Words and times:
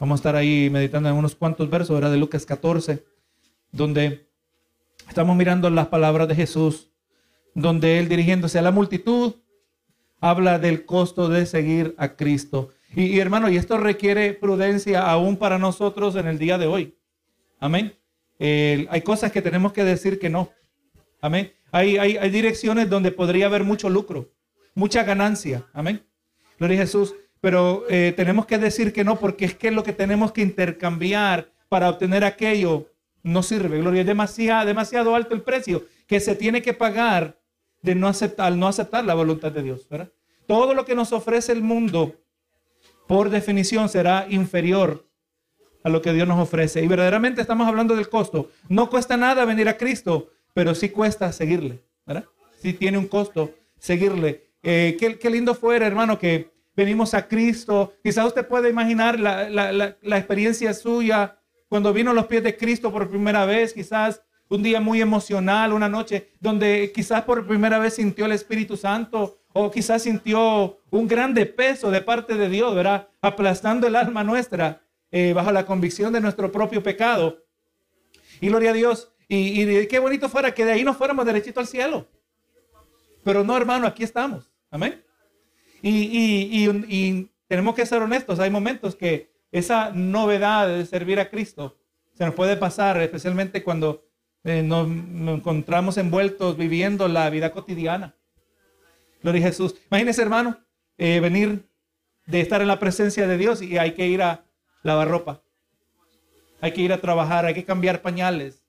Vamos 0.00 0.18
a 0.18 0.20
estar 0.20 0.36
ahí 0.36 0.68
meditando 0.70 1.08
en 1.08 1.14
unos 1.14 1.36
cuantos 1.36 1.70
versos, 1.70 1.96
era 1.96 2.10
de 2.10 2.16
Lucas 2.16 2.44
14, 2.44 3.04
donde 3.70 4.28
estamos 5.08 5.36
mirando 5.36 5.70
las 5.70 5.86
palabras 5.86 6.26
de 6.26 6.34
Jesús, 6.34 6.90
donde 7.54 7.98
él 7.98 8.08
dirigiéndose 8.08 8.58
a 8.58 8.62
la 8.62 8.72
multitud, 8.72 9.34
habla 10.20 10.58
del 10.58 10.84
costo 10.84 11.28
de 11.28 11.46
seguir 11.46 11.94
a 11.96 12.16
Cristo. 12.16 12.70
Y, 12.96 13.18
hermano, 13.18 13.48
y 13.48 13.56
esto 13.56 13.76
requiere 13.76 14.32
prudencia 14.32 15.08
aún 15.08 15.36
para 15.36 15.58
nosotros 15.58 16.16
en 16.16 16.26
el 16.26 16.38
día 16.38 16.58
de 16.58 16.66
hoy. 16.66 16.96
Amén. 17.60 17.94
hay 18.38 19.02
cosas 19.02 19.30
que 19.30 19.42
tenemos 19.42 19.72
que 19.72 19.84
decir 19.84 20.18
que 20.18 20.28
no. 20.28 20.50
Amén. 21.20 21.52
Hay, 21.70 21.98
hay, 21.98 22.16
hay 22.16 22.30
direcciones 22.30 22.90
donde 22.90 23.10
podría 23.12 23.46
haber 23.46 23.64
mucho 23.64 23.88
lucro, 23.88 24.30
mucha 24.74 25.02
ganancia. 25.04 25.66
Amén. 25.72 26.04
Gloria 26.58 26.78
a 26.78 26.82
Jesús. 26.82 27.14
Pero 27.44 27.84
eh, 27.90 28.14
tenemos 28.16 28.46
que 28.46 28.56
decir 28.56 28.90
que 28.90 29.04
no, 29.04 29.20
porque 29.20 29.44
es 29.44 29.54
que 29.54 29.70
lo 29.70 29.82
que 29.82 29.92
tenemos 29.92 30.32
que 30.32 30.40
intercambiar 30.40 31.52
para 31.68 31.90
obtener 31.90 32.24
aquello 32.24 32.88
no 33.22 33.42
sirve. 33.42 33.80
Gloria, 33.80 34.00
es 34.00 34.06
demasiado, 34.06 34.64
demasiado 34.64 35.14
alto 35.14 35.34
el 35.34 35.42
precio 35.42 35.84
que 36.06 36.20
se 36.20 36.36
tiene 36.36 36.62
que 36.62 36.72
pagar 36.72 37.38
de 37.82 37.94
no 37.94 38.08
aceptar, 38.08 38.50
no 38.54 38.66
aceptar 38.66 39.04
la 39.04 39.12
voluntad 39.12 39.52
de 39.52 39.62
Dios. 39.62 39.86
Todo 40.46 40.72
lo 40.72 40.86
que 40.86 40.94
nos 40.94 41.12
ofrece 41.12 41.52
el 41.52 41.60
mundo, 41.60 42.14
por 43.06 43.28
definición, 43.28 43.90
será 43.90 44.26
inferior 44.30 45.06
a 45.82 45.90
lo 45.90 46.00
que 46.00 46.14
Dios 46.14 46.26
nos 46.26 46.40
ofrece. 46.40 46.82
Y 46.82 46.88
verdaderamente 46.88 47.42
estamos 47.42 47.68
hablando 47.68 47.94
del 47.94 48.08
costo. 48.08 48.48
No 48.70 48.88
cuesta 48.88 49.18
nada 49.18 49.44
venir 49.44 49.68
a 49.68 49.76
Cristo, 49.76 50.30
pero 50.54 50.74
sí 50.74 50.88
cuesta 50.88 51.30
seguirle. 51.30 51.84
¿verdad? 52.06 52.24
Sí 52.62 52.72
tiene 52.72 52.96
un 52.96 53.06
costo 53.06 53.52
seguirle. 53.78 54.46
Eh, 54.62 54.96
qué, 54.98 55.18
qué 55.18 55.28
lindo 55.28 55.54
fuera, 55.54 55.86
hermano, 55.86 56.18
que 56.18 56.53
venimos 56.76 57.14
a 57.14 57.26
Cristo. 57.26 57.94
Quizás 58.02 58.26
usted 58.26 58.46
puede 58.46 58.70
imaginar 58.70 59.18
la, 59.18 59.96
experiencia 60.02 60.74
suya 60.74 61.38
cuando 61.68 61.92
vino 61.92 62.10
a 62.10 62.14
los 62.14 62.26
pies 62.26 62.42
de 62.42 62.56
Cristo 62.56 62.92
por 62.92 63.08
primera 63.08 63.44
vez, 63.46 63.72
quizás 63.72 64.22
un 64.48 64.62
día 64.62 64.80
muy 64.80 65.00
emocional, 65.00 65.72
una 65.72 65.88
noche 65.88 66.30
donde 66.40 66.92
quizás 66.94 67.22
por 67.22 67.46
primera 67.46 67.78
vez 67.78 67.94
sintió 67.94 68.26
el 68.26 68.32
Espíritu 68.32 68.76
Santo 68.76 69.38
o 69.52 69.70
quizás 69.70 70.02
sintió 70.02 70.78
un 70.90 71.08
grande 71.08 71.46
peso 71.46 71.90
de 71.90 72.00
parte 72.00 72.34
de 72.34 72.48
Dios, 72.48 72.74
¿verdad? 72.74 73.08
Aplastando 73.20 73.86
el 73.86 73.96
alma 73.96 74.22
nuestra 74.22 74.82
eh, 75.10 75.32
bajo 75.32 75.52
la 75.52 75.64
convicción 75.64 76.12
de 76.12 76.20
nuestro 76.20 76.50
propio 76.52 76.82
pecado. 76.82 77.44
Y 78.40 78.48
gloria 78.48 78.70
a 78.70 78.74
Dios. 78.74 79.12
Y, 79.28 79.62
y 79.62 79.86
qué 79.86 79.98
bonito 79.98 80.28
fuera 80.28 80.52
que 80.52 80.64
de 80.64 80.72
ahí 80.72 80.84
nos 80.84 80.96
fuéramos 80.96 81.24
derechito 81.24 81.60
al 81.60 81.66
cielo. 81.66 82.06
Pero 83.22 83.42
no, 83.42 83.56
hermano, 83.56 83.86
aquí 83.86 84.02
estamos. 84.04 84.50
Amén. 84.70 85.02
Y, 85.86 87.30
tenemos 87.46 87.74
que 87.74 87.84
ser 87.84 88.00
honestos, 88.00 88.40
hay 88.40 88.48
momentos 88.48 88.96
que 88.96 89.30
esa 89.52 89.90
novedad 89.90 90.66
de 90.66 90.86
servir 90.86 91.20
a 91.20 91.28
Cristo 91.28 91.76
se 92.14 92.24
nos 92.24 92.34
puede 92.34 92.56
pasar, 92.56 93.00
especialmente 93.02 93.62
cuando 93.62 94.02
eh, 94.44 94.62
nos, 94.62 94.88
encontramos 94.88 95.98
envueltos 95.98 96.56
viviendo 96.56 97.06
la 97.06 97.28
vida 97.28 97.52
cotidiana. 97.52 98.16
Gloria 99.22 99.42
a 99.42 99.48
Jesús. 99.48 99.74
Imagínese, 99.90 100.22
hermano, 100.22 100.58
eh, 100.96 101.20
venir 101.20 101.68
de 102.26 102.40
estar 102.40 102.62
en 102.62 102.68
la 102.68 102.78
presencia 102.78 103.26
de 103.26 103.36
Dios 103.36 103.60
y 103.60 103.76
hay 103.76 103.92
que 103.92 104.06
ir 104.06 104.22
a 104.22 104.46
lavar 104.82 105.08
ropa. 105.08 105.42
Hay 106.62 106.72
que 106.72 106.80
ir 106.80 106.94
a 106.94 107.00
trabajar, 107.00 107.44
hay 107.44 107.54
que 107.54 107.64
cambiar 107.64 108.00
pañales. 108.00 108.64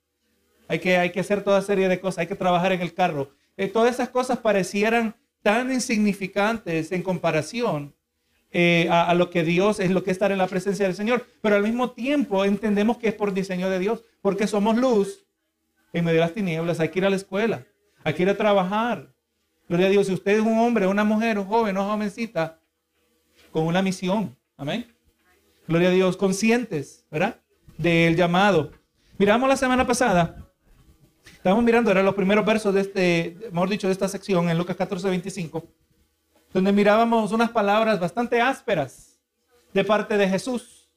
Hay 0.67 0.79
que, 0.79 0.97
hay 0.97 1.11
que 1.11 1.21
hacer 1.21 1.43
toda 1.43 1.61
serie 1.61 1.87
de 1.87 1.99
cosas, 2.01 2.19
hay 2.19 2.27
que 2.27 2.35
trabajar 2.35 2.73
en 2.73 2.81
el 2.81 2.93
carro. 2.93 3.31
Eh, 3.55 3.69
todas 3.69 3.93
esas 3.93 4.09
cosas 4.09 4.39
parecieran 4.39 5.15
tan 5.45 5.71
insignificantes 5.71 6.91
en 6.91 7.03
comparación 7.03 7.93
eh, 8.49 8.87
a, 8.89 9.13
lo 9.13 9.29
que 9.29 9.43
Dios 9.43 9.79
es 9.79 9.91
lo 9.91 10.03
que 10.03 10.09
es 10.09 10.15
estar 10.15 10.31
en 10.31 10.39
la 10.39 10.47
presencia 10.47 10.87
del 10.87 10.95
Señor. 10.95 11.27
Pero 11.39 11.55
al 11.55 11.61
mismo 11.61 11.91
tiempo 11.91 12.45
entendemos 12.45 12.97
que 12.97 13.09
es 13.09 13.13
por 13.13 13.31
diseño 13.31 13.69
de 13.69 13.77
Dios, 13.77 14.03
porque 14.23 14.47
somos 14.47 14.75
luz 14.75 15.27
en 15.93 16.03
medio 16.03 16.19
de 16.19 16.25
las 16.25 16.33
tinieblas. 16.33 16.79
Hay 16.79 16.89
que 16.89 16.97
ir 16.97 17.05
a 17.05 17.11
la 17.11 17.15
escuela, 17.15 17.63
hay 18.03 18.15
que 18.15 18.23
ir 18.23 18.29
a 18.29 18.35
trabajar. 18.35 19.13
Gloria 19.69 19.85
a 19.85 19.89
Dios, 19.91 20.07
si 20.07 20.13
usted 20.13 20.31
es 20.31 20.41
un 20.41 20.57
hombre, 20.57 20.87
una 20.87 21.03
mujer, 21.03 21.37
un 21.37 21.45
joven, 21.45 21.77
una 21.77 21.91
jovencita, 21.91 22.59
con 23.51 23.67
una 23.67 23.83
misión. 23.83 24.35
Amén. 24.57 24.91
Gloria 25.67 25.89
a 25.89 25.91
Dios, 25.91 26.17
conscientes, 26.17 27.05
¿verdad? 27.11 27.39
Del 27.77 28.15
llamado. 28.15 28.71
Miramos 29.19 29.47
la 29.47 29.57
semana 29.57 29.85
pasada 29.85 30.44
Estamos 31.45 31.63
mirando, 31.63 31.91
eran 31.91 32.05
los 32.05 32.15
primeros 32.15 32.43
versos 32.43 32.73
de 32.73 32.81
este, 32.81 33.37
mejor 33.51 33.69
dicho, 33.69 33.85
de 33.85 33.93
esta 33.93 34.07
sección 34.07 34.49
en 34.49 34.57
Lucas 34.57 34.75
14, 34.75 35.07
25, 35.09 35.63
donde 36.51 36.71
mirábamos 36.71 37.31
unas 37.31 37.51
palabras 37.51 37.99
bastante 37.99 38.41
ásperas 38.41 39.19
de 39.71 39.83
parte 39.83 40.17
de 40.17 40.27
Jesús. 40.27 40.89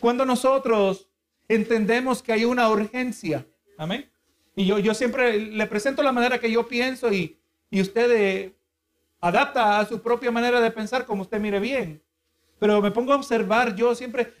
Cuando 0.00 0.26
nosotros 0.26 1.08
entendemos 1.46 2.24
que 2.24 2.32
hay 2.32 2.44
una 2.44 2.68
urgencia, 2.70 3.46
amén. 3.78 4.10
Y 4.56 4.66
yo, 4.66 4.80
yo 4.80 4.94
siempre 4.94 5.38
le 5.38 5.66
presento 5.68 6.02
la 6.02 6.10
manera 6.10 6.40
que 6.40 6.50
yo 6.50 6.66
pienso 6.66 7.12
y, 7.12 7.38
y 7.70 7.80
usted 7.80 8.10
eh, 8.10 8.52
adapta 9.20 9.78
a 9.78 9.86
su 9.86 10.02
propia 10.02 10.32
manera 10.32 10.60
de 10.60 10.72
pensar 10.72 11.06
como 11.06 11.22
usted 11.22 11.38
mire 11.38 11.60
bien. 11.60 12.02
Pero 12.58 12.82
me 12.82 12.90
pongo 12.90 13.12
a 13.12 13.16
observar, 13.16 13.76
yo 13.76 13.94
siempre, 13.94 14.34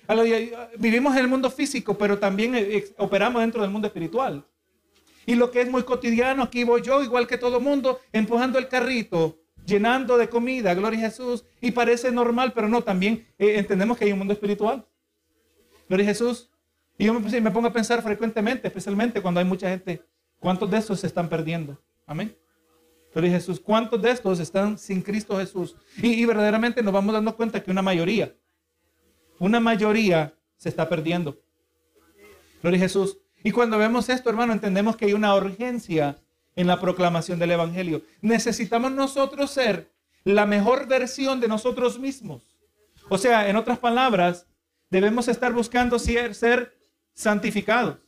vivimos 0.78 1.12
en 1.14 1.20
el 1.20 1.28
mundo 1.28 1.48
físico, 1.48 1.96
pero 1.96 2.18
también 2.18 2.56
eh, 2.56 2.86
operamos 2.96 3.40
dentro 3.40 3.62
del 3.62 3.70
mundo 3.70 3.86
espiritual. 3.86 4.44
Y 5.26 5.34
lo 5.34 5.50
que 5.50 5.60
es 5.60 5.70
muy 5.70 5.82
cotidiano, 5.82 6.42
aquí 6.42 6.64
voy 6.64 6.82
yo, 6.82 7.02
igual 7.02 7.26
que 7.26 7.38
todo 7.38 7.60
mundo, 7.60 8.00
empujando 8.12 8.58
el 8.58 8.68
carrito, 8.68 9.38
llenando 9.66 10.18
de 10.18 10.28
comida, 10.28 10.74
gloria 10.74 10.98
a 11.00 11.10
Jesús. 11.10 11.44
Y 11.60 11.70
parece 11.70 12.10
normal, 12.10 12.52
pero 12.54 12.68
no, 12.68 12.82
también 12.82 13.26
eh, 13.38 13.58
entendemos 13.58 13.96
que 13.96 14.04
hay 14.04 14.12
un 14.12 14.18
mundo 14.18 14.34
espiritual. 14.34 14.86
Gloria 15.88 16.04
a 16.06 16.08
Jesús. 16.08 16.50
Y 16.98 17.06
yo 17.06 17.14
me, 17.14 17.50
pongo 17.50 17.68
a 17.68 17.72
pensar 17.72 18.02
frecuentemente, 18.02 18.68
especialmente 18.68 19.20
cuando 19.20 19.40
hay 19.40 19.46
mucha 19.46 19.68
gente, 19.68 20.02
¿cuántos 20.38 20.70
de 20.70 20.78
estos 20.78 21.00
se 21.00 21.06
están 21.06 21.28
perdiendo? 21.28 21.80
Amén. 22.06 22.36
Gloria 23.12 23.30
a 23.30 23.34
Jesús. 23.34 23.60
¿Cuántos 23.60 24.00
de 24.00 24.10
estos 24.10 24.40
están 24.40 24.78
sin 24.78 25.02
Cristo 25.02 25.36
Jesús? 25.38 25.76
Y, 25.96 26.08
y 26.08 26.24
verdaderamente 26.24 26.82
nos 26.82 26.92
vamos 26.92 27.12
dando 27.12 27.34
cuenta 27.36 27.62
que 27.62 27.70
una 27.70 27.82
mayoría, 27.82 28.34
una 29.38 29.60
mayoría 29.60 30.34
se 30.56 30.68
está 30.68 30.88
perdiendo. 30.88 31.40
Gloria 32.62 32.78
a 32.78 32.82
Jesús. 32.82 33.18
Y 33.44 33.52
cuando 33.52 33.76
vemos 33.76 34.08
esto, 34.08 34.30
hermano, 34.30 34.54
entendemos 34.54 34.96
que 34.96 35.04
hay 35.04 35.12
una 35.12 35.34
urgencia 35.36 36.16
en 36.56 36.66
la 36.66 36.80
proclamación 36.80 37.38
del 37.38 37.50
Evangelio. 37.50 38.02
Necesitamos 38.22 38.90
nosotros 38.90 39.50
ser 39.50 39.90
la 40.24 40.46
mejor 40.46 40.88
versión 40.88 41.40
de 41.40 41.46
nosotros 41.46 41.98
mismos. 41.98 42.42
O 43.10 43.18
sea, 43.18 43.48
en 43.50 43.56
otras 43.56 43.78
palabras, 43.78 44.46
debemos 44.88 45.28
estar 45.28 45.52
buscando 45.52 45.98
ser, 45.98 46.34
ser 46.34 46.74
santificados. 47.12 47.98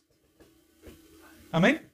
Amén. 1.52 1.86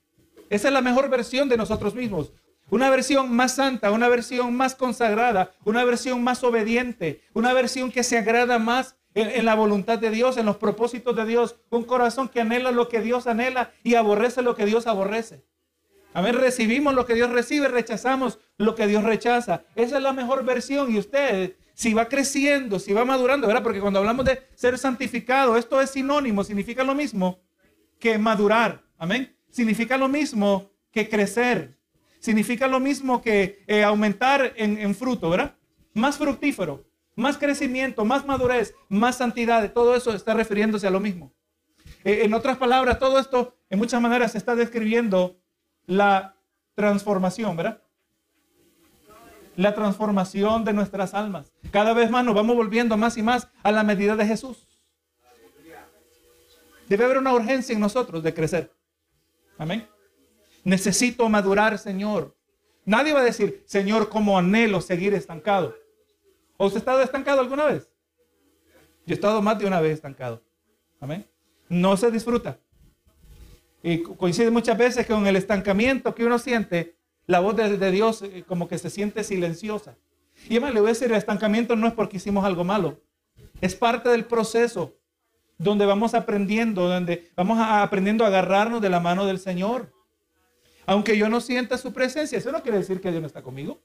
Esa 0.49 0.69
es 0.69 0.75
la 0.75 0.81
mejor 0.81 1.11
versión 1.11 1.49
de 1.49 1.57
nosotros 1.57 1.97
mismos. 1.97 2.33
Una 2.71 2.91
versión 2.91 3.35
más 3.35 3.57
santa, 3.57 3.91
una 3.91 4.09
versión 4.09 4.57
más 4.57 4.77
consagrada, 4.77 5.53
una 5.65 5.85
versión 5.85 6.23
más 6.23 6.45
obediente, 6.45 7.23
una 7.35 7.53
versión 7.53 7.91
que 7.91 8.05
se 8.05 8.19
agrada 8.19 8.61
más 8.61 8.95
en, 9.15 9.45
la 9.45 9.55
voluntad 9.55 9.99
de 9.99 10.11
Dios, 10.11 10.37
en 10.37 10.47
los 10.47 10.57
propósitos 10.57 11.15
de 11.17 11.27
Dios. 11.27 11.57
Un 11.71 11.85
corazón 11.85 12.29
que 12.29 12.41
anhela 12.41 12.71
lo 12.71 12.89
que 12.89 13.01
Dios 13.01 13.27
anhela 13.27 13.73
y 13.83 13.95
aborrece 13.95 14.43
lo 14.43 14.55
que 14.55 14.67
Dios 14.67 14.87
aborrece. 14.87 15.45
A 16.15 16.21
ver, 16.21 16.37
recibimos 16.37 16.95
lo 16.95 17.07
que 17.07 17.15
Dios 17.15 17.31
recibe, 17.31 17.69
rechazamos 17.69 18.39
lo 18.59 18.75
que 18.75 18.87
Dios 18.87 19.03
rechaza. 19.03 19.65
Esa 19.75 19.97
es 19.97 20.03
la 20.03 20.13
mejor 20.13 20.45
versión. 20.45 20.95
Y 20.95 20.99
usted, 20.99 21.57
si 21.75 21.95
va 21.95 22.09
creciendo, 22.09 22.79
si 22.79 22.93
va 22.93 23.05
madurando, 23.05 23.47
¿verdad? 23.47 23.63
Porque 23.63 23.81
cuando 23.81 23.99
hablamos 23.99 24.25
de 24.27 24.43
ser 24.55 24.79
santificado, 24.79 25.57
esto 25.57 25.81
es 25.81 25.91
sinónimo, 25.91 26.45
significa 26.45 26.85
lo 26.85 26.95
mismo 26.95 27.41
que 27.99 28.19
madurar. 28.19 28.83
Amén. 28.99 29.35
Significa 29.51 29.97
lo 29.97 30.09
mismo 30.09 30.71
que 30.91 31.09
crecer. 31.09 31.79
Significa 32.19 32.67
lo 32.67 32.79
mismo 32.79 33.21
que 33.21 33.65
eh, 33.67 33.83
aumentar 33.83 34.53
en, 34.57 34.79
en 34.79 34.95
fruto, 34.95 35.31
¿verdad? 35.31 35.57
Más 35.95 36.19
fructífero 36.19 36.85
más 37.15 37.39
crecimiento, 37.39 38.05
más 38.05 38.27
madurez, 38.27 38.75
más 38.89 39.17
santidad, 39.17 39.73
todo 39.73 39.95
eso 39.95 40.15
está 40.15 40.35
refiriéndose 40.35 40.87
a 40.87 40.91
lo 40.91 41.01
mismo. 41.01 41.33
Eh, 42.05 42.23
en 42.25 42.35
otras 42.35 42.57
palabras, 42.57 42.99
todo 42.99 43.19
esto 43.19 43.57
en 43.71 43.79
muchas 43.79 44.01
maneras 44.01 44.35
está 44.35 44.55
describiendo 44.55 45.37
la 45.87 46.37
transformación, 46.75 47.57
¿verdad? 47.57 47.83
La 49.57 49.75
transformación 49.75 50.65
de 50.65 50.73
nuestras 50.73 51.15
almas. 51.15 51.53
Cada 51.71 51.93
vez 51.93 52.11
más 52.11 52.25
nos 52.25 52.35
vamos 52.35 52.57
volviendo 52.57 52.97
más 52.97 53.17
y 53.19 53.23
más 53.23 53.49
a 53.63 53.71
la 53.71 53.83
medida 53.83 54.17
de 54.17 54.27
Jesús. 54.27 54.67
Debe 56.89 57.05
haber 57.05 57.19
una 57.19 57.33
urgencia 57.33 57.75
en 57.75 57.81
nosotros 57.81 58.23
de 58.23 58.35
crecer. 58.35 58.73
Amén. 59.59 59.87
Necesito 60.65 61.29
madurar, 61.29 61.79
Señor. 61.79 62.37
Nadie 62.85 63.13
va 63.13 63.21
a 63.21 63.25
decir, 63.25 63.63
Señor, 63.67 64.09
como 64.09 64.39
anhelo 64.39 64.81
seguir 64.81 65.15
estancado. 65.15 65.75
¿O 66.63 66.67
usted 66.67 66.79
estado 66.79 67.03
estancado 67.03 67.41
alguna 67.41 67.65
vez? 67.65 67.91
Yo 69.05 69.15
he 69.15 69.15
estado 69.15 69.43
más 69.43 69.59
de 69.59 69.67
una 69.67 69.81
vez 69.81 69.95
estancado. 69.95 70.41
Amén. 71.01 71.27
No 71.69 71.97
se 71.97 72.09
disfruta. 72.09 72.57
Y 73.83 74.05
coincide 74.05 74.49
muchas 74.53 74.79
veces 74.79 75.05
con 75.09 75.27
el 75.27 75.35
estancamiento 75.35 76.15
que 76.15 76.25
uno 76.25 76.39
siente, 76.39 76.95
la 77.27 77.41
voz 77.41 77.57
de, 77.57 77.91
Dios 77.91 78.23
eh, 78.23 78.45
como 78.47 78.69
que 78.69 78.79
se 78.79 78.91
siente 78.91 79.25
silenciosa. 79.25 79.97
Y 80.49 80.53
además 80.53 80.75
le 80.75 80.81
voy 80.83 80.91
a 80.91 80.93
decir, 80.93 81.11
el 81.11 81.17
estancamiento 81.17 81.75
no 81.75 81.89
es 81.89 81.95
porque 81.95 82.19
hicimos 82.19 82.45
algo 82.45 82.63
malo. 82.63 83.01
Es 83.61 83.75
parte 83.75 84.09
del 84.11 84.25
proceso. 84.25 84.95
donde 85.59 85.85
vamos 85.85 86.15
aprendiendo, 86.15 86.89
donde 86.89 87.29
vamos 87.35 87.59
aprendiendo 87.61 88.23
a 88.23 88.29
agarrarnos 88.29 88.81
de 88.81 88.89
la 88.89 89.01
mano 89.01 89.27
del 89.27 89.41
Señor. 89.41 89.93
Aunque 90.87 91.19
yo 91.19 91.29
no 91.29 91.41
sienta 91.41 91.77
su 91.77 91.93
presencia, 91.93 92.39
eso 92.39 92.53
no 92.53 92.63
quiere 92.63 92.79
decir 92.79 93.01
que 93.01 93.11
Dios 93.11 93.21
no 93.21 93.27
está 93.27 93.43
conmigo. 93.43 93.81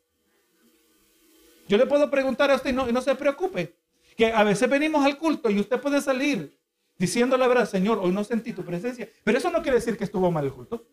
Yo 1.67 1.77
le 1.77 1.85
puedo 1.85 2.09
preguntar 2.09 2.51
a 2.51 2.55
usted 2.55 2.69
y 2.69 2.73
no, 2.73 2.91
no 2.91 3.01
se 3.01 3.15
preocupe, 3.15 3.77
que 4.15 4.31
a 4.31 4.43
veces 4.43 4.69
venimos 4.69 5.05
al 5.05 5.17
culto 5.17 5.49
y 5.49 5.59
usted 5.59 5.79
puede 5.79 6.01
salir 6.01 6.57
diciendo 6.97 7.37
la 7.37 7.47
verdad, 7.47 7.69
Señor, 7.69 7.99
hoy 7.99 8.11
no 8.11 8.23
sentí 8.23 8.53
tu 8.53 8.63
presencia, 8.63 9.09
pero 9.23 9.37
eso 9.37 9.51
no 9.51 9.61
quiere 9.61 9.77
decir 9.77 9.97
que 9.97 10.03
estuvo 10.03 10.31
mal 10.31 10.45
el 10.45 10.53
culto. 10.53 10.87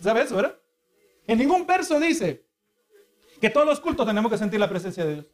¿Sabes 0.00 0.26
eso, 0.26 0.36
verdad? 0.36 0.58
En 1.26 1.38
ningún 1.38 1.66
verso 1.66 1.98
dice 1.98 2.44
que 3.40 3.48
todos 3.50 3.66
los 3.66 3.80
cultos 3.80 4.06
tenemos 4.06 4.30
que 4.30 4.38
sentir 4.38 4.60
la 4.60 4.68
presencia 4.68 5.04
de 5.04 5.14
Dios. 5.14 5.26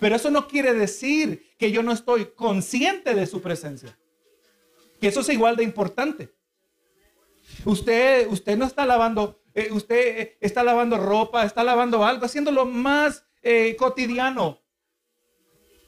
Pero 0.00 0.16
eso 0.16 0.30
no 0.30 0.48
quiere 0.48 0.74
decir 0.74 1.54
que 1.58 1.70
yo 1.70 1.82
no 1.82 1.92
estoy 1.92 2.26
consciente 2.34 3.14
de 3.14 3.26
su 3.26 3.40
presencia. 3.40 3.96
Que 5.00 5.08
eso 5.08 5.20
es 5.20 5.28
igual 5.28 5.56
de 5.56 5.64
importante. 5.64 6.32
Usted, 7.64 8.26
usted 8.28 8.56
no 8.56 8.64
está 8.64 8.86
lavando, 8.86 9.41
eh, 9.54 9.68
usted 9.72 10.18
eh, 10.18 10.38
está 10.40 10.62
lavando 10.62 10.96
ropa, 10.96 11.44
está 11.44 11.62
lavando 11.62 12.04
algo, 12.04 12.24
haciendo 12.24 12.50
lo 12.50 12.64
más 12.64 13.24
eh, 13.42 13.76
cotidiano. 13.76 14.60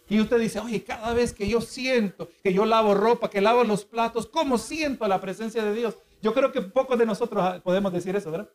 Y 0.09 0.21
usted 0.21 0.39
dice, 0.39 0.61
oye, 0.61 0.85
cada 0.85 1.15
vez 1.15 1.33
que 1.33 1.49
yo 1.49 1.61
siento 1.61 2.29
que 2.43 2.53
yo 2.53 2.67
lavo 2.67 2.95
ropa, 2.95 3.31
que 3.31 3.41
lavo 3.41 3.65
los 3.65 3.85
platos, 3.85 4.27
¿cómo 4.27 4.59
siento 4.59 5.09
la 5.09 5.21
presencia 5.21 5.65
de 5.65 5.75
Dios? 5.75 5.97
Yo 6.21 6.35
creo 6.35 6.53
que 6.53 6.61
pocos 6.61 6.99
de 6.99 7.07
nosotros 7.07 7.43
ah, 7.43 7.61
podemos 7.63 7.93
decir 7.93 8.15
eso, 8.15 8.31
¿verdad? 8.31 8.51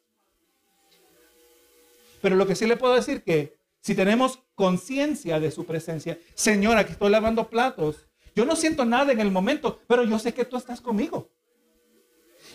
Pero 2.21 2.35
lo 2.35 2.45
que 2.45 2.55
sí 2.55 2.67
le 2.67 2.77
puedo 2.77 2.93
decir 2.93 3.23
que 3.23 3.57
si 3.81 3.95
tenemos 3.95 4.39
conciencia 4.55 5.39
de 5.39 5.49
su 5.51 5.65
presencia, 5.65 6.19
Señora, 6.35 6.85
que 6.85 6.91
estoy 6.91 7.09
lavando 7.09 7.49
platos, 7.49 8.07
yo 8.35 8.45
no 8.45 8.55
siento 8.55 8.85
nada 8.85 9.11
en 9.11 9.19
el 9.19 9.31
momento, 9.31 9.79
pero 9.87 10.03
yo 10.03 10.19
sé 10.19 10.33
que 10.33 10.45
tú 10.45 10.57
estás 10.57 10.81
conmigo. 10.81 11.31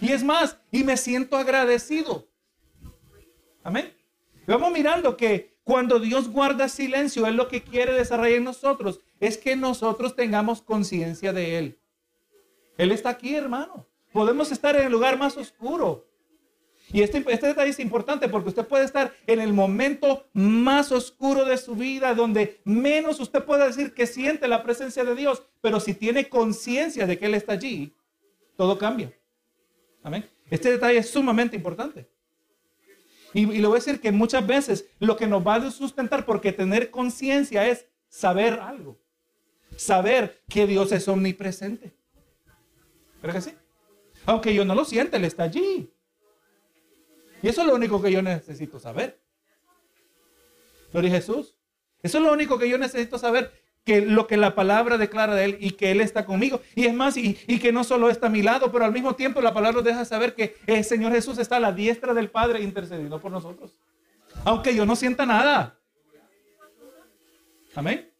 Y 0.01 0.13
es 0.13 0.23
más, 0.23 0.59
y 0.71 0.85
me 0.85 0.97
siento 0.97 1.37
agradecido. 1.37 2.29
Amén. 3.65 3.93
vamos 4.47 4.71
mirando 4.73 5.17
que 5.17 5.57
cuando 5.65 5.99
Dios 5.99 6.29
guarda 6.29 6.69
silencio, 6.69 7.27
Él 7.27 7.37
lo 7.37 7.49
que 7.49 7.65
quiere 7.65 7.95
desarrollar 7.95 8.37
en 8.37 8.45
nosotros 8.45 9.01
es 9.19 9.39
que 9.39 9.57
nosotros 9.57 10.15
tengamos 10.15 10.61
conciencia 10.61 11.33
de 11.33 11.59
Él. 11.59 11.79
Él 12.77 12.93
está 12.93 13.09
aquí, 13.09 13.35
hermano. 13.35 13.87
Podemos 14.13 14.53
estar 14.53 14.77
en 14.77 14.85
el 14.87 14.93
lugar 14.93 15.19
más 15.19 15.37
oscuro. 15.39 16.07
Y 16.93 17.01
este, 17.01 17.25
este, 17.29 17.47
detalle 17.47 17.71
es 17.71 17.81
importante 17.81 18.29
porque 18.29 18.51
usted 18.51 18.67
puede 18.67 18.85
estar 18.85 19.15
en 19.27 19.41
el 19.41 19.55
momento 19.55 20.27
más 20.35 20.93
oscuro 20.93 21.47
de 21.47 21.57
su 21.57 21.75
vida, 21.75 22.15
donde 22.15 22.61
menos 22.65 23.19
usted 23.19 23.43
puede 23.43 23.67
decir 23.67 23.95
que 23.95 24.07
siente 24.07 24.47
la 24.47 24.63
presencia 24.63 25.03
de 25.05 25.15
Dios, 25.15 25.43
pero 25.63 25.81
si 25.81 25.95
tiene 25.95 26.29
conciencia 26.29 27.07
de 27.07 27.19
que 27.19 27.25
Él 27.25 27.35
está 27.35 27.55
allí, 27.55 27.97
todo 28.57 28.77
cambia. 28.77 29.11
Amén. 30.03 30.29
Este 30.51 30.71
detalle 30.71 30.99
es 30.99 31.09
sumamente 31.09 31.57
importante. 31.57 32.07
Y, 33.35 33.41
y 33.41 33.59
le 33.59 33.67
voy 33.67 33.77
a 33.77 33.81
decir 33.81 34.01
que 34.01 34.13
muchas 34.13 34.47
veces 34.47 34.87
lo 35.01 35.17
que 35.17 35.27
nos 35.27 35.47
va 35.47 35.57
a 35.57 35.71
sustentar, 35.71 36.25
porque 36.25 36.53
tener 36.53 36.91
conciencia 36.91 37.67
es 37.69 37.87
saber 38.09 38.55
algo. 38.55 38.99
Saber 39.77 40.43
que 40.49 40.67
Dios 40.67 40.93
es 40.93 41.07
omnipresente. 41.09 41.93
¿Verdad 43.21 43.37
que 43.37 43.51
sí? 43.51 43.57
Aunque 44.25 44.55
yo 44.55 44.65
no 44.65 44.75
lo 44.75 44.85
sienta, 44.85 45.17
Él 45.17 45.25
está 45.25 45.43
allí. 45.43 45.93
Y 47.43 47.49
eso 47.49 47.61
es 47.61 47.67
lo 47.67 47.75
único 47.75 48.01
que 48.01 48.11
yo 48.11 48.23
necesito 48.23 48.79
saber. 48.79 49.21
Gloria 50.93 51.11
a 51.11 51.17
Jesús. 51.17 51.57
Eso 52.03 52.19
es 52.19 52.25
lo 52.25 52.33
único 52.33 52.59
que 52.59 52.69
yo 52.69 52.79
necesito 52.79 53.19
saber. 53.19 53.53
Que 53.85 54.01
lo 54.01 54.27
que 54.27 54.37
la 54.37 54.55
palabra 54.55 54.99
declara 54.99 55.35
de 55.35 55.45
Él 55.45 55.57
y 55.61 55.73
que 55.73 55.91
Él 55.91 56.01
está 56.01 56.25
conmigo. 56.25 56.61
Y 56.75 56.87
es 56.87 56.95
más, 56.95 57.17
y, 57.17 57.35
que 57.35 57.73
no 57.73 57.85
solo 57.85 58.11
está 58.11 58.27
a 58.27 58.31
mi 58.31 58.43
lado, 58.43 58.73
pero 58.73 58.85
al 58.85 58.93
mismo 58.93 59.15
tiempo 59.15 59.41
la 59.41 59.55
palabra 59.55 59.83
deja 59.83 60.05
saber 60.05 60.35
que 60.35 60.57
el 60.67 60.85
Señor 60.85 61.13
Jesús 61.13 61.39
está 61.39 61.57
a 61.57 61.61
la 61.61 61.73
diestra 61.73 62.15
del 62.15 62.31
Padre 62.31 62.63
intercediendo 62.63 63.21
por 63.21 63.31
nosotros. 63.31 63.77
Aunque 64.45 64.75
yo 64.75 64.85
no 64.87 64.97
sienta 64.97 65.27
nada. 65.27 65.79
Amén. 67.75 68.11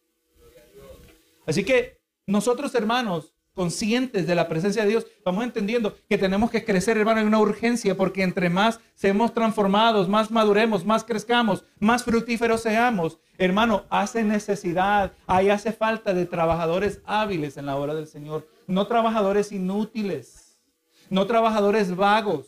Así 1.45 1.63
que 1.63 1.99
nosotros, 2.25 2.73
hermanos, 2.75 3.34
conscientes 3.55 4.27
de 4.27 4.35
la 4.35 4.47
presencia 4.47 4.83
de 4.83 4.89
Dios, 4.89 5.07
vamos 5.23 5.43
entendiendo 5.43 5.95
que 6.07 6.17
tenemos 6.17 6.51
que 6.51 6.63
crecer, 6.63 6.97
hermano, 6.97 7.21
en 7.21 7.27
una 7.27 7.39
urgencia, 7.39 7.97
porque 7.97 8.21
entre 8.21 8.49
más 8.49 8.79
seamos 8.93 9.33
transformados, 9.33 10.07
más 10.07 10.29
maduremos, 10.29 10.85
más 10.85 11.03
crezcamos, 11.03 11.63
más 11.79 12.03
fructíferos 12.03 12.61
seamos, 12.61 13.17
hermano, 13.37 13.85
hace 13.89 14.23
necesidad, 14.23 15.13
ahí 15.25 15.49
hace 15.49 15.71
falta 15.71 16.13
de 16.13 16.25
trabajadores 16.25 17.01
hábiles 17.05 17.57
en 17.57 17.65
la 17.65 17.77
obra 17.77 17.95
del 17.95 18.07
Señor, 18.07 18.47
no 18.67 18.85
trabajadores 18.85 19.51
inútiles, 19.51 20.61
no 21.09 21.25
trabajadores 21.25 21.95
vagos. 21.95 22.47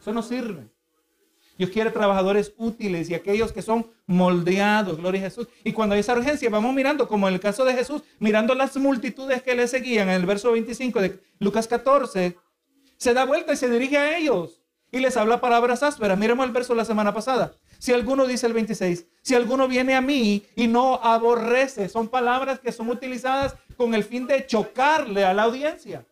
Eso 0.00 0.12
no 0.12 0.22
sirve. 0.22 0.73
Dios 1.56 1.70
quiere 1.70 1.90
trabajadores 1.90 2.52
útiles 2.56 3.08
y 3.10 3.14
aquellos 3.14 3.52
que 3.52 3.62
son 3.62 3.86
moldeados, 4.06 4.98
gloria 4.98 5.20
a 5.20 5.24
Jesús. 5.24 5.46
Y 5.62 5.72
cuando 5.72 5.94
hay 5.94 6.00
esa 6.00 6.14
urgencia, 6.14 6.50
vamos 6.50 6.74
mirando, 6.74 7.06
como 7.06 7.28
en 7.28 7.34
el 7.34 7.40
caso 7.40 7.64
de 7.64 7.74
Jesús, 7.74 8.02
mirando 8.18 8.54
las 8.54 8.76
multitudes 8.76 9.42
que 9.42 9.54
le 9.54 9.68
seguían, 9.68 10.08
en 10.08 10.16
el 10.16 10.26
verso 10.26 10.52
25 10.52 11.00
de 11.00 11.20
Lucas 11.38 11.68
14, 11.68 12.36
se 12.96 13.14
da 13.14 13.24
vuelta 13.24 13.52
y 13.52 13.56
se 13.56 13.70
dirige 13.70 13.98
a 13.98 14.16
ellos 14.16 14.60
y 14.90 15.00
les 15.00 15.16
habla 15.16 15.40
palabras 15.40 15.82
ásperas. 15.82 16.18
Miremos 16.18 16.46
el 16.46 16.52
verso 16.52 16.72
de 16.72 16.78
la 16.78 16.84
semana 16.84 17.12
pasada. 17.12 17.52
Si 17.78 17.92
alguno 17.92 18.26
dice 18.26 18.46
el 18.46 18.52
26, 18.52 19.06
si 19.22 19.34
alguno 19.34 19.66
viene 19.68 19.94
a 19.94 20.00
mí 20.00 20.44
y 20.54 20.68
no 20.68 20.94
aborrece, 21.02 21.88
son 21.88 22.08
palabras 22.08 22.60
que 22.60 22.72
son 22.72 22.88
utilizadas 22.88 23.56
con 23.76 23.94
el 23.94 24.04
fin 24.04 24.26
de 24.26 24.46
chocarle 24.46 25.24
a 25.24 25.34
la 25.34 25.42
audiencia. 25.42 26.06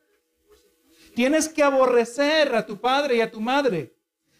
Tienes 1.14 1.48
que 1.48 1.62
aborrecer 1.62 2.54
a 2.54 2.66
tu 2.66 2.80
padre 2.80 3.16
y 3.16 3.20
a 3.20 3.30
tu 3.30 3.40
madre 3.40 3.94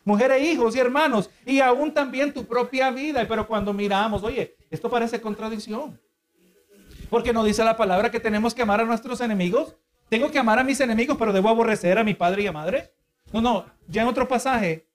mujeres, 0.04 0.43
hijos 0.43 0.75
y 0.76 0.81
hermanos, 0.81 1.31
y 1.46 1.60
aún 1.60 1.93
también 1.93 2.32
tu 2.32 2.44
propia 2.44 2.90
vida. 2.90 3.26
Pero 3.28 3.46
cuando 3.46 3.72
miramos, 3.72 4.22
oye, 4.22 4.56
esto 4.70 4.90
parece 4.90 5.20
contradicción. 5.20 6.00
Porque 7.10 7.32
nos 7.32 7.44
dice 7.44 7.64
la 7.64 7.76
palabra 7.76 8.10
que 8.10 8.20
tenemos 8.20 8.54
que 8.54 8.62
amar 8.62 8.81
a 8.81 8.84
nuestros 8.84 9.20
enemigos. 9.20 9.76
Tengo 10.08 10.31
que 10.31 10.38
amar 10.38 10.58
a 10.58 10.64
mis 10.64 10.81
enemigos, 10.81 11.16
pero 11.19 11.32
debo 11.32 11.49
aborrecer 11.49 11.99
a 11.99 12.04
mi 12.04 12.14
padre 12.14 12.43
y 12.43 12.46
a 12.46 12.52
madre. 12.52 12.93
No, 13.32 13.40
no, 13.40 13.66
ya 13.88 14.02
en 14.02 14.08
otro 14.08 14.28
pasaje, 14.28 14.87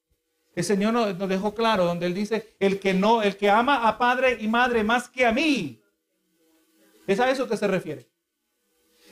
el 0.56 0.64
Señor 0.64 0.94
nos, 0.94 1.30
dejó 1.30 1.54
claro, 1.54 1.86
donde 1.86 2.08
Él 2.08 2.14
dice, 2.14 2.56
el 2.60 2.80
que 2.80 2.94
no, 2.94 3.22
el 3.22 3.38
que 3.38 3.50
ama 3.50 3.88
a 3.88 3.98
padre 3.98 4.38
y 4.40 4.48
madre 4.48 4.84
más 4.84 5.10
que 5.10 5.26
a 5.26 5.32
mí. 5.32 5.82
Es 7.06 7.20
a 7.20 7.30
eso 7.30 7.48
que 7.48 7.58
se 7.58 7.68
refiere. 7.68 8.10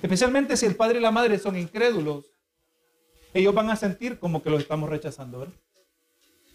Especialmente 0.02 0.58
si 0.58 0.66
el 0.66 0.76
padre 0.76 1.00
y 1.00 1.02
la 1.02 1.12
madre 1.12 1.40
son 1.40 1.56
incrédulos, 1.56 2.26
ellos 3.34 3.54
van 3.54 3.70
a 3.70 3.76
sentir 3.76 4.18
como 4.18 4.42
que 4.42 4.50
los 4.50 4.62
estamos 4.62 4.90
rechazando. 4.90 5.48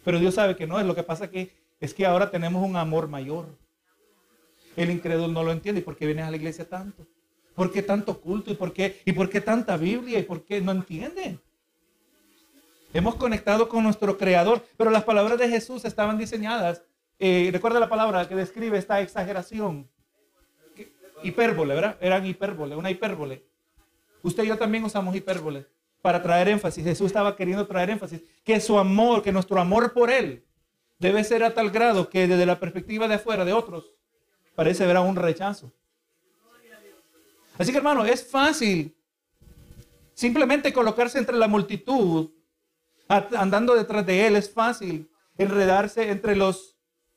Pero 0.05 0.19
Dios 0.19 0.35
sabe 0.35 0.57
que 0.57 0.67
no 0.67 0.79
es. 0.79 0.87
Lo 0.87 0.95
que 0.95 1.03
pasa 1.03 1.31
que 1.31 1.53
es 1.81 1.95
que 1.95 2.07
ahora 2.07 2.31
tenemos 2.31 2.67
un 2.67 2.77
amor 2.77 3.09
mayor. 3.09 3.47
El 4.77 4.91
incrédulo 4.91 5.29
no 5.29 5.43
lo 5.43 5.53
entiende. 5.53 5.81
¿Y 5.81 5.85
por 5.85 5.97
qué 5.97 6.07
vienes 6.07 6.25
a 6.25 6.31
la 6.31 6.37
iglesia 6.37 6.69
tanto? 6.69 7.07
¿Por 7.55 7.73
qué 7.73 7.83
tanto 7.83 8.21
culto? 8.21 8.51
¿Y 8.51 8.55
por 8.55 8.73
qué, 8.73 9.01
y 9.05 9.13
por 9.13 9.29
qué 9.29 9.41
tanta 9.41 9.77
Biblia? 9.77 10.19
¿Y 10.19 10.23
por 10.23 10.45
qué 10.45 10.61
no 10.61 10.73
entienden? 10.73 11.41
Hemos 12.93 13.15
conectado 13.17 13.69
con 13.69 13.85
nuestro 13.85 14.19
Creador, 14.19 14.65
pero 14.77 14.91
las 14.91 15.05
palabras 15.05 15.39
de 15.39 15.49
Jesús 15.49 15.85
estaban 15.85 16.19
diseñadas. 16.19 16.83
Eh, 17.19 17.51
recuerda 17.53 17.79
la 17.79 17.89
palabra 17.89 18.27
que 18.27 18.35
describe 18.35 18.79
esta 18.79 19.01
exageración. 19.01 19.89
Hipérbole, 21.23 21.75
¿verdad? 21.75 21.99
Eran 22.01 22.25
hipérbole, 22.27 22.75
una 22.75 22.91
hipérbole. 22.91 23.45
Usted 24.23 24.45
y 24.45 24.49
yo 24.49 24.59
también 24.59 24.85
usamos 24.85 25.15
hipérbole 25.15 25.67
para 26.03 26.23
traer 26.23 26.49
énfasis. 26.49 26.85
Jesús 26.85 27.07
estaba 27.07 27.37
queriendo 27.37 27.67
traer 27.67 27.91
énfasis. 27.91 28.23
Que 28.45 28.61
su 28.61 28.79
amor, 28.79 29.23
que 29.23 29.33
nuestro 29.33 29.61
amor 29.61 29.93
por 29.93 30.11
Él 30.11 30.45
debe 30.99 31.25
ser 31.25 31.43
a 31.43 31.55
tal 31.55 31.71
grado 31.71 32.09
que 32.09 32.29
desde 32.29 32.47
la 32.47 32.61
perspectiva 32.61 33.09
de 33.09 33.15
afuera 33.15 33.45
de 33.45 33.53
otros 33.53 33.93
parece 34.55 34.87
ver 34.87 34.99
un 34.99 35.17
rechazo. 35.17 35.73
Así 37.59 37.73
que 37.73 37.79
hermano, 37.79 38.05
es 38.05 38.25
fácil 38.25 38.97
simplemente 40.15 40.73
colocarse 40.73 41.19
entre 41.19 41.37
la 41.37 41.49
multitud, 41.49 42.31
andando 43.09 43.75
detrás 43.75 44.05
de 44.07 44.27
Él, 44.27 44.37
es 44.37 44.51
fácil 44.51 45.11
enredarse 45.39 46.11
entre 46.11 46.37
los 46.37 46.77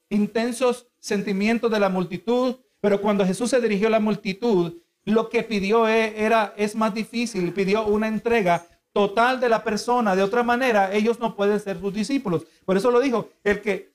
intensos 0.09 0.87
sentimientos 0.99 1.69
de 1.69 1.79
la 1.79 1.89
multitud, 1.89 2.55
pero 2.79 3.01
cuando 3.01 3.25
Jesús 3.25 3.49
se 3.49 3.61
dirigió 3.61 3.87
a 3.87 3.91
la 3.91 3.99
multitud, 3.99 4.81
lo 5.05 5.29
que 5.29 5.43
pidió 5.43 5.87
e, 5.87 6.23
era, 6.23 6.53
es 6.57 6.75
más 6.75 6.93
difícil, 6.93 7.51
pidió 7.53 7.85
una 7.85 8.07
entrega 8.07 8.65
total 8.93 9.39
de 9.39 9.49
la 9.49 9.63
persona. 9.63 10.15
De 10.15 10.23
otra 10.23 10.43
manera, 10.43 10.93
ellos 10.93 11.19
no 11.19 11.35
pueden 11.35 11.59
ser 11.59 11.79
sus 11.79 11.93
discípulos. 11.93 12.45
Por 12.63 12.77
eso 12.77 12.91
lo 12.91 13.01
dijo, 13.01 13.29
el 13.43 13.61
que 13.61 13.91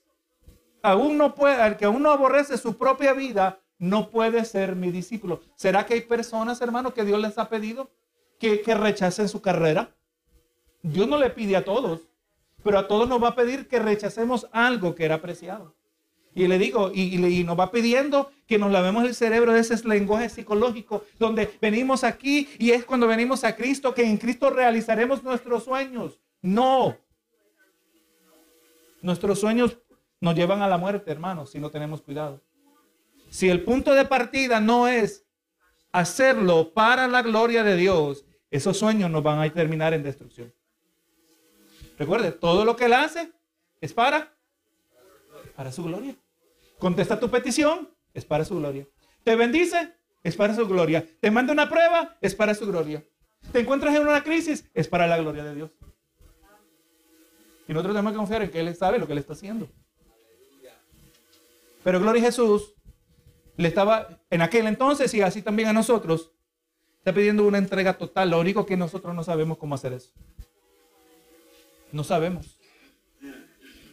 aún 0.83 1.17
no 1.17 1.33
puede, 1.33 1.65
el 1.65 1.77
que 1.77 1.85
aún 1.85 2.03
no 2.03 2.11
aborrece 2.11 2.57
su 2.57 2.77
propia 2.77 3.13
vida, 3.13 3.59
no 3.79 4.09
puede 4.09 4.43
ser 4.45 4.75
mi 4.75 4.91
discípulo. 4.91 5.41
¿Será 5.55 5.85
que 5.85 5.93
hay 5.95 6.01
personas, 6.01 6.61
hermano, 6.61 6.93
que 6.93 7.05
Dios 7.05 7.19
les 7.19 7.37
ha 7.37 7.49
pedido 7.49 7.89
que, 8.37 8.61
que 8.61 8.75
rechacen 8.75 9.29
su 9.29 9.41
carrera? 9.41 9.95
Dios 10.83 11.07
no 11.07 11.17
le 11.17 11.29
pide 11.29 11.55
a 11.55 11.63
todos, 11.63 12.01
pero 12.63 12.77
a 12.77 12.87
todos 12.87 13.07
nos 13.07 13.23
va 13.23 13.29
a 13.29 13.35
pedir 13.35 13.67
que 13.67 13.79
rechacemos 13.79 14.47
algo 14.51 14.95
que 14.95 15.05
era 15.05 15.15
apreciado. 15.15 15.75
Y 16.39 16.47
le 16.47 16.57
digo, 16.57 16.89
y, 16.93 17.43
nos 17.43 17.59
va 17.59 17.69
pidiendo 17.69 18.31
que 18.47 18.57
nos 18.57 18.71
lavemos 18.71 19.03
el 19.03 19.13
cerebro 19.13 19.51
de 19.51 19.59
ese 19.59 19.85
lenguaje 19.85 20.29
psicológico, 20.29 21.03
donde 21.19 21.51
venimos 21.59 22.05
aquí 22.05 22.47
y 22.57 22.71
es 22.71 22.85
cuando 22.85 23.07
venimos 23.07 23.43
a 23.43 23.57
Cristo 23.57 23.93
que 23.93 24.05
en 24.05 24.15
Cristo 24.15 24.49
realizaremos 24.49 25.21
nuestros 25.21 25.65
sueños. 25.65 26.17
No. 26.41 26.97
Nuestros 29.01 29.41
sueños 29.41 29.79
nos 30.21 30.33
llevan 30.33 30.61
a 30.61 30.69
la 30.69 30.77
muerte, 30.77 31.11
hermanos, 31.11 31.51
si 31.51 31.59
no 31.59 31.71
tenemos 31.71 32.01
cuidado. 32.01 32.41
Si 33.29 33.49
el 33.49 33.61
punto 33.65 33.93
de 33.93 34.05
partida 34.05 34.61
no 34.61 34.87
es 34.87 35.25
hacerlo 35.91 36.71
para 36.71 37.09
la 37.09 37.21
gloria 37.21 37.65
de 37.65 37.75
Dios, 37.75 38.23
esos 38.49 38.77
sueños 38.77 39.11
nos 39.11 39.23
van 39.23 39.41
a 39.41 39.53
terminar 39.53 39.93
en 39.93 40.03
destrucción. 40.03 40.53
Recuerde, 41.97 42.31
todo 42.31 42.63
lo 42.63 42.77
que 42.77 42.85
él 42.85 42.93
hace 42.93 43.29
es 43.81 43.91
para 43.91 44.39
para 45.53 45.73
su 45.73 45.83
gloria. 45.83 46.15
Contesta 46.79 47.19
tu 47.19 47.29
petición, 47.29 47.89
es 48.13 48.25
para 48.25 48.45
su 48.45 48.57
gloria. 48.57 48.87
Te 49.23 49.35
bendice, 49.35 49.93
es 50.23 50.35
para 50.35 50.55
su 50.55 50.67
gloria. 50.67 51.05
Te 51.19 51.29
manda 51.29 51.53
una 51.53 51.69
prueba, 51.69 52.17
es 52.21 52.33
para 52.33 52.55
su 52.55 52.65
gloria. 52.65 53.05
Te 53.51 53.59
encuentras 53.59 53.95
en 53.95 54.01
una 54.01 54.23
crisis, 54.23 54.69
es 54.73 54.87
para 54.87 55.05
la 55.05 55.17
gloria 55.17 55.43
de 55.43 55.55
Dios. 55.55 55.71
Y 57.67 57.73
nosotros 57.73 57.93
tenemos 57.93 58.13
que 58.13 58.17
confiar 58.17 58.41
en 58.41 58.49
que 58.49 58.59
Él 58.59 58.75
sabe 58.75 58.97
lo 58.97 59.05
que 59.05 59.13
Él 59.13 59.19
está 59.19 59.33
haciendo. 59.33 59.67
Pero 61.83 61.99
gloria 61.99 62.21
a 62.21 62.25
Jesús 62.25 62.73
le 63.57 63.67
estaba 63.67 64.21
en 64.29 64.41
aquel 64.41 64.67
entonces 64.67 65.13
y 65.13 65.21
así 65.21 65.41
también 65.41 65.67
a 65.67 65.73
nosotros, 65.73 66.31
está 66.97 67.13
pidiendo 67.13 67.45
una 67.45 67.57
entrega 67.57 67.97
total. 67.97 68.29
Lo 68.29 68.39
único 68.39 68.65
que 68.65 68.77
nosotros 68.77 69.13
no 69.13 69.23
sabemos 69.23 69.57
cómo 69.57 69.75
hacer 69.75 69.93
eso. 69.93 70.11
No 71.91 72.03
sabemos. 72.03 72.58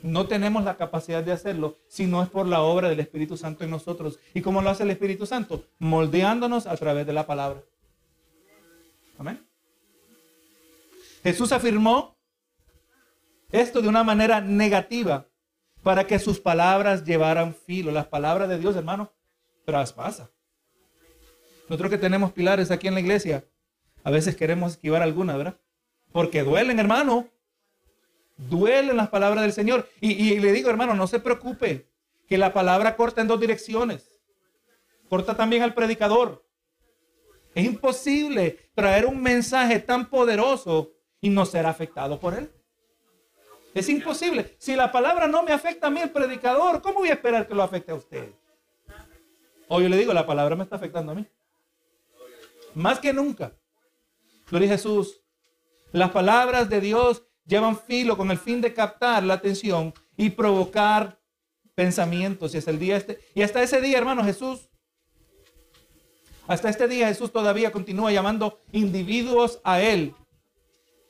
No 0.02 0.26
tenemos 0.26 0.64
la 0.64 0.76
capacidad 0.76 1.22
de 1.22 1.32
hacerlo 1.32 1.78
si 1.88 2.06
no 2.06 2.22
es 2.22 2.28
por 2.28 2.46
la 2.46 2.62
obra 2.62 2.88
del 2.88 3.00
Espíritu 3.00 3.36
Santo 3.36 3.64
en 3.64 3.70
nosotros. 3.70 4.18
¿Y 4.34 4.42
cómo 4.42 4.62
lo 4.62 4.70
hace 4.70 4.82
el 4.82 4.90
Espíritu 4.90 5.26
Santo? 5.26 5.64
Moldeándonos 5.78 6.66
a 6.66 6.76
través 6.76 7.06
de 7.06 7.12
la 7.12 7.26
palabra. 7.26 7.62
Amén. 9.18 9.44
Jesús 11.22 11.50
afirmó 11.50 12.16
esto 13.50 13.82
de 13.82 13.88
una 13.88 14.04
manera 14.04 14.40
negativa 14.40 15.26
para 15.82 16.06
que 16.06 16.18
sus 16.18 16.40
palabras 16.40 17.04
llevaran 17.04 17.54
filo. 17.54 17.90
Las 17.90 18.06
palabras 18.06 18.48
de 18.48 18.58
Dios, 18.58 18.76
hermano, 18.76 19.12
traspasa. 19.64 20.30
Nosotros 21.68 21.90
que 21.90 21.98
tenemos 21.98 22.32
pilares 22.32 22.70
aquí 22.70 22.86
en 22.86 22.94
la 22.94 23.00
iglesia, 23.00 23.44
a 24.04 24.10
veces 24.10 24.36
queremos 24.36 24.72
esquivar 24.72 25.02
alguna, 25.02 25.36
¿verdad? 25.36 25.60
Porque 26.12 26.42
duelen, 26.42 26.78
hermano. 26.78 27.28
Duelen 28.36 28.96
las 28.96 29.08
palabras 29.08 29.42
del 29.42 29.52
Señor. 29.52 29.88
Y, 30.00 30.38
le 30.38 30.52
digo, 30.52 30.68
hermano, 30.70 30.94
no 30.94 31.06
se 31.06 31.20
preocupe, 31.20 31.88
que 32.28 32.38
la 32.38 32.52
palabra 32.52 32.96
corta 32.96 33.20
en 33.20 33.28
dos 33.28 33.40
direcciones. 33.40 34.18
Corta 35.08 35.36
también 35.36 35.62
al 35.62 35.74
predicador. 35.74 36.44
Es 37.54 37.64
imposible 37.64 38.70
traer 38.74 39.06
un 39.06 39.22
mensaje 39.22 39.78
tan 39.78 40.10
poderoso 40.10 40.92
y 41.20 41.30
no 41.30 41.46
ser 41.46 41.64
afectado 41.66 42.20
por 42.20 42.34
él. 42.34 42.50
Es 43.72 43.88
imposible. 43.88 44.56
Si 44.58 44.74
la 44.74 44.90
palabra 44.90 45.28
no 45.28 45.42
me 45.42 45.52
afecta 45.52 45.86
a 45.86 45.90
mí, 45.90 46.00
el 46.00 46.10
predicador, 46.10 46.82
¿cómo 46.82 47.00
voy 47.00 47.10
a 47.10 47.14
esperar 47.14 47.46
que 47.46 47.54
lo 47.54 47.62
afecte 47.62 47.92
a 47.92 47.94
usted? 47.94 48.30
Hoy 49.68 49.84
yo 49.84 49.88
le 49.88 49.96
digo, 49.96 50.12
la 50.12 50.26
palabra 50.26 50.56
me 50.56 50.64
está 50.64 50.76
afectando 50.76 51.12
a 51.12 51.14
mí. 51.14 51.26
Más 52.74 52.98
que 52.98 53.12
nunca. 53.12 53.52
Gloria 54.50 54.68
a 54.68 54.72
Jesús. 54.72 55.22
Las 55.92 56.10
palabras 56.10 56.68
de 56.68 56.80
Dios 56.80 57.24
llevan 57.46 57.78
filo 57.78 58.16
con 58.16 58.30
el 58.30 58.38
fin 58.38 58.60
de 58.60 58.74
captar 58.74 59.22
la 59.22 59.34
atención 59.34 59.94
y 60.16 60.30
provocar 60.30 61.18
pensamientos. 61.74 62.54
Y 62.54 62.58
hasta 62.58 62.70
el 62.70 62.78
día 62.78 62.96
este, 62.96 63.20
y 63.34 63.42
hasta 63.42 63.62
ese 63.62 63.80
día, 63.80 63.98
hermano 63.98 64.24
Jesús, 64.24 64.68
hasta 66.46 66.68
este 66.68 66.86
día 66.88 67.08
Jesús 67.08 67.32
todavía 67.32 67.72
continúa 67.72 68.12
llamando 68.12 68.60
individuos 68.72 69.60
a 69.64 69.80
él. 69.80 70.14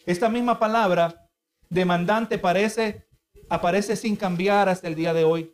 Esta 0.04 0.28
misma 0.28 0.58
palabra 0.58 1.28
demandante 1.68 2.38
parece, 2.38 3.06
aparece 3.48 3.96
sin 3.96 4.16
cambiar 4.16 4.68
hasta 4.68 4.88
el 4.88 4.94
día 4.94 5.12
de 5.12 5.24
hoy. 5.24 5.52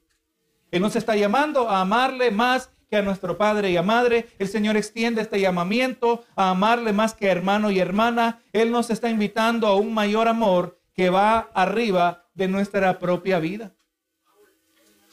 Él 0.70 0.82
nos 0.82 0.96
está 0.96 1.16
llamando 1.16 1.68
a 1.68 1.80
amarle 1.80 2.30
más 2.30 2.71
que 2.92 2.98
a 2.98 3.02
nuestro 3.02 3.38
padre 3.38 3.70
y 3.70 3.78
a 3.78 3.82
madre. 3.82 4.28
El 4.38 4.48
Señor 4.48 4.76
extiende 4.76 5.22
este 5.22 5.40
llamamiento 5.40 6.26
a 6.36 6.50
amarle 6.50 6.92
más 6.92 7.14
que 7.14 7.26
hermano 7.26 7.70
y 7.70 7.78
hermana. 7.78 8.42
Él 8.52 8.70
nos 8.70 8.90
está 8.90 9.08
invitando 9.08 9.66
a 9.66 9.76
un 9.76 9.94
mayor 9.94 10.28
amor 10.28 10.78
que 10.92 11.08
va 11.08 11.48
arriba 11.54 12.26
de 12.34 12.48
nuestra 12.48 12.98
propia 12.98 13.38
vida. 13.38 13.72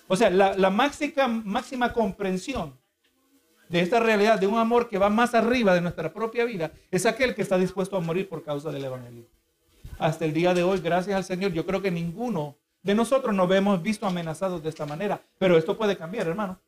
O 0.09 0.17
sea, 0.17 0.29
la, 0.29 0.69
máxima, 0.69 1.29
máxima 1.29 1.93
comprensión 1.93 2.77
de 3.69 3.79
esta 3.79 4.01
realidad, 4.01 4.37
de 4.37 4.47
un 4.47 4.57
amor 4.57 4.89
que 4.89 4.97
va 4.97 5.09
más 5.09 5.33
arriba 5.33 5.73
de 5.73 5.79
nuestra 5.79 6.11
propia 6.11 6.43
vida, 6.43 6.73
es 6.91 7.05
aquel 7.05 7.33
que 7.33 7.43
está 7.43 7.57
dispuesto 7.57 7.95
a 7.95 8.01
morir 8.01 8.27
por 8.27 8.43
causa 8.43 8.71
del 8.71 8.83
Evangelio. 8.83 9.25
Hasta 9.97 10.25
el 10.25 10.33
día 10.33 10.53
de 10.53 10.63
hoy, 10.63 10.81
gracias 10.81 11.15
al 11.15 11.23
Señor, 11.23 11.53
yo 11.53 11.65
creo 11.65 11.81
que 11.81 11.91
ninguno 11.91 12.57
de 12.83 12.93
nosotros 12.93 13.33
nos 13.33 13.49
hemos 13.51 13.81
visto 13.81 14.05
amenazados 14.05 14.61
de 14.61 14.67
esta 14.67 14.85
manera, 14.85 15.21
pero 15.37 15.57
esto 15.57 15.77
puede 15.77 15.95
cambiar, 15.95 16.27
hermano. 16.27 16.59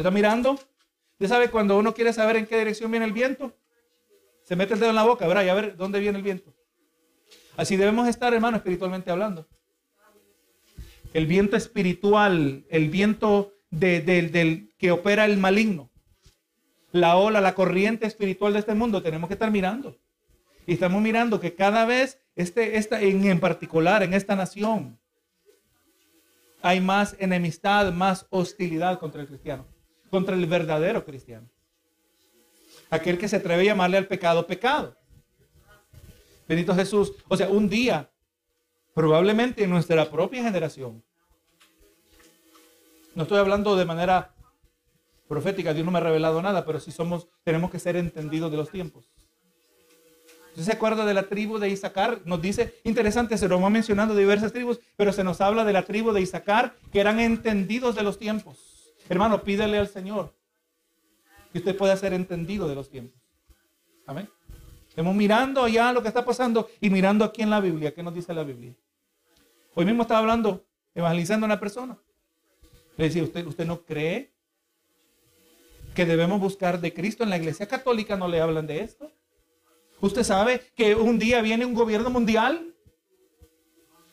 ¿Se 0.00 0.02
está 0.02 0.10
mirando? 0.12 0.52
¿Usted 0.52 1.28
sabe 1.28 1.50
cuando 1.50 1.78
uno 1.78 1.92
quiere 1.92 2.14
saber 2.14 2.36
en 2.36 2.46
qué 2.46 2.58
dirección 2.58 2.90
viene 2.90 3.04
el 3.04 3.12
viento? 3.12 3.54
Se 4.44 4.56
mete 4.56 4.72
el 4.72 4.80
dedo 4.80 4.88
en 4.88 4.96
la 4.96 5.02
boca, 5.02 5.28
¿verdad? 5.28 5.44
Y 5.44 5.50
a 5.50 5.54
ver 5.54 5.76
dónde 5.76 6.00
viene 6.00 6.16
el 6.16 6.24
viento. 6.24 6.54
Así 7.54 7.76
debemos 7.76 8.08
estar, 8.08 8.32
hermano, 8.32 8.56
espiritualmente 8.56 9.10
hablando. 9.10 9.46
El 11.12 11.26
viento 11.26 11.54
espiritual, 11.54 12.64
el 12.70 12.88
viento 12.88 13.52
del 13.68 14.72
que 14.78 14.90
opera 14.90 15.26
el 15.26 15.36
maligno, 15.36 15.90
la 16.92 17.16
ola, 17.16 17.42
la 17.42 17.54
corriente 17.54 18.06
espiritual 18.06 18.54
de 18.54 18.60
este 18.60 18.72
mundo, 18.72 19.02
tenemos 19.02 19.28
que 19.28 19.34
estar 19.34 19.50
mirando. 19.50 19.98
Y 20.66 20.72
estamos 20.72 21.02
mirando 21.02 21.40
que 21.40 21.54
cada 21.54 21.84
vez, 21.84 22.18
este, 22.36 22.78
esta, 22.78 23.02
en, 23.02 23.22
en 23.26 23.38
particular 23.38 24.02
en 24.02 24.14
esta 24.14 24.34
nación, 24.34 24.98
hay 26.62 26.80
más 26.80 27.16
enemistad, 27.18 27.92
más 27.92 28.26
hostilidad 28.30 28.98
contra 28.98 29.20
el 29.20 29.28
cristiano 29.28 29.66
contra 30.10 30.34
el 30.34 30.46
verdadero 30.46 31.04
cristiano. 31.04 31.48
Aquel 32.90 33.18
que 33.18 33.28
se 33.28 33.36
atreve 33.36 33.62
a 33.62 33.66
llamarle 33.66 33.96
al 33.96 34.06
pecado 34.06 34.46
pecado. 34.46 34.96
Bendito 36.48 36.74
Jesús. 36.74 37.12
O 37.28 37.36
sea, 37.36 37.48
un 37.48 37.68
día, 37.68 38.10
probablemente 38.92 39.62
en 39.62 39.70
nuestra 39.70 40.10
propia 40.10 40.42
generación, 40.42 41.02
no 43.14 43.22
estoy 43.22 43.38
hablando 43.38 43.76
de 43.76 43.84
manera 43.84 44.34
profética, 45.28 45.72
Dios 45.72 45.84
no 45.84 45.92
me 45.92 45.98
ha 45.98 46.02
revelado 46.02 46.42
nada, 46.42 46.64
pero 46.64 46.80
sí 46.80 46.90
somos, 46.90 47.28
tenemos 47.44 47.70
que 47.70 47.78
ser 47.78 47.96
entendidos 47.96 48.50
de 48.50 48.56
los 48.56 48.70
tiempos. 48.70 49.08
¿Usted 50.50 50.64
se 50.64 50.72
acuerda 50.72 51.06
de 51.06 51.14
la 51.14 51.28
tribu 51.28 51.58
de 51.58 51.68
Isaacar? 51.68 52.20
Nos 52.24 52.42
dice, 52.42 52.74
interesante, 52.82 53.38
se 53.38 53.48
nos 53.48 53.62
va 53.62 53.70
mencionando 53.70 54.16
diversas 54.16 54.52
tribus, 54.52 54.80
pero 54.96 55.12
se 55.12 55.22
nos 55.22 55.40
habla 55.40 55.64
de 55.64 55.72
la 55.72 55.84
tribu 55.84 56.12
de 56.12 56.20
Isaacar 56.20 56.74
que 56.92 57.00
eran 57.00 57.20
entendidos 57.20 57.94
de 57.94 58.02
los 58.02 58.18
tiempos. 58.18 58.69
Hermano, 59.10 59.42
pídele 59.42 59.76
al 59.76 59.88
Señor 59.88 60.32
que 61.50 61.58
usted 61.58 61.76
pueda 61.76 61.96
ser 61.96 62.12
entendido 62.12 62.68
de 62.68 62.76
los 62.76 62.88
tiempos. 62.88 63.20
Amén. 64.06 64.30
Estamos 64.88 65.16
mirando 65.16 65.64
allá 65.64 65.92
lo 65.92 66.00
que 66.00 66.06
está 66.06 66.24
pasando 66.24 66.70
y 66.80 66.90
mirando 66.90 67.24
aquí 67.24 67.42
en 67.42 67.50
la 67.50 67.60
Biblia. 67.60 67.92
¿Qué 67.92 68.04
nos 68.04 68.14
dice 68.14 68.32
la 68.32 68.44
Biblia? 68.44 68.72
Hoy 69.74 69.84
mismo 69.84 70.02
estaba 70.02 70.20
hablando, 70.20 70.64
evangelizando 70.94 71.44
a 71.44 71.48
una 71.48 71.58
persona. 71.58 71.98
Le 72.96 73.06
decía, 73.06 73.24
¿usted, 73.24 73.44
¿usted 73.46 73.66
no 73.66 73.82
cree 73.82 74.32
que 75.92 76.06
debemos 76.06 76.38
buscar 76.38 76.80
de 76.80 76.94
Cristo? 76.94 77.24
En 77.24 77.30
la 77.30 77.36
iglesia 77.36 77.66
católica 77.66 78.16
no 78.16 78.28
le 78.28 78.40
hablan 78.40 78.68
de 78.68 78.78
esto. 78.78 79.10
¿Usted 80.00 80.22
sabe 80.22 80.60
que 80.76 80.94
un 80.94 81.18
día 81.18 81.42
viene 81.42 81.66
un 81.66 81.74
gobierno 81.74 82.10
mundial? 82.10 82.76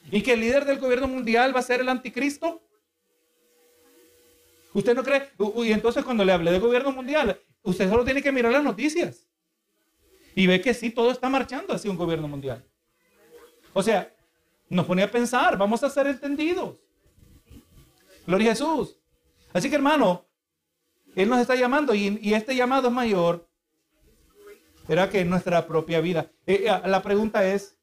¿Y 0.09 0.23
que 0.23 0.33
el 0.33 0.39
líder 0.39 0.65
del 0.65 0.79
gobierno 0.79 1.07
mundial 1.07 1.55
va 1.55 1.59
a 1.59 1.63
ser 1.63 1.81
el 1.81 1.89
anticristo? 1.89 2.63
¿Usted 4.73 4.95
no 4.95 5.03
cree? 5.03 5.29
Y 5.65 5.71
entonces 5.71 6.03
cuando 6.03 6.23
le 6.23 6.31
hablé 6.31 6.51
de 6.51 6.59
gobierno 6.59 6.91
mundial, 6.91 7.39
usted 7.63 7.89
solo 7.89 8.03
tiene 8.03 8.21
que 8.21 8.31
mirar 8.31 8.51
las 8.51 8.63
noticias. 8.63 9.27
Y 10.35 10.45
ve 10.45 10.61
que 10.61 10.73
sí, 10.73 10.91
todo 10.91 11.11
está 11.11 11.29
marchando 11.29 11.73
hacia 11.73 11.89
un 11.89 11.97
gobierno 11.97 12.27
mundial. 12.27 12.63
O 13.73 13.81
sea, 13.81 14.13
nos 14.69 14.85
pone 14.85 15.03
a 15.03 15.11
pensar, 15.11 15.57
vamos 15.57 15.83
a 15.83 15.89
ser 15.89 16.07
entendidos. 16.07 16.77
Gloria 18.25 18.51
a 18.51 18.55
Jesús. 18.55 18.99
Así 19.53 19.69
que 19.69 19.75
hermano, 19.75 20.27
Él 21.15 21.29
nos 21.29 21.39
está 21.39 21.55
llamando 21.55 21.95
y, 21.95 22.33
este 22.33 22.55
llamado 22.55 22.89
es 22.89 22.93
mayor. 22.93 23.47
Será 24.85 25.09
que 25.09 25.21
en 25.21 25.29
nuestra 25.29 25.65
propia 25.65 26.01
vida. 26.01 26.31
Eh, 26.45 26.65
eh, 26.67 26.87
la 26.87 27.01
pregunta 27.01 27.45
es, 27.47 27.77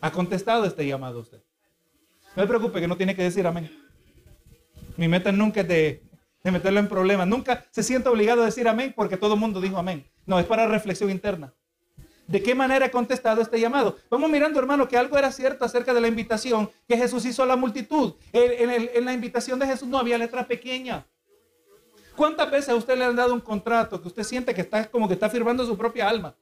¿ha 0.00 0.10
contestado 0.10 0.64
este 0.64 0.86
llamado 0.86 1.20
usted? 1.20 1.42
No 2.34 2.42
se 2.42 2.48
preocupe 2.48 2.80
que 2.80 2.88
no 2.88 2.96
tiene 2.96 3.14
que 3.14 3.22
decir 3.22 3.46
amén. 3.46 3.87
Mi 4.98 5.06
meta 5.06 5.30
nunca 5.30 5.60
es 5.60 5.68
de, 5.68 6.02
meterlo 6.42 6.80
en 6.80 6.88
problemas. 6.88 7.28
Nunca 7.28 7.64
se 7.70 7.84
siente 7.84 8.08
obligado 8.08 8.42
a 8.42 8.46
decir 8.46 8.66
amén 8.66 8.92
porque 8.96 9.16
todo 9.16 9.34
el 9.34 9.40
mundo 9.40 9.60
dijo 9.60 9.78
amén. 9.78 10.04
No, 10.26 10.40
es 10.40 10.44
para 10.44 10.66
reflexión 10.66 11.08
interna. 11.08 11.54
¿De 12.26 12.42
qué 12.42 12.52
manera 12.56 12.86
he 12.86 12.90
contestado 12.90 13.40
este 13.40 13.60
llamado? 13.60 13.96
Vamos 14.10 14.28
mirando, 14.28 14.58
hermano, 14.58 14.88
que 14.88 14.96
algo 14.96 15.16
era 15.16 15.30
cierto 15.30 15.64
acerca 15.64 15.94
de 15.94 16.00
la 16.00 16.08
invitación 16.08 16.68
que 16.88 16.96
Jesús 16.96 17.24
hizo 17.26 17.44
a 17.44 17.46
la 17.46 17.54
multitud. 17.54 18.14
En, 18.32 18.70
en 18.92 19.04
la 19.04 19.12
invitación 19.12 19.60
de 19.60 19.66
Jesús 19.66 19.86
no 19.86 19.98
había 19.98 20.18
letra 20.18 20.48
pequeña. 20.48 21.06
¿Cuántas 22.16 22.50
veces 22.50 22.70
a 22.70 22.74
usted 22.74 22.98
le 22.98 23.04
han 23.04 23.14
dado 23.14 23.32
un 23.32 23.40
contrato 23.40 24.02
que 24.02 24.08
usted 24.08 24.24
siente 24.24 24.52
que 24.52 24.62
está 24.62 24.90
como 24.90 25.06
que 25.06 25.14
está 25.14 25.30
firmando 25.30 25.64
su 25.64 25.78
propia 25.78 26.08
alma? 26.08 26.34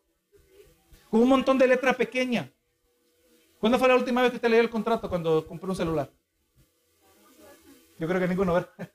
Con 1.11 1.21
un 1.21 1.29
montón 1.29 1.59
de 1.59 1.69
letra 1.69 1.93
pequeña. 1.93 2.51
¿Cuándo 3.61 3.79
fue 3.79 3.87
la 3.87 3.97
última 3.97 4.23
vez 4.23 4.31
que 4.31 4.37
usted 4.37 4.49
leyó 4.49 4.63
el 4.63 4.71
contrato 4.71 5.11
cuando 5.11 5.47
compró 5.47 5.69
un 5.69 5.77
celular? 5.77 6.11
Yo 7.99 8.07
creo 8.07 8.21
que 8.21 8.29
ninguno, 8.29 8.55
¿verdad? 8.55 8.91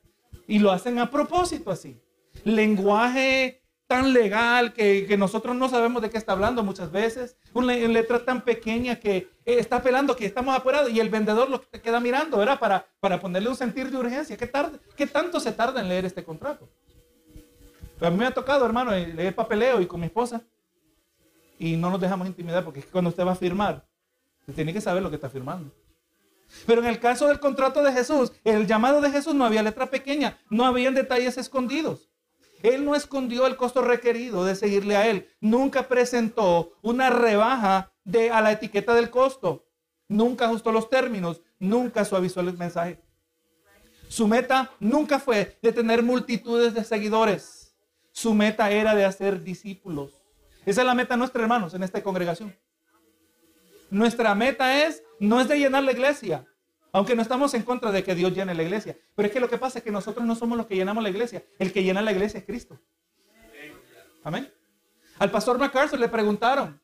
Y 0.47 0.59
lo 0.59 0.71
hacen 0.71 0.99
a 0.99 1.09
propósito 1.09 1.71
así. 1.71 1.99
Lenguaje 2.43 3.61
tan 3.87 4.13
legal 4.13 4.71
que, 4.71 5.15
nosotros 5.17 5.53
no 5.53 5.67
sabemos 5.67 6.01
de 6.01 6.09
qué 6.09 6.17
está 6.17 6.31
hablando 6.31 6.63
muchas 6.63 6.91
veces. 6.91 7.35
Una 7.53 7.73
letra 7.73 8.23
tan 8.23 8.41
pequeña 8.41 8.95
que 8.97 9.17
eh, 9.17 9.27
está 9.45 9.77
apelando 9.77 10.15
que 10.15 10.25
estamos 10.25 10.55
apurados 10.55 10.89
y 10.91 10.99
el 10.99 11.09
vendedor 11.09 11.49
lo 11.49 11.61
que 11.61 11.81
queda 11.81 11.99
mirando, 11.99 12.37
¿verdad? 12.37 12.57
Para, 12.57 12.85
para 13.01 13.19
ponerle 13.19 13.49
un 13.49 13.55
sentir 13.55 13.91
de 13.91 13.97
urgencia. 13.97 14.37
¿Qué, 14.37 14.47
tarde, 14.47 14.79
¿Qué 14.95 15.07
tanto 15.07 15.41
se 15.41 15.51
tarda 15.51 15.81
en 15.81 15.89
leer 15.89 16.05
este 16.05 16.23
contrato? 16.23 16.69
Pero 17.99 18.07
a 18.07 18.11
mí 18.11 18.17
me 18.17 18.25
ha 18.25 18.31
tocado, 18.31 18.65
hermano, 18.65 18.91
leer 18.91 19.35
papeleo 19.35 19.81
y 19.81 19.85
con 19.85 19.99
mi 19.99 20.05
esposa. 20.05 20.41
Y 21.59 21.75
no 21.75 21.89
nos 21.89 21.99
dejamos 21.99 22.27
intimidar 22.27 22.63
porque 22.63 22.79
es 22.79 22.85
que 22.85 22.91
cuando 22.91 23.09
usted 23.09 23.25
va 23.25 23.33
a 23.33 23.35
firmar, 23.35 23.85
usted 24.39 24.55
tiene 24.55 24.71
que 24.73 24.81
saber 24.81 25.03
lo 25.03 25.09
que 25.09 25.17
está 25.17 25.29
firmando. 25.29 25.69
Pero 26.65 26.81
en 26.81 26.87
el 26.87 26.99
caso 26.99 27.27
del 27.27 27.39
contrato 27.39 27.81
de 27.83 27.91
Jesús, 27.91 28.31
el 28.43 28.67
llamado 28.67 29.01
de 29.01 29.11
Jesús 29.11 29.33
no 29.33 29.45
había 29.45 29.63
letra 29.63 29.89
pequeña, 29.89 30.39
no 30.49 30.65
había 30.65 30.91
detalles 30.91 31.37
escondidos. 31.37 32.09
Él 32.63 32.85
no 32.85 32.95
escondió 32.95 33.47
el 33.47 33.57
costo 33.57 33.81
requerido 33.81 34.45
de 34.45 34.55
seguirle 34.55 34.95
a 34.95 35.07
él. 35.07 35.27
Nunca 35.39 35.87
presentó 35.87 36.73
una 36.81 37.09
rebaja 37.09 37.91
de, 38.03 38.29
a 38.29 38.41
la 38.41 38.51
etiqueta 38.51 38.93
del 38.93 39.09
costo. 39.09 39.65
Nunca 40.07 40.45
ajustó 40.45 40.71
los 40.71 40.89
términos. 40.89 41.41
Nunca 41.57 42.05
suavizó 42.05 42.41
el 42.41 42.55
mensaje. 42.57 43.01
Su 44.09 44.27
meta 44.27 44.71
nunca 44.79 45.19
fue 45.19 45.57
de 45.61 45.71
tener 45.71 46.03
multitudes 46.03 46.73
de 46.73 46.83
seguidores. 46.83 47.75
Su 48.11 48.33
meta 48.33 48.69
era 48.69 48.93
de 48.93 49.05
hacer 49.05 49.41
discípulos. 49.41 50.21
Esa 50.65 50.81
es 50.81 50.87
la 50.87 50.93
meta 50.93 51.17
nuestra, 51.17 51.41
hermanos, 51.41 51.73
en 51.73 51.83
esta 51.83 52.03
congregación. 52.03 52.55
Nuestra 53.89 54.35
meta 54.35 54.85
es, 54.85 55.03
no 55.21 55.39
es 55.39 55.47
de 55.47 55.59
llenar 55.59 55.83
la 55.83 55.91
iglesia, 55.91 56.47
aunque 56.91 57.15
no 57.15 57.21
estamos 57.21 57.53
en 57.53 57.61
contra 57.61 57.91
de 57.91 58.03
que 58.03 58.15
Dios 58.15 58.33
llene 58.33 58.55
la 58.55 58.63
iglesia. 58.63 58.97
Pero 59.15 59.27
es 59.27 59.31
que 59.31 59.39
lo 59.39 59.47
que 59.47 59.59
pasa 59.59 59.77
es 59.77 59.83
que 59.83 59.91
nosotros 59.91 60.25
no 60.25 60.33
somos 60.33 60.57
los 60.57 60.65
que 60.65 60.75
llenamos 60.75 61.03
la 61.03 61.11
iglesia. 61.11 61.43
El 61.59 61.71
que 61.71 61.83
llena 61.83 62.01
la 62.01 62.11
iglesia 62.11 62.39
es 62.39 62.45
Cristo. 62.45 62.79
Amén. 64.23 64.51
Al 65.19 65.29
pastor 65.29 65.59
MacArthur 65.59 65.99
le 65.99 66.09
preguntaron, 66.09 66.81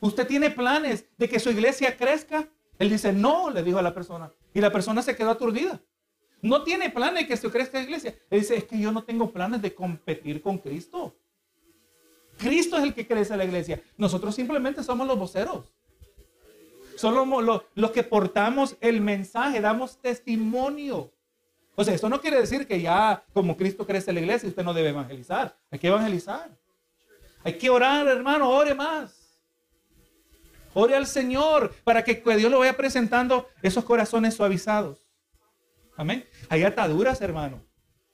¿usted 0.00 0.26
tiene 0.26 0.50
planes 0.50 1.04
de 1.18 1.28
que 1.28 1.38
su 1.38 1.50
iglesia 1.50 1.94
crezca? 1.94 2.48
Él 2.78 2.88
dice, 2.88 3.12
no, 3.12 3.50
le 3.50 3.62
dijo 3.62 3.78
a 3.78 3.82
la 3.82 3.92
persona. 3.92 4.32
Y 4.54 4.60
la 4.62 4.72
persona 4.72 5.02
se 5.02 5.14
quedó 5.14 5.28
aturdida. 5.28 5.78
No 6.40 6.62
tiene 6.64 6.88
planes 6.88 7.20
de 7.20 7.26
que 7.26 7.36
se 7.36 7.50
crezca 7.50 7.78
la 7.78 7.84
iglesia. 7.84 8.14
Él 8.30 8.40
dice, 8.40 8.56
es 8.56 8.64
que 8.64 8.80
yo 8.80 8.90
no 8.90 9.04
tengo 9.04 9.30
planes 9.30 9.60
de 9.60 9.74
competir 9.74 10.40
con 10.40 10.56
Cristo. 10.56 11.14
Cristo 12.38 12.78
es 12.78 12.84
el 12.84 12.94
que 12.94 13.06
crece 13.06 13.36
la 13.36 13.44
iglesia. 13.44 13.82
Nosotros 13.98 14.34
simplemente 14.34 14.82
somos 14.82 15.06
los 15.06 15.18
voceros. 15.18 15.70
Somos 16.96 17.62
los, 17.74 17.90
que 17.90 18.02
portamos 18.02 18.76
el 18.80 19.00
mensaje, 19.00 19.60
damos 19.60 19.98
testimonio. 19.98 21.12
O 21.74 21.84
sea, 21.84 21.94
eso 21.94 22.08
no 22.08 22.20
quiere 22.20 22.40
decir 22.40 22.66
que 22.66 22.80
ya 22.80 23.24
como 23.32 23.56
Cristo 23.56 23.86
crece 23.86 24.12
la 24.12 24.20
iglesia, 24.20 24.48
usted 24.48 24.62
no 24.62 24.74
debe 24.74 24.90
evangelizar. 24.90 25.56
Hay 25.70 25.78
que 25.78 25.88
evangelizar. 25.88 26.50
Hay 27.44 27.58
que 27.58 27.70
orar, 27.70 28.06
hermano, 28.06 28.50
ore 28.50 28.74
más. 28.74 29.40
Ore 30.74 30.94
al 30.94 31.06
Señor 31.06 31.74
para 31.84 32.02
que 32.04 32.22
Dios 32.36 32.50
lo 32.50 32.60
vaya 32.60 32.76
presentando 32.76 33.48
esos 33.62 33.84
corazones 33.84 34.34
suavizados. 34.34 35.06
Amén. 35.96 36.24
Hay 36.48 36.62
ataduras, 36.62 37.20
hermano. 37.20 37.62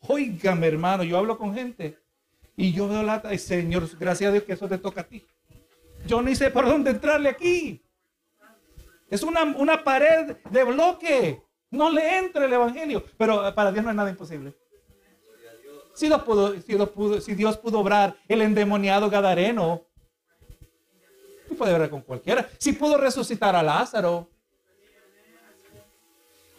Óigame, 0.00 0.66
hermano, 0.66 1.02
yo 1.02 1.18
hablo 1.18 1.37
con 1.38 1.54
gente 1.54 1.99
y 2.56 2.73
yo 2.73 2.88
veo 2.88 3.02
la... 3.02 3.20
Señor, 3.38 3.88
gracias 3.99 4.28
a 4.28 4.32
Dios 4.32 4.44
que 4.44 4.52
eso 4.52 4.68
te 4.68 4.78
toca 4.78 5.02
a 5.02 5.04
ti. 5.04 5.26
Yo 6.06 6.23
ni 6.23 6.34
sé 6.34 6.50
por 6.50 6.67
dónde 6.67 6.91
entrarle 6.91 7.28
aquí. 7.28 7.82
Es 9.10 9.23
una, 9.23 9.42
una 9.42 9.82
pared 9.84 10.36
de 10.50 10.64
bloque. 10.64 11.42
No 11.71 11.90
le 11.90 12.18
entra 12.18 12.44
el 12.44 12.52
evangelio. 12.52 13.04
Pero 13.16 13.54
para 13.54 13.73
Dios 13.73 13.84
no 13.84 13.90
es 13.90 13.97
nada 13.97 14.10
imposible. 14.10 14.54
Si 15.94 16.06
Dios 16.06 16.23
pudo, 16.23 16.54
si 16.54 17.21
si 17.23 17.34
Dios 17.34 17.56
pudo 17.56 17.80
obrar 17.80 18.16
el 18.28 18.42
endemoniado 18.42 19.10
Gadareno, 19.10 19.88
puede 21.58 21.75
obrar 21.75 21.90
con 21.90 22.02
cualquiera. 22.02 22.49
Si 22.58 22.73
pudo 22.73 22.97
resucitar 22.97 23.54
a 23.56 23.62
Lázaro. 23.62 24.30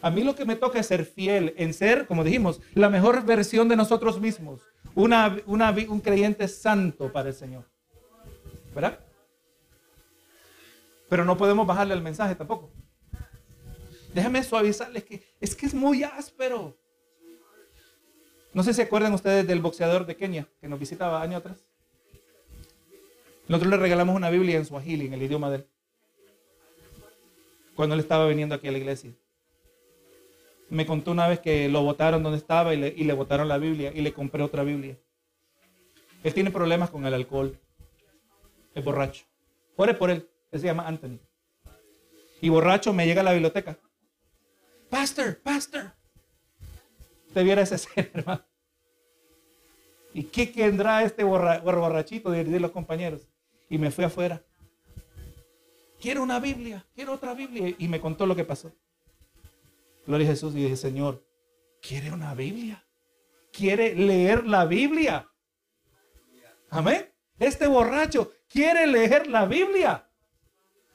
A 0.02 0.10
mí 0.10 0.22
lo 0.22 0.34
que 0.34 0.46
me 0.46 0.56
toca 0.56 0.78
es 0.78 0.86
ser 0.86 1.04
fiel 1.04 1.54
en 1.58 1.74
ser, 1.74 2.06
como 2.06 2.24
dijimos, 2.24 2.60
la 2.74 2.88
mejor 2.88 3.24
versión 3.24 3.68
de 3.68 3.76
nosotros 3.76 4.20
mismos. 4.20 4.62
Una, 4.94 5.36
un 5.46 6.00
creyente 6.00 6.48
santo 6.48 7.12
para 7.12 7.28
el 7.28 7.34
Señor. 7.34 7.64
¿Verdad? 8.74 8.98
Pero 11.10 11.24
no 11.24 11.36
podemos 11.36 11.66
bajarle 11.66 11.92
el 11.92 12.02
mensaje 12.02 12.36
tampoco. 12.36 12.70
Déjame 14.14 14.42
suavizarles 14.44 15.04
que 15.04 15.22
es 15.40 15.54
que 15.56 15.66
es 15.66 15.74
muy 15.74 16.04
áspero. 16.04 16.78
No 18.54 18.62
sé 18.62 18.72
si 18.72 18.80
acuerdan 18.80 19.12
ustedes 19.12 19.46
del 19.46 19.60
boxeador 19.60 20.06
de 20.06 20.16
Kenia 20.16 20.48
que 20.60 20.68
nos 20.68 20.78
visitaba 20.78 21.20
año 21.20 21.36
atrás. 21.36 21.58
Nosotros 23.48 23.70
le 23.72 23.76
regalamos 23.76 24.14
una 24.14 24.30
Biblia 24.30 24.56
en 24.56 24.64
Swahili, 24.64 25.06
en 25.06 25.14
el 25.14 25.22
idioma 25.22 25.50
de 25.50 25.56
él. 25.56 25.66
Cuando 27.74 27.96
él 27.96 28.00
estaba 28.00 28.28
viniendo 28.28 28.54
aquí 28.54 28.68
a 28.68 28.72
la 28.72 28.78
iglesia. 28.78 29.12
Me 30.68 30.86
contó 30.86 31.10
una 31.10 31.26
vez 31.26 31.40
que 31.40 31.68
lo 31.68 31.82
votaron 31.82 32.22
donde 32.22 32.38
estaba 32.38 32.72
y 32.72 32.76
le, 32.76 32.94
y 32.96 33.02
le 33.02 33.12
botaron 33.14 33.48
la 33.48 33.58
Biblia 33.58 33.90
y 33.92 34.00
le 34.00 34.12
compré 34.12 34.44
otra 34.44 34.62
Biblia. 34.62 34.96
Él 36.22 36.34
tiene 36.34 36.52
problemas 36.52 36.90
con 36.90 37.04
el 37.04 37.14
alcohol. 37.14 37.58
Es 38.76 38.84
borracho. 38.84 39.24
Ore 39.74 39.94
por 39.94 40.10
él. 40.10 40.28
Él 40.50 40.60
se 40.60 40.66
llama 40.66 40.86
Anthony. 40.86 41.18
Y 42.40 42.48
borracho 42.48 42.92
me 42.92 43.06
llega 43.06 43.20
a 43.20 43.24
la 43.24 43.32
biblioteca. 43.32 43.78
Pastor, 44.88 45.40
pastor. 45.40 45.92
Te 47.32 47.42
viera 47.42 47.62
ese 47.62 47.78
ser, 47.78 48.10
hermano. 48.14 48.44
¿Y 50.12 50.24
qué 50.24 50.46
tendrá 50.46 51.04
este 51.04 51.22
borrachito 51.22 52.30
de, 52.30 52.44
de 52.44 52.60
los 52.60 52.72
compañeros? 52.72 53.28
Y 53.68 53.78
me 53.78 53.90
fui 53.90 54.04
afuera. 54.04 54.42
Quiero 56.00 56.22
una 56.22 56.40
Biblia, 56.40 56.84
quiero 56.94 57.12
otra 57.12 57.34
Biblia. 57.34 57.74
Y 57.78 57.86
me 57.86 58.00
contó 58.00 58.26
lo 58.26 58.34
que 58.34 58.44
pasó. 58.44 58.72
Gloria 60.06 60.26
a 60.26 60.30
Jesús 60.30 60.54
y 60.54 60.62
dije, 60.62 60.76
Señor, 60.76 61.24
¿quiere 61.80 62.10
una 62.10 62.34
Biblia? 62.34 62.84
¿Quiere 63.52 63.94
leer 63.94 64.46
la 64.46 64.64
Biblia? 64.64 65.28
Amén. 66.70 67.12
Este 67.38 67.66
borracho 67.66 68.32
quiere 68.48 68.86
leer 68.86 69.26
la 69.26 69.46
Biblia. 69.46 70.09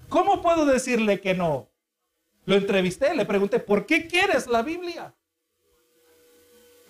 ¿Cómo 0.10 0.42
puedo 0.42 0.66
decirle 0.66 1.20
que 1.20 1.34
no? 1.34 1.70
Lo 2.46 2.56
entrevisté, 2.56 3.16
le 3.16 3.26
pregunté, 3.26 3.60
¿por 3.60 3.86
qué 3.86 4.08
quieres 4.08 4.48
la 4.48 4.62
Biblia? 4.62 5.16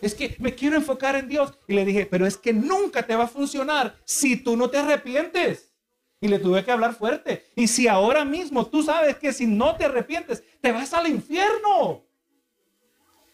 Es 0.02 0.14
que 0.14 0.36
me 0.40 0.54
quiero 0.54 0.76
enfocar 0.76 1.16
en 1.16 1.28
Dios. 1.28 1.54
Y 1.68 1.74
le 1.74 1.86
dije, 1.86 2.06
pero 2.06 2.26
es 2.26 2.38
que 2.38 2.54
nunca 2.54 3.04
te 3.08 3.16
va 3.16 3.24
a 3.24 3.28
funcionar 3.28 3.98
si 4.04 4.36
tú 4.36 4.58
no 4.58 4.70
te 4.70 4.78
arrepientes. 4.78 5.74
Y 6.20 6.28
le 6.28 6.40
tuve 6.40 6.64
que 6.64 6.72
hablar 6.72 6.94
fuerte. 6.96 7.46
Y 7.56 7.68
si 7.68 7.88
ahora 7.88 8.26
mismo 8.26 8.68
tú 8.68 8.84
sabes 8.84 9.18
que 9.18 9.34
si 9.34 9.46
no 9.46 9.76
te 9.76 9.86
arrepientes, 9.86 10.44
te 10.62 10.72
vas 10.72 10.94
al 10.94 11.08
infierno. 11.08 12.06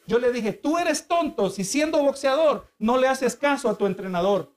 Yo 0.07 0.19
le 0.19 0.31
dije, 0.31 0.53
tú 0.53 0.77
eres 0.77 1.07
tonto 1.07 1.49
si 1.49 1.63
siendo 1.63 2.01
boxeador 2.03 2.67
no 2.77 2.97
le 2.97 3.07
haces 3.07 3.35
caso 3.35 3.69
a 3.69 3.77
tu 3.77 3.85
entrenador. 3.85 4.55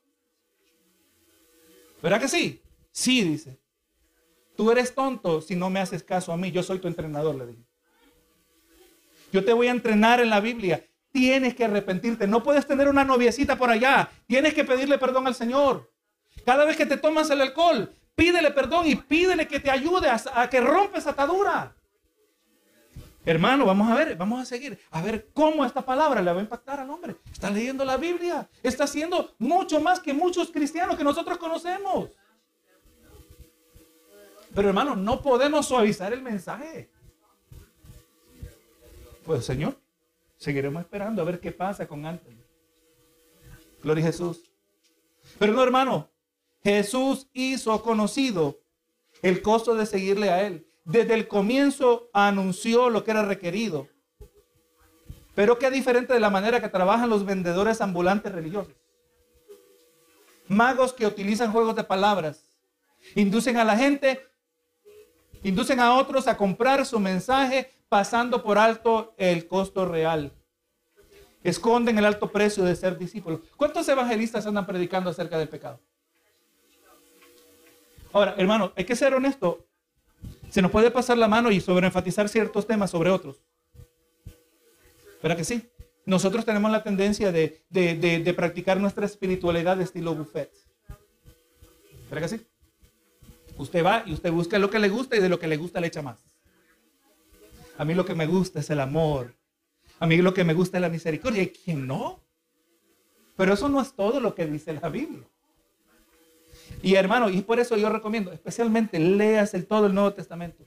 ¿Verdad 2.02 2.20
que 2.20 2.28
sí? 2.28 2.62
Sí, 2.92 3.22
dice. 3.22 3.63
Tú 4.56 4.70
eres 4.70 4.94
tonto 4.94 5.40
si 5.40 5.56
no 5.56 5.70
me 5.70 5.80
haces 5.80 6.02
caso 6.02 6.32
a 6.32 6.36
mí. 6.36 6.52
Yo 6.52 6.62
soy 6.62 6.78
tu 6.78 6.88
entrenador, 6.88 7.34
le 7.34 7.46
dije. 7.46 7.64
Yo 9.32 9.44
te 9.44 9.52
voy 9.52 9.66
a 9.66 9.72
entrenar 9.72 10.20
en 10.20 10.30
la 10.30 10.40
Biblia. 10.40 10.86
Tienes 11.10 11.54
que 11.54 11.64
arrepentirte. 11.64 12.26
No 12.26 12.42
puedes 12.42 12.66
tener 12.66 12.88
una 12.88 13.04
noviecita 13.04 13.56
por 13.56 13.70
allá. 13.70 14.10
Tienes 14.26 14.54
que 14.54 14.64
pedirle 14.64 14.98
perdón 14.98 15.26
al 15.26 15.34
Señor. 15.34 15.90
Cada 16.44 16.64
vez 16.64 16.76
que 16.76 16.86
te 16.86 16.96
tomas 16.96 17.30
el 17.30 17.40
alcohol, 17.40 17.92
pídele 18.14 18.50
perdón 18.50 18.86
y 18.86 18.96
pídele 18.96 19.48
que 19.48 19.60
te 19.60 19.70
ayude 19.70 20.08
a, 20.08 20.48
que 20.48 20.60
rompes 20.60 21.06
atadura. 21.06 21.74
Hermano, 23.24 23.64
vamos 23.64 23.90
a 23.90 23.94
ver, 23.94 24.16
vamos 24.16 24.40
a 24.40 24.44
seguir. 24.44 24.78
A 24.90 25.00
ver 25.02 25.30
cómo 25.32 25.64
esta 25.64 25.84
palabra 25.84 26.20
le 26.20 26.32
va 26.32 26.38
a 26.38 26.42
impactar 26.42 26.80
al 26.80 26.90
hombre. 26.90 27.16
Está 27.32 27.50
leyendo 27.50 27.84
la 27.84 27.96
Biblia. 27.96 28.48
Está 28.62 28.84
haciendo 28.84 29.34
mucho 29.38 29.80
más 29.80 29.98
que 29.98 30.12
muchos 30.12 30.50
cristianos 30.50 30.96
que 30.96 31.04
nosotros 31.04 31.38
conocemos. 31.38 32.10
Pero 34.54 34.68
hermano, 34.68 34.94
no 34.94 35.20
podemos 35.20 35.66
suavizar 35.66 36.12
el 36.12 36.22
mensaje. 36.22 36.90
Pues 39.24 39.44
Señor, 39.44 39.76
seguiremos 40.36 40.82
esperando 40.82 41.22
a 41.22 41.24
ver 41.24 41.40
qué 41.40 41.50
pasa 41.50 41.86
con 41.86 42.04
Anthony. 42.06 42.38
Gloria 43.82 44.04
a 44.04 44.06
Jesús. 44.06 44.50
Pero 45.38 45.52
no, 45.52 45.62
hermano, 45.62 46.10
Jesús 46.62 47.28
hizo 47.32 47.82
conocido 47.82 48.60
el 49.22 49.42
costo 49.42 49.74
de 49.74 49.86
seguirle 49.86 50.30
a 50.30 50.46
Él. 50.46 50.66
Desde 50.84 51.14
el 51.14 51.28
comienzo 51.28 52.10
anunció 52.12 52.90
lo 52.90 53.04
que 53.04 53.10
era 53.10 53.24
requerido. 53.24 53.88
Pero 55.34 55.58
qué 55.58 55.70
diferente 55.70 56.12
de 56.12 56.20
la 56.20 56.30
manera 56.30 56.60
que 56.60 56.68
trabajan 56.68 57.10
los 57.10 57.24
vendedores 57.24 57.80
ambulantes 57.80 58.32
religiosos. 58.32 58.74
Magos 60.46 60.92
que 60.92 61.06
utilizan 61.06 61.52
juegos 61.52 61.74
de 61.74 61.84
palabras. 61.84 62.44
Inducen 63.14 63.56
a 63.56 63.64
la 63.64 63.76
gente, 63.76 64.20
inducen 65.44 65.78
a 65.78 65.94
otros 65.94 66.26
a 66.26 66.37
comprar 66.37 66.85
su 66.85 66.98
mensaje 66.98 67.70
pasando 67.88 68.42
por 68.42 68.59
alto 68.59 69.14
el 69.16 69.46
costo 69.46 69.87
real. 69.87 70.33
Esconden 71.44 71.98
el 71.98 72.07
alto 72.07 72.33
precio 72.33 72.64
de 72.64 72.74
ser 72.74 72.98
discípulos. 72.98 73.40
¿Cuántos 73.57 73.87
evangelistas 73.88 74.46
andan 74.46 74.66
predicando 74.66 75.11
acerca 75.11 75.38
del 75.38 75.48
pecado? 75.48 75.78
Ahora, 78.12 78.35
hermano, 78.38 78.72
hay 78.74 78.85
que 78.85 78.96
ser 78.96 79.14
honesto. 79.14 79.66
Se 80.48 80.62
nos 80.62 80.70
puede 80.70 80.90
pasar 80.90 81.18
la 81.18 81.28
mano 81.28 81.50
y 81.50 81.61
sobreenfatizar 81.61 82.28
ciertos 82.28 82.66
temas 82.66 82.90
sobre 82.90 83.11
otros. 83.11 83.42
¿Verdad 85.22 85.37
que 85.37 85.44
sí? 85.44 85.68
Nosotros 86.07 86.44
tenemos 86.44 86.70
la 86.70 86.83
tendencia 86.83 87.33
de, 87.33 88.35
practicar 88.37 88.78
nuestra 88.78 89.07
espiritualidad 89.07 89.76
de 89.76 89.85
estilo 89.85 90.14
buffet. 90.14 90.50
¿Verdad 92.11 92.28
que 92.28 92.37
sí? 92.38 92.46
Usted 93.56 93.84
va 93.84 94.02
y 94.06 94.12
usted 94.12 94.32
busca 94.32 94.58
lo 94.58 94.70
que 94.70 94.78
le 94.78 94.88
gusta 94.88 95.16
y 95.16 95.20
de 95.20 95.28
lo 95.28 95.38
que 95.38 95.46
le 95.46 95.56
gusta 95.56 95.80
le 95.80 95.86
echa 95.86 96.02
más. 96.02 96.18
A 97.78 97.84
mí 97.84 97.94
lo 97.94 98.04
que 98.04 98.14
me 98.14 98.26
gusta 98.26 98.60
es 98.60 98.70
el 98.70 98.80
amor. 98.80 99.34
A 99.98 100.06
mí 100.06 100.16
lo 100.18 100.34
que 100.34 100.44
me 100.44 100.54
gusta 100.54 100.78
es 100.78 100.82
la 100.82 100.88
misericordia. 100.88 101.42
¿Y 101.42 101.48
quién 101.48 101.86
no? 101.86 102.20
Pero 103.36 103.54
eso 103.54 103.68
no 103.68 103.80
es 103.80 103.94
todo 103.94 104.20
lo 104.20 104.34
que 104.34 104.46
dice 104.46 104.72
la 104.72 104.88
Biblia. 104.88 105.26
Y 106.82 106.94
hermano, 106.94 107.30
y 107.30 107.42
por 107.42 107.60
eso 107.60 107.76
yo 107.76 107.88
recomiendo, 107.88 108.32
especialmente 108.32 108.98
leas 108.98 109.54
el 109.54 109.66
todo 109.66 109.86
el 109.86 109.94
Nuevo 109.94 110.12
Testamento. 110.12 110.64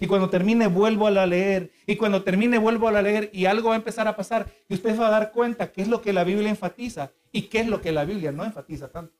Y 0.00 0.06
cuando 0.06 0.28
termine 0.28 0.66
vuelvo 0.66 1.06
a 1.06 1.26
leer. 1.26 1.70
Y 1.86 1.96
cuando 1.96 2.22
termine 2.22 2.58
vuelvo 2.58 2.88
a 2.88 3.02
leer 3.02 3.30
y 3.32 3.46
algo 3.46 3.68
va 3.68 3.74
a 3.74 3.78
empezar 3.78 4.06
a 4.06 4.16
pasar. 4.16 4.50
Y 4.68 4.74
usted 4.74 4.98
va 4.98 5.08
a 5.08 5.10
dar 5.10 5.32
cuenta 5.32 5.72
qué 5.72 5.82
es 5.82 5.88
lo 5.88 6.02
que 6.02 6.12
la 6.12 6.24
Biblia 6.24 6.50
enfatiza 6.50 7.10
y 7.32 7.42
qué 7.42 7.60
es 7.60 7.68
lo 7.68 7.80
que 7.80 7.92
la 7.92 8.04
Biblia 8.04 8.32
no 8.32 8.44
enfatiza 8.44 8.88
tanto. 8.88 9.14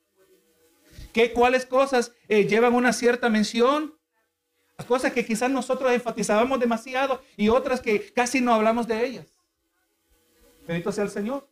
¿Qué, 1.13 1.33
¿Cuáles 1.33 1.67
cosas 1.67 2.13
eh, 2.29 2.47
llevan 2.47 2.75
una 2.75 2.93
cierta 2.93 3.29
mención? 3.29 3.95
Cosas 4.87 5.13
que 5.13 5.25
quizás 5.25 5.51
nosotros 5.51 5.91
enfatizábamos 5.93 6.61
demasiado 6.61 7.23
y 7.37 7.49
otras 7.49 7.81
que 7.81 8.13
casi 8.13 8.41
no 8.41 8.55
hablamos 8.55 8.87
de 8.87 9.05
ellas. 9.05 9.27
Bendito 10.67 10.93
sea 10.93 11.05
el 11.05 11.11
Señor. 11.11 11.49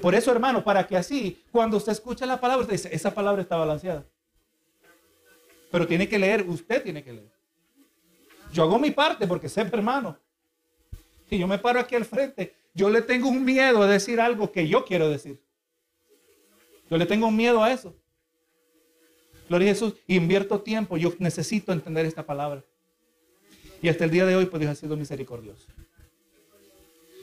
Por 0.00 0.14
eso, 0.14 0.30
hermano, 0.30 0.62
para 0.62 0.86
que 0.86 0.96
así, 0.96 1.42
cuando 1.50 1.76
usted 1.76 1.92
escucha 1.92 2.24
la 2.24 2.40
palabra, 2.40 2.62
usted 2.62 2.74
dice, 2.74 2.94
esa 2.94 3.12
palabra 3.12 3.42
está 3.42 3.56
balanceada. 3.56 4.06
Pero 5.70 5.86
tiene 5.86 6.08
que 6.08 6.18
leer, 6.18 6.48
usted 6.48 6.82
tiene 6.82 7.02
que 7.02 7.12
leer. 7.12 7.32
Yo 8.52 8.62
hago 8.62 8.78
mi 8.78 8.92
parte 8.92 9.26
porque 9.26 9.48
sé, 9.48 9.62
hermano. 9.62 10.16
Si 11.28 11.38
yo 11.38 11.48
me 11.48 11.58
paro 11.58 11.80
aquí 11.80 11.96
al 11.96 12.04
frente, 12.04 12.54
yo 12.72 12.88
le 12.88 13.02
tengo 13.02 13.28
un 13.28 13.44
miedo 13.44 13.82
a 13.82 13.86
decir 13.88 14.20
algo 14.20 14.52
que 14.52 14.68
yo 14.68 14.84
quiero 14.84 15.08
decir. 15.08 15.42
Yo 16.88 16.96
le 16.96 17.06
tengo 17.06 17.26
un 17.26 17.36
miedo 17.36 17.62
a 17.62 17.72
eso. 17.72 17.96
Gloria 19.48 19.70
a 19.70 19.74
Jesús, 19.74 19.94
invierto 20.06 20.60
tiempo, 20.60 20.96
yo 20.96 21.12
necesito 21.18 21.72
entender 21.72 22.06
esta 22.06 22.24
palabra. 22.24 22.64
Y 23.82 23.88
hasta 23.88 24.04
el 24.04 24.10
día 24.10 24.24
de 24.24 24.36
hoy, 24.36 24.46
pues 24.46 24.60
Dios 24.60 24.72
ha 24.72 24.74
sido 24.74 24.96
misericordioso. 24.96 25.66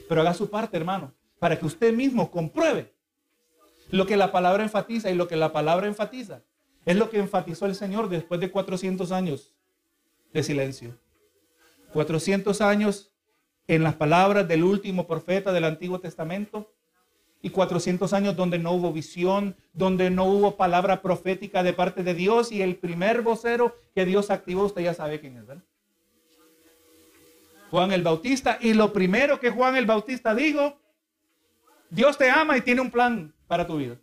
Pero 0.08 0.20
haga 0.20 0.34
su 0.34 0.48
parte, 0.48 0.76
hermano, 0.76 1.12
para 1.38 1.58
que 1.58 1.66
usted 1.66 1.92
mismo 1.92 2.30
compruebe 2.30 2.92
lo 3.90 4.06
que 4.06 4.16
la 4.16 4.30
palabra 4.30 4.62
enfatiza 4.62 5.10
y 5.10 5.14
lo 5.14 5.26
que 5.26 5.36
la 5.36 5.52
palabra 5.52 5.86
enfatiza. 5.86 6.42
Es 6.84 6.96
lo 6.96 7.10
que 7.10 7.18
enfatizó 7.18 7.66
el 7.66 7.74
Señor 7.74 8.08
después 8.08 8.40
de 8.40 8.50
400 8.50 9.12
años 9.12 9.52
de 10.32 10.42
silencio. 10.42 10.96
400 11.92 12.60
años 12.60 13.12
en 13.68 13.82
las 13.82 13.94
palabras 13.94 14.48
del 14.48 14.64
último 14.64 15.06
profeta 15.06 15.52
del 15.52 15.64
Antiguo 15.64 16.00
Testamento 16.00 16.72
y 17.42 17.50
400 17.50 18.12
años 18.12 18.36
donde 18.36 18.58
no 18.58 18.72
hubo 18.72 18.92
visión, 18.92 19.56
donde 19.72 20.10
no 20.10 20.24
hubo 20.24 20.56
palabra 20.56 21.02
profética 21.02 21.62
de 21.62 21.72
parte 21.72 22.02
de 22.04 22.14
Dios 22.14 22.52
y 22.52 22.62
el 22.62 22.76
primer 22.76 23.22
vocero 23.22 23.76
que 23.94 24.06
Dios 24.06 24.30
activó, 24.30 24.64
usted 24.64 24.82
ya 24.82 24.94
sabe 24.94 25.20
quién 25.20 25.36
es, 25.36 25.46
¿verdad? 25.46 25.64
Juan 27.72 27.90
el 27.90 28.02
Bautista. 28.02 28.58
Y 28.60 28.74
lo 28.74 28.92
primero 28.92 29.40
que 29.40 29.50
Juan 29.50 29.76
el 29.76 29.86
Bautista 29.86 30.34
dijo, 30.34 30.78
Dios 31.90 32.16
te 32.18 32.30
ama 32.30 32.56
y 32.56 32.60
tiene 32.60 32.82
un 32.82 32.90
plan 32.90 33.34
para 33.48 33.66
tu 33.66 33.78
vida. 33.78 33.96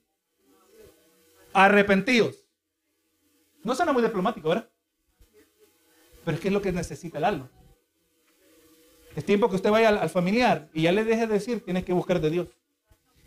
Arrepentidos. 1.54 2.44
No 3.64 3.76
suena 3.76 3.94
muy 3.94 4.02
diplomático, 4.02 4.50
¿verdad? 4.50 4.68
Pero 6.26 6.36
es 6.36 6.42
que 6.42 6.48
es 6.50 6.54
lo 6.54 6.62
que 6.62 6.72
necesita 6.72 7.20
el 7.20 7.24
alma. 7.24 7.50
Es 9.16 9.24
tiempo 9.24 9.50
que 9.50 9.56
usted 9.56 9.70
vaya 9.70 9.90
al, 9.90 10.10
familiar 10.10 10.70
y 10.74 10.84
ya 10.84 10.92
le 10.92 11.04
deje 11.04 11.28
de 11.28 11.34
decir, 11.34 11.64
tienes 11.64 11.84
que 11.84 11.94
buscar 11.94 12.20
de 12.20 12.30
Dios. 12.30 12.48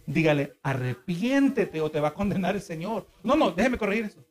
Dígale, 0.06 0.56
arrepiéntete 0.62 1.80
o 1.80 1.90
te 1.90 2.00
va 2.00 2.08
a 2.08 2.14
condenar 2.14 2.54
el 2.54 2.62
Señor. 2.62 3.06
No, 3.22 3.36
no, 3.36 3.50
déjeme 3.52 3.78
corregir 3.78 4.06
eso. 4.06 4.24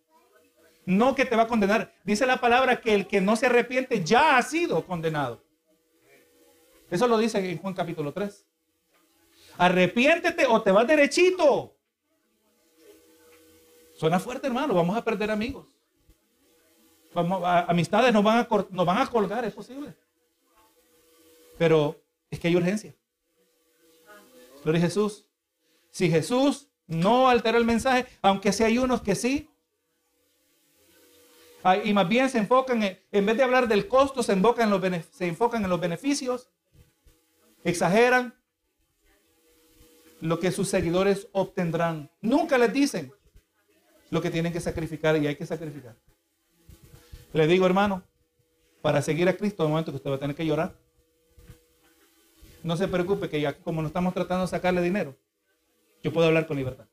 No 0.85 1.15
que 1.15 1.25
te 1.25 1.35
va 1.35 1.43
a 1.43 1.47
condenar. 1.47 1.93
Dice 2.03 2.25
la 2.25 2.41
palabra 2.41 2.81
que 2.81 2.93
el 2.93 3.07
que 3.07 3.21
no 3.21 3.35
se 3.35 3.45
arrepiente 3.45 4.03
ya 4.03 4.37
ha 4.37 4.41
sido 4.41 4.85
condenado. 4.85 5.43
Eso 6.89 7.07
lo 7.07 7.17
dice 7.17 7.37
en 7.49 7.57
Juan 7.57 7.73
capítulo 7.73 8.11
3. 8.11 8.45
Arrepiéntete 9.57 10.45
o 10.45 10.61
te 10.61 10.71
vas 10.71 10.87
derechito. 10.87 11.75
Suena 13.93 14.19
fuerte, 14.19 14.47
hermano. 14.47 14.73
Vamos 14.73 14.97
a 14.97 15.03
perder 15.03 15.31
amigos. 15.31 15.67
Amistades 17.13 18.13
nos 18.13 18.23
van, 18.23 18.39
a, 18.39 18.47
nos 18.69 18.85
van 18.85 18.97
a 18.97 19.07
colgar, 19.07 19.45
es 19.45 19.53
posible. 19.53 19.93
Pero 21.57 22.01
es 22.29 22.39
que 22.39 22.47
hay 22.47 22.55
urgencia. 22.55 22.95
Gloria 24.63 24.79
a 24.79 24.85
Jesús. 24.85 25.27
Si 25.91 26.09
Jesús 26.09 26.69
no 26.87 27.29
altera 27.29 27.57
el 27.57 27.65
mensaje, 27.65 28.07
aunque 28.21 28.51
si 28.51 28.63
hay 28.63 28.77
unos 28.77 29.01
que 29.01 29.15
sí, 29.15 29.49
y 31.83 31.93
más 31.93 32.09
bien 32.09 32.29
se 32.29 32.39
enfocan, 32.39 32.81
en, 32.81 32.99
en 33.11 33.25
vez 33.25 33.37
de 33.37 33.43
hablar 33.43 33.67
del 33.67 33.87
costo, 33.87 34.23
se, 34.23 34.33
enfocan 34.33 34.73
en 34.73 34.79
los, 34.81 35.05
se 35.11 35.27
enfocan 35.27 35.63
en 35.63 35.69
los 35.69 35.79
beneficios, 35.79 36.49
exageran 37.63 38.33
lo 40.21 40.39
que 40.39 40.51
sus 40.51 40.69
seguidores 40.69 41.27
obtendrán. 41.33 42.09
Nunca 42.21 42.57
les 42.57 42.73
dicen 42.73 43.13
lo 44.09 44.21
que 44.21 44.31
tienen 44.31 44.53
que 44.53 44.59
sacrificar 44.59 45.17
y 45.17 45.27
hay 45.27 45.35
que 45.35 45.45
sacrificar. 45.45 45.95
Le 47.33 47.47
digo, 47.47 47.65
hermano, 47.65 48.03
para 48.81 49.01
seguir 49.01 49.29
a 49.29 49.37
Cristo, 49.37 49.63
el 49.63 49.69
momento 49.69 49.91
que 49.91 49.97
usted 49.97 50.09
va 50.09 50.15
a 50.15 50.19
tener 50.19 50.35
que 50.35 50.45
llorar. 50.45 50.75
No 52.63 52.75
se 52.75 52.87
preocupe 52.87 53.29
que 53.29 53.39
ya 53.39 53.53
como 53.53 53.81
no 53.81 53.87
estamos 53.87 54.13
tratando 54.13 54.43
de 54.43 54.49
sacarle 54.49 54.81
dinero, 54.81 55.15
yo 56.03 56.11
puedo 56.11 56.27
hablar 56.27 56.47
con 56.47 56.57
libertad. 56.57 56.85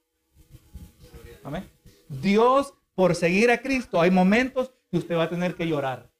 Amén. 1.44 1.68
Dios, 2.08 2.74
por 2.94 3.14
seguir 3.14 3.50
a 3.50 3.58
Cristo, 3.60 4.00
hay 4.00 4.10
momentos 4.10 4.72
que 4.90 4.98
usted 4.98 5.16
va 5.16 5.24
a 5.24 5.30
tener 5.30 5.54
que 5.54 5.66
llorar. 5.66 6.10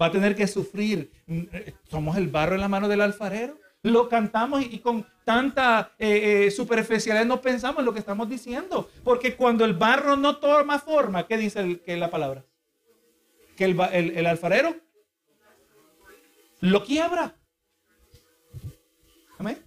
Va 0.00 0.06
a 0.06 0.10
tener 0.10 0.34
que 0.34 0.46
sufrir. 0.46 1.12
Somos 1.88 2.16
el 2.16 2.28
barro 2.28 2.54
en 2.54 2.60
la 2.60 2.68
mano 2.68 2.88
del 2.88 3.00
alfarero. 3.00 3.58
Lo 3.82 4.08
cantamos 4.08 4.64
y, 4.64 4.78
con 4.78 5.06
tanta 5.24 5.92
eh, 5.98 6.46
eh, 6.46 6.50
superficialidad 6.50 7.26
no 7.26 7.40
pensamos 7.40 7.80
en 7.80 7.84
lo 7.84 7.92
que 7.92 7.98
estamos 7.98 8.28
diciendo. 8.28 8.90
Porque 9.04 9.36
cuando 9.36 9.64
el 9.64 9.74
barro 9.74 10.16
no 10.16 10.38
toma 10.38 10.78
forma, 10.78 11.26
¿qué 11.26 11.36
dice 11.36 11.80
que 11.84 11.96
la 11.96 12.10
palabra? 12.10 12.44
Que 13.56 13.64
el, 13.66 13.78
el 13.80 14.26
alfarero 14.26 14.74
lo 16.60 16.82
quiebra. 16.82 17.36
Amén. 19.38 19.62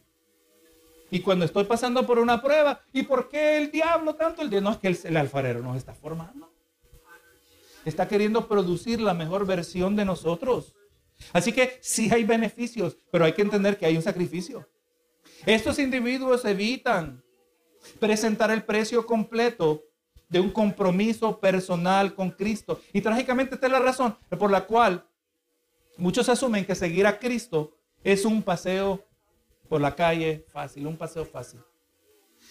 Y 1.10 1.22
cuando 1.22 1.46
estoy 1.46 1.64
pasando 1.64 2.06
por 2.06 2.20
una 2.20 2.42
prueba, 2.42 2.82
¿y 2.92 3.04
por 3.04 3.30
qué 3.30 3.58
el 3.58 3.72
diablo 3.72 4.16
tanto? 4.16 4.42
El 4.42 4.64
no 4.64 4.72
es 4.72 4.78
que 4.78 4.88
el, 5.08 5.18
alfarero 5.18 5.62
nos 5.62 5.78
está 5.78 5.94
formando. 5.94 6.52
Está 7.86 8.08
queriendo 8.08 8.48
producir 8.48 9.00
la 9.00 9.14
mejor 9.14 9.46
versión 9.46 9.96
de 9.96 10.04
nosotros. 10.04 10.76
Así 11.32 11.54
que 11.54 11.80
sí 11.82 12.10
hay 12.12 12.26
beneficios, 12.26 12.98
pero 13.12 13.24
hay 13.24 13.34
que 13.34 13.42
entender 13.42 13.78
que 13.78 13.86
hay 13.86 13.96
un 13.96 14.04
sacrificio. 14.04 14.68
Estos 15.46 15.80
individuos 15.80 16.44
evitan 16.44 17.24
presentar 18.00 18.52
el 18.52 18.64
precio 18.64 19.06
completo 19.06 19.84
de 20.28 20.42
un 20.42 20.52
compromiso 20.52 21.40
personal 21.40 22.14
con 22.14 22.32
Cristo. 22.32 22.82
Y 22.92 23.00
trágicamente 23.00 23.56
esta 23.56 23.68
es 23.68 23.72
la 23.72 23.80
razón 23.80 24.18
por 24.38 24.52
la 24.52 24.66
cual 24.66 25.08
muchos 25.96 26.28
asumen 26.28 26.66
que 26.66 26.76
seguir 26.76 27.08
a 27.08 27.18
Cristo 27.18 27.78
es 28.04 28.26
un 28.26 28.44
paseo 28.44 29.07
por 29.68 29.82
la 29.82 29.96
calle 29.96 30.46
fácil, 30.52 30.88
un 30.88 30.98
paseo 30.98 31.26
fácil. 31.26 31.60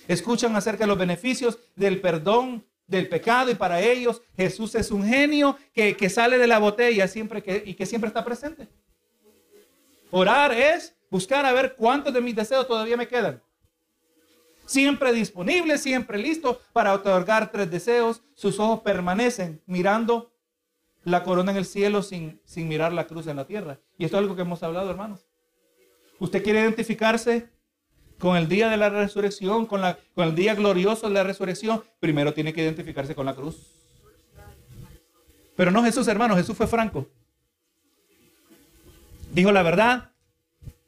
Escuchan 0.08 0.54
acerca 0.54 0.84
de 0.84 0.88
los 0.88 0.98
beneficios 0.98 1.58
del 1.74 2.00
perdón 2.00 2.64
del 2.86 3.08
pecado 3.08 3.50
y 3.50 3.54
para 3.54 3.80
ellos 3.80 4.22
Jesús 4.36 4.74
es 4.74 4.90
un 4.90 5.04
genio 5.04 5.56
que, 5.72 6.08
sale 6.08 6.38
de 6.38 6.46
la 6.46 6.58
botella 6.58 7.08
siempre 7.08 7.42
que, 7.42 7.62
y 7.66 7.74
que 7.74 7.86
siempre 7.86 8.08
está 8.08 8.24
presente. 8.24 8.68
Orar 10.10 10.52
es 10.52 10.94
buscar 11.10 11.44
a 11.44 11.52
ver 11.52 11.74
cuántos 11.74 12.12
de 12.14 12.20
mis 12.20 12.36
deseos 12.36 12.66
todavía 12.66 12.96
me 12.96 13.08
quedan. 13.08 13.42
Siempre 14.64 15.12
disponible, 15.12 15.78
siempre 15.78 16.18
listo 16.18 16.60
para 16.72 16.92
otorgar 16.92 17.50
tres 17.50 17.70
deseos. 17.70 18.22
Sus 18.34 18.58
ojos 18.58 18.80
permanecen 18.80 19.62
mirando 19.66 20.32
la 21.04 21.22
corona 21.22 21.52
en 21.52 21.58
el 21.58 21.64
cielo 21.64 22.02
sin, 22.02 22.40
sin 22.44 22.66
mirar 22.66 22.92
la 22.92 23.06
cruz 23.06 23.28
en 23.28 23.36
la 23.36 23.46
tierra. 23.46 23.78
Y 23.96 24.04
esto 24.04 24.16
es 24.16 24.22
algo 24.22 24.34
que 24.34 24.42
hemos 24.42 24.62
hablado, 24.62 24.90
hermanos. 24.90 25.26
Usted 26.18 26.42
quiere 26.42 26.60
identificarse 26.60 27.48
con 28.18 28.36
el 28.36 28.48
día 28.48 28.70
de 28.70 28.76
la 28.76 28.88
resurrección, 28.88 29.66
con, 29.66 29.82
el 29.84 30.34
día 30.34 30.54
glorioso 30.54 31.08
de 31.08 31.14
la 31.14 31.22
resurrección, 31.22 31.84
primero 32.00 32.32
tiene 32.32 32.52
que 32.52 32.62
identificarse 32.62 33.14
con 33.14 33.26
la 33.26 33.34
cruz. 33.34 33.56
Pero 35.54 35.70
no 35.70 35.82
Jesús, 35.82 36.08
hermano, 36.08 36.36
Jesús 36.36 36.56
fue 36.56 36.66
franco. 36.66 37.06
Dijo 39.32 39.52
la 39.52 39.62
verdad 39.62 40.12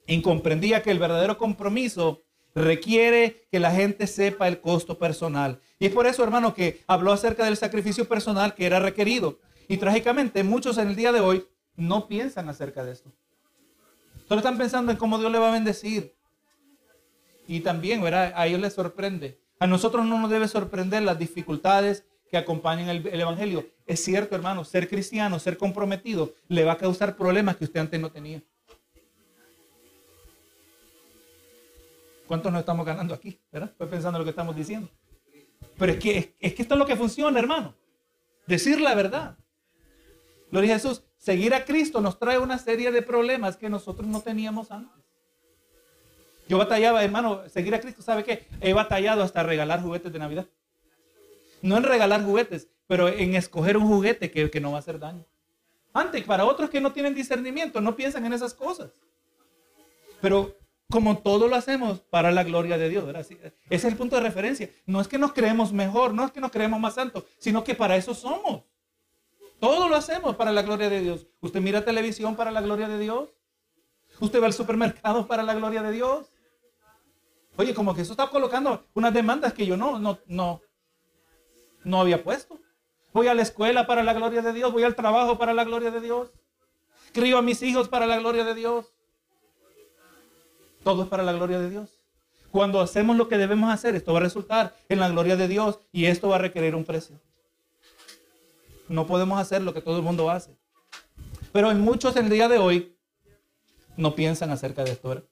y 0.07 0.21
comprendía 0.23 0.83
que 0.83 0.91
el 0.91 0.99
verdadero 0.99 1.37
compromiso 1.37 2.23
requiere 2.55 3.47
que 3.51 3.61
la 3.61 3.71
gente 3.71 4.07
sepa 4.07 4.49
el 4.49 4.61
costo 4.61 4.99
personal. 4.99 5.61
Y 5.79 5.87
es 5.87 5.93
por 5.93 6.07
eso, 6.07 6.25
hermano, 6.25 6.55
que 6.55 6.83
habló 6.87 7.13
acerca 7.13 7.45
del 7.45 7.57
sacrificio 7.57 8.09
personal 8.09 8.55
que 8.55 8.67
era 8.67 8.81
requerido. 8.81 9.39
Y 9.69 9.77
trágicamente, 9.77 10.43
muchos 10.43 10.79
en 10.79 10.89
el 10.89 10.97
día 10.97 11.13
de 11.13 11.21
hoy 11.21 11.47
no 11.77 12.09
piensan 12.09 12.49
acerca 12.49 12.85
de 12.85 12.93
esto. 12.93 13.13
Solo 14.29 14.41
están 14.41 14.59
pensando 14.59 14.93
en 14.93 14.99
cómo 14.99 15.19
Dios 15.19 15.33
le 15.33 15.39
va 15.39 15.49
a 15.49 15.53
bendecir. 15.53 16.15
Y 17.47 17.61
también, 17.61 18.03
¿verdad? 18.03 18.35
A 18.37 18.47
ellos 18.47 18.61
les 18.61 18.75
sorprende. 18.75 19.41
A 19.59 19.67
nosotros 19.67 20.05
no 20.05 20.21
nos 20.21 20.31
debe 20.31 20.47
sorprender 20.47 21.03
las 21.03 21.19
dificultades 21.19 22.05
que 22.31 22.37
acompañan 22.37 22.91
el, 22.91 23.07
el, 23.07 23.21
Evangelio. 23.23 23.67
Es 23.87 24.05
cierto, 24.05 24.37
hermano, 24.37 24.65
ser 24.65 24.87
cristiano, 24.87 25.39
ser 25.39 25.57
comprometido, 25.57 26.35
le 26.49 26.65
va 26.65 26.73
a 26.73 26.77
causar 26.77 27.17
problemas 27.17 27.57
que 27.57 27.65
usted 27.65 27.81
antes 27.81 27.99
no 27.99 28.13
tenía. 28.13 28.43
¿Cuántos 32.27 32.53
nos 32.53 32.61
estamos 32.61 32.85
ganando 32.85 33.15
aquí? 33.15 33.41
¿Verdad? 33.51 33.71
Estoy 33.71 33.89
pensando 33.89 34.19
en 34.19 34.21
lo 34.21 34.25
que 34.25 34.31
estamos 34.31 34.55
diciendo. 34.55 34.91
Pero 35.79 35.93
es 35.93 35.99
que, 35.99 36.37
es 36.39 36.53
que 36.53 36.63
esto 36.63 36.75
es 36.75 36.79
lo 36.79 36.85
que 36.85 36.97
funciona, 36.97 37.39
hermano. 37.39 37.75
Decir 38.47 38.79
la 38.79 38.95
verdad. 38.95 39.39
Gloria 40.51 40.75
a 40.75 40.79
Jesús. 40.79 41.03
Seguir 41.19 41.53
a 41.53 41.65
Cristo 41.65 42.01
nos 42.01 42.19
trae 42.19 42.39
una 42.39 42.59
serie 42.59 42.91
de 42.93 43.03
problemas 43.03 43.57
que 43.57 43.69
nosotros 43.69 44.09
no 44.09 44.21
teníamos 44.21 44.71
antes. 44.71 45.05
Yo 46.49 46.57
batallaba, 46.57 47.05
hermano, 47.05 47.43
seguir 47.49 47.75
a 47.75 47.81
Cristo, 47.81 48.01
¿sabe 48.01 48.25
qué? 48.25 48.47
He 48.61 48.73
batallado 48.73 49.23
hasta 49.23 49.43
regalar 49.43 49.83
juguetes 49.83 50.13
de 50.13 50.19
Navidad. 50.19 50.47
No 51.61 51.77
en 51.77 51.83
regalar 51.83 52.25
juguetes, 52.25 52.69
pero 52.87 53.09
en 53.09 53.35
escoger 53.35 53.77
un 53.77 53.87
juguete 53.87 54.31
que, 54.31 54.51
que 54.51 54.61
no 54.61 54.71
va 54.71 54.79
a 54.79 54.81
hacer 54.81 54.99
daño. 54.99 55.27
Antes, 55.93 56.25
para 56.25 56.45
otros 56.45 56.71
que 56.71 56.81
no 56.81 56.93
tienen 56.93 57.15
discernimiento, 57.15 57.81
no 57.81 57.97
piensan 57.97 58.25
en 58.25 58.33
esas 58.33 58.55
cosas. 58.55 58.93
Pero 60.23 60.57
como 60.91 61.19
todo 61.19 61.49
lo 61.49 61.57
hacemos 61.57 62.01
para 62.01 62.33
la 62.33 62.45
gloria 62.45 62.79
de 62.79 62.89
Dios. 62.89 63.05
Ese 63.15 63.51
es 63.69 63.85
el 63.85 63.97
punto 63.97 64.17
de 64.17 64.23
referencia. 64.23 64.71
No 64.87 65.01
es 65.01 65.09
que 65.09 65.19
nos 65.19 65.33
creemos 65.33 65.73
mejor, 65.73 66.15
no 66.15 66.25
es 66.25 66.31
que 66.31 66.41
nos 66.41 66.51
creemos 66.51 66.81
más 66.81 66.95
santos, 66.95 67.25
sino 67.39 67.63
que 67.63 67.75
para 67.75 67.97
eso 67.97 68.15
somos. 68.15 68.63
Todo 69.61 69.89
lo 69.89 69.97
hacemos 69.97 70.37
para 70.37 70.53
la 70.53 70.63
gloria 70.63 70.89
de 70.89 71.01
Dios. 71.01 71.27
Usted 71.41 71.61
mira 71.61 71.85
televisión 71.85 72.37
para 72.37 72.51
la 72.51 72.61
gloria 72.61 72.89
de 72.89 72.99
Dios. 72.99 73.31
Usted 74.21 74.41
va 74.41 74.47
al 74.47 74.53
supermercado 74.53 75.27
para 75.27 75.43
la 75.43 75.55
gloria 75.55 75.83
de 75.83 75.93
Dios. 75.93 76.31
Oye, 77.57 77.75
como 77.75 77.95
que 77.95 78.03
eso 78.03 78.13
está 78.13 78.29
colocando 78.29 78.87
unas 78.95 79.13
demandas 79.13 79.53
que 79.53 79.67
yo 79.67 79.77
no, 79.77 79.99
no, 79.99 80.21
no, 80.27 80.61
no 81.83 82.01
había 82.01 82.23
puesto. 82.23 82.61
Voy 83.13 83.27
a 83.27 83.35
la 83.35 83.43
escuela 83.43 83.87
para 83.87 84.05
la 84.05 84.15
gloria 84.15 84.43
de 84.43 84.53
Dios. 84.53 84.73
Voy 84.73 84.85
al 84.85 84.95
trabajo 84.95 85.39
para 85.39 85.53
la 85.55 85.65
gloria 85.65 85.91
de 85.91 86.01
Dios. 86.01 86.31
Crío 87.13 87.39
a 87.39 87.43
mis 87.43 87.63
hijos 87.63 87.89
para 87.89 88.07
la 88.07 88.19
gloria 88.19 88.45
de 88.45 88.55
Dios. 88.55 88.93
Todo 90.85 91.03
es 91.03 91.09
para 91.09 91.25
la 91.25 91.33
gloria 91.33 91.59
de 91.59 91.71
Dios. 91.71 91.99
Cuando 92.53 92.81
hacemos 92.81 93.17
lo 93.17 93.29
que 93.29 93.37
debemos 93.37 93.71
hacer, 93.71 93.97
esto 93.97 94.13
va 94.13 94.21
a 94.21 94.23
resultar 94.23 94.77
en 94.89 95.01
la 95.01 95.09
gloria 95.09 95.37
de 95.37 95.49
Dios 95.49 95.81
y 95.93 96.07
esto 96.07 96.29
va 96.29 96.37
a 96.37 96.39
requerir 96.39 96.75
un 96.75 96.85
precio. 96.85 97.21
No 98.89 99.07
podemos 99.07 99.39
hacer 99.39 99.63
lo 99.63 99.75
que 99.75 99.81
todo 99.81 99.97
el 99.97 100.03
mundo 100.03 100.31
hace. 100.31 100.57
Pero 101.53 101.75
muchos 101.75 102.17
en 102.17 102.27
el 102.27 102.31
día 102.31 102.49
de 102.49 102.59
hoy 102.59 102.97
no 103.97 104.15
piensan 104.15 104.51
acerca 104.51 104.85
de 104.85 104.93
esto. 104.93 105.27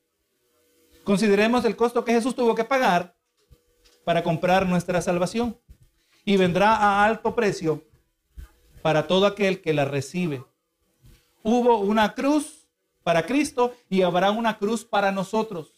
Consideremos 1.04 1.64
el 1.64 1.76
costo 1.76 2.04
que 2.04 2.12
Jesús 2.12 2.34
tuvo 2.34 2.54
que 2.54 2.64
pagar 2.64 3.16
para 4.04 4.22
comprar 4.22 4.66
nuestra 4.66 5.00
salvación. 5.00 5.58
Y 6.24 6.36
vendrá 6.36 6.74
a 6.74 7.04
alto 7.04 7.34
precio 7.34 7.84
para 8.82 9.06
todo 9.06 9.26
aquel 9.26 9.62
que 9.62 9.72
la 9.72 9.84
recibe. 9.84 10.44
Hubo 11.42 11.78
una 11.78 12.14
cruz 12.14 12.68
para 13.04 13.24
Cristo 13.24 13.72
y 13.88 14.02
habrá 14.02 14.32
una 14.32 14.58
cruz 14.58 14.84
para 14.84 15.12
nosotros. 15.12 15.72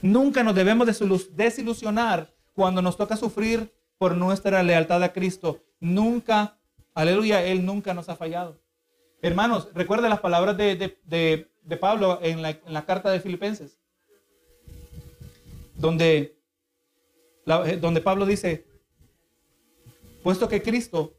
Nunca 0.00 0.42
nos 0.42 0.56
debemos 0.56 0.88
desilusionar 1.36 2.34
cuando 2.54 2.82
nos 2.82 2.96
toca 2.96 3.16
sufrir 3.16 3.72
por 3.98 4.16
nuestra 4.16 4.62
lealtad 4.64 5.00
a 5.04 5.12
Cristo. 5.12 5.62
Nunca, 5.82 6.56
aleluya, 6.94 7.44
Él 7.44 7.66
nunca 7.66 7.92
nos 7.92 8.08
ha 8.08 8.14
fallado. 8.14 8.56
Hermanos, 9.20 9.68
recuerden 9.74 10.10
las 10.10 10.20
palabras 10.20 10.56
de, 10.56 11.48
Pablo 11.80 12.20
en 12.22 12.40
la, 12.40 12.50
en 12.50 12.72
la, 12.72 12.86
carta 12.86 13.10
de 13.10 13.18
Filipenses, 13.18 13.80
donde, 15.74 16.38
eh, 17.46 17.78
donde 17.80 18.00
Pablo 18.00 18.26
dice, 18.26 18.64
puesto 20.22 20.48
que 20.48 20.62
Cristo 20.62 21.18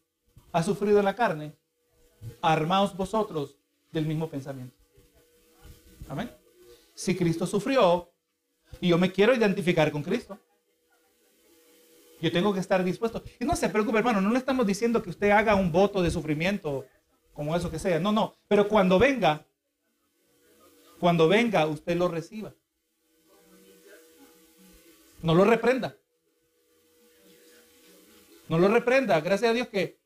ha 0.54 0.64
sufrido 0.64 1.00
en 1.00 1.06
la 1.06 1.16
carne, 1.18 1.58
armaos 2.42 2.96
vosotros 2.96 3.58
del 3.92 4.06
mismo 4.06 4.30
pensamiento. 4.30 4.78
Amén. 6.08 6.32
Si 6.94 7.18
Cristo 7.18 7.46
sufrió 7.46 8.10
y 8.80 8.88
yo 8.88 8.98
me 8.98 9.12
quiero 9.12 9.36
identificar 9.36 9.92
con 9.92 10.04
Cristo, 10.04 10.40
yo 12.24 12.32
tengo 12.32 12.54
que 12.54 12.62
estar 12.62 12.82
dispuesto. 12.86 13.22
Y 13.38 13.44
no 13.44 13.54
se 13.58 13.68
preocupe, 13.68 13.98
hermano, 13.98 14.22
no 14.22 14.32
le 14.32 14.38
estamos 14.38 14.66
diciendo 14.66 15.04
que 15.04 15.10
usted 15.10 15.32
haga 15.32 15.56
un 15.56 15.74
voto 15.74 16.02
de 16.02 16.10
sufrimiento 16.10 16.86
como 17.34 17.54
eso 17.54 17.70
que 17.70 17.80
sea. 17.80 18.00
No, 18.00 18.14
no. 18.14 18.34
Pero 18.48 18.70
cuando 18.70 18.98
venga, 18.98 19.46
cuando 21.02 21.28
venga, 21.28 21.68
usted 21.68 21.98
lo 21.98 22.08
reciba. 22.08 22.54
No 25.22 25.36
lo 25.36 25.44
reprenda. 25.44 25.98
No 28.48 28.58
lo 28.58 28.70
reprenda. 28.70 29.20
Gracias 29.20 29.52
a 29.52 29.54
Dios 29.54 29.68
que 29.68 30.00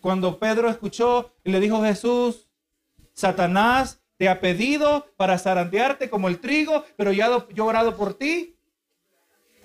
cuando 0.00 0.38
Pedro 0.38 0.70
escuchó 0.70 1.34
y 1.42 1.50
le 1.50 1.58
dijo 1.58 1.82
Jesús, 1.82 2.48
Satanás 3.12 4.00
te 4.16 4.28
ha 4.28 4.40
pedido 4.40 5.08
para 5.16 5.36
zarandearte 5.36 6.08
como 6.08 6.28
el 6.28 6.38
trigo, 6.38 6.84
pero 6.96 7.10
yo 7.10 7.48
he 7.56 7.60
orado 7.60 7.96
por 7.96 8.14
ti 8.14 8.53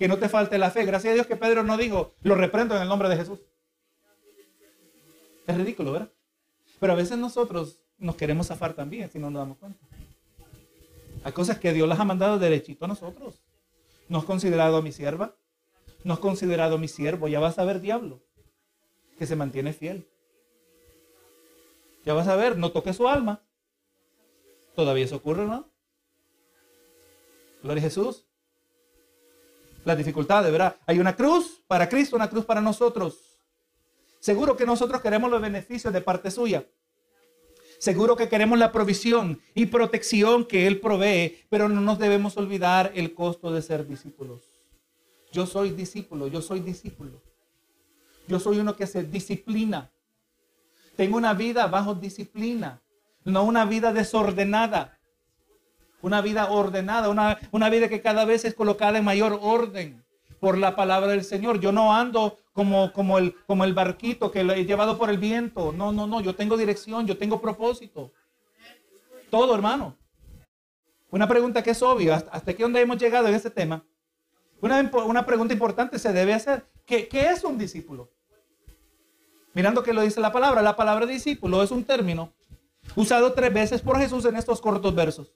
que 0.00 0.08
no 0.08 0.18
te 0.18 0.30
falte 0.30 0.56
la 0.56 0.70
fe. 0.70 0.86
Gracias 0.86 1.10
a 1.10 1.14
Dios 1.14 1.26
que 1.26 1.36
Pedro 1.36 1.62
no 1.62 1.76
dijo, 1.76 2.14
lo 2.22 2.34
reprendo 2.34 2.74
en 2.74 2.80
el 2.80 2.88
nombre 2.88 3.10
de 3.10 3.16
Jesús. 3.16 3.38
Es 5.46 5.54
ridículo, 5.58 5.92
¿verdad? 5.92 6.10
Pero 6.80 6.94
a 6.94 6.96
veces 6.96 7.18
nosotros 7.18 7.82
nos 7.98 8.16
queremos 8.16 8.46
zafar 8.46 8.72
también 8.72 9.10
si 9.10 9.18
no 9.18 9.30
nos 9.30 9.42
damos 9.42 9.58
cuenta. 9.58 9.78
Hay 11.22 11.32
cosas 11.32 11.58
que 11.58 11.74
Dios 11.74 11.86
las 11.86 12.00
ha 12.00 12.06
mandado 12.06 12.38
derechito 12.38 12.86
a 12.86 12.88
nosotros. 12.88 13.42
¿No 14.08 14.16
has 14.16 14.24
considerado 14.24 14.78
a 14.78 14.82
mi 14.82 14.90
sierva? 14.90 15.36
¿No 16.02 16.14
has 16.14 16.18
considerado 16.18 16.76
a 16.76 16.78
mi 16.78 16.88
siervo? 16.88 17.28
Ya 17.28 17.38
vas 17.38 17.58
a 17.58 17.66
ver, 17.66 17.82
diablo, 17.82 18.22
que 19.18 19.26
se 19.26 19.36
mantiene 19.36 19.74
fiel. 19.74 20.08
Ya 22.06 22.14
vas 22.14 22.26
a 22.26 22.36
ver, 22.36 22.56
no 22.56 22.72
toque 22.72 22.94
su 22.94 23.06
alma. 23.06 23.42
Todavía 24.74 25.04
eso 25.04 25.16
ocurre, 25.16 25.44
¿no? 25.44 25.68
Gloria 27.62 27.82
a 27.82 27.84
Jesús 27.84 28.29
las 29.84 29.96
dificultades, 29.96 30.50
¿verdad? 30.52 30.76
Hay 30.86 30.98
una 30.98 31.16
cruz 31.16 31.62
para 31.66 31.88
Cristo, 31.88 32.16
una 32.16 32.30
cruz 32.30 32.44
para 32.44 32.60
nosotros. 32.60 33.38
Seguro 34.20 34.56
que 34.56 34.66
nosotros 34.66 35.00
queremos 35.00 35.30
los 35.30 35.40
beneficios 35.40 35.92
de 35.92 36.00
parte 36.00 36.30
suya. 36.30 36.64
Seguro 37.78 38.14
que 38.14 38.28
queremos 38.28 38.58
la 38.58 38.72
provisión 38.72 39.40
y 39.54 39.66
protección 39.66 40.44
que 40.44 40.66
Él 40.66 40.80
provee, 40.80 41.38
pero 41.48 41.68
no 41.68 41.80
nos 41.80 41.98
debemos 41.98 42.36
olvidar 42.36 42.92
el 42.94 43.14
costo 43.14 43.50
de 43.50 43.62
ser 43.62 43.86
discípulos. 43.86 44.42
Yo 45.32 45.46
soy 45.46 45.70
discípulo, 45.70 46.26
yo 46.26 46.42
soy 46.42 46.60
discípulo. 46.60 47.22
Yo 48.28 48.38
soy 48.38 48.58
uno 48.58 48.76
que 48.76 48.86
se 48.86 49.02
disciplina. 49.02 49.90
Tengo 50.94 51.16
una 51.16 51.32
vida 51.32 51.66
bajo 51.68 51.94
disciplina, 51.94 52.82
no 53.24 53.44
una 53.44 53.64
vida 53.64 53.94
desordenada. 53.94 54.99
Una 56.02 56.20
vida 56.22 56.50
ordenada, 56.50 57.08
una, 57.08 57.38
una 57.50 57.68
vida 57.68 57.88
que 57.88 58.00
cada 58.00 58.24
vez 58.24 58.44
es 58.44 58.54
colocada 58.54 58.98
en 58.98 59.04
mayor 59.04 59.38
orden 59.42 60.02
por 60.40 60.56
la 60.56 60.74
palabra 60.74 61.10
del 61.10 61.24
Señor. 61.24 61.60
Yo 61.60 61.72
no 61.72 61.94
ando 61.94 62.38
como, 62.52 62.92
como, 62.92 63.18
el, 63.18 63.34
como 63.46 63.64
el 63.64 63.74
barquito 63.74 64.30
que 64.30 64.42
lo 64.42 64.54
he 64.54 64.64
llevado 64.64 64.98
por 64.98 65.10
el 65.10 65.18
viento. 65.18 65.72
No, 65.72 65.92
no, 65.92 66.06
no. 66.06 66.20
Yo 66.20 66.34
tengo 66.34 66.56
dirección, 66.56 67.06
yo 67.06 67.18
tengo 67.18 67.40
propósito. 67.40 68.12
Todo, 69.30 69.54
hermano. 69.54 69.96
Una 71.10 71.28
pregunta 71.28 71.62
que 71.62 71.70
es 71.70 71.82
obvia. 71.82 72.16
¿Hasta, 72.16 72.30
hasta 72.30 72.50
aquí 72.50 72.62
hemos 72.62 72.98
llegado 72.98 73.28
en 73.28 73.34
este 73.34 73.50
tema? 73.50 73.84
Una, 74.60 74.90
una 75.06 75.24
pregunta 75.26 75.52
importante 75.52 75.98
se 75.98 76.12
debe 76.12 76.34
hacer. 76.34 76.66
¿Qué, 76.86 77.08
¿Qué 77.08 77.28
es 77.28 77.44
un 77.44 77.58
discípulo? 77.58 78.10
Mirando 79.52 79.82
que 79.82 79.92
lo 79.92 80.02
dice 80.02 80.20
la 80.20 80.32
palabra. 80.32 80.62
La 80.62 80.76
palabra 80.76 81.06
discípulo 81.06 81.62
es 81.62 81.70
un 81.70 81.84
término 81.84 82.32
usado 82.96 83.32
tres 83.32 83.52
veces 83.52 83.82
por 83.82 83.98
Jesús 83.98 84.24
en 84.24 84.36
estos 84.36 84.60
cortos 84.60 84.94
versos. 84.94 85.32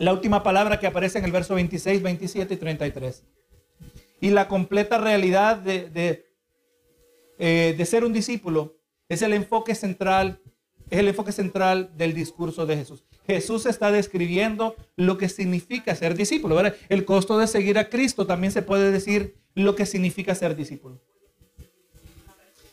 La 0.00 0.14
última 0.14 0.42
palabra 0.42 0.80
que 0.80 0.86
aparece 0.86 1.18
en 1.18 1.26
el 1.26 1.30
verso 1.30 1.54
26, 1.54 2.00
27 2.00 2.54
y 2.54 2.56
33. 2.56 3.22
Y 4.22 4.30
la 4.30 4.48
completa 4.48 4.96
realidad 4.96 5.62
eh, 5.66 6.24
de 7.76 7.84
ser 7.86 8.06
un 8.06 8.14
discípulo 8.14 8.78
es 9.10 9.20
el 9.20 9.34
enfoque 9.34 9.74
central, 9.74 10.40
es 10.88 11.00
el 11.00 11.08
enfoque 11.08 11.32
central 11.32 11.90
del 11.98 12.14
discurso 12.14 12.64
de 12.64 12.78
Jesús. 12.78 13.04
Jesús 13.26 13.66
está 13.66 13.92
describiendo 13.92 14.74
lo 14.96 15.18
que 15.18 15.28
significa 15.28 15.94
ser 15.94 16.16
discípulo. 16.16 16.58
El 16.88 17.04
costo 17.04 17.36
de 17.36 17.46
seguir 17.46 17.76
a 17.76 17.90
Cristo 17.90 18.26
también 18.26 18.54
se 18.54 18.62
puede 18.62 18.90
decir 18.90 19.36
lo 19.54 19.76
que 19.76 19.84
significa 19.84 20.34
ser 20.34 20.56
discípulo. 20.56 20.98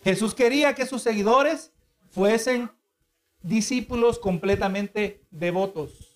Jesús 0.05 0.33
quería 0.33 0.75
que 0.75 0.85
sus 0.85 1.01
seguidores 1.01 1.73
fuesen 2.09 2.71
discípulos 3.41 4.17
completamente 4.17 5.25
devotos. 5.29 6.06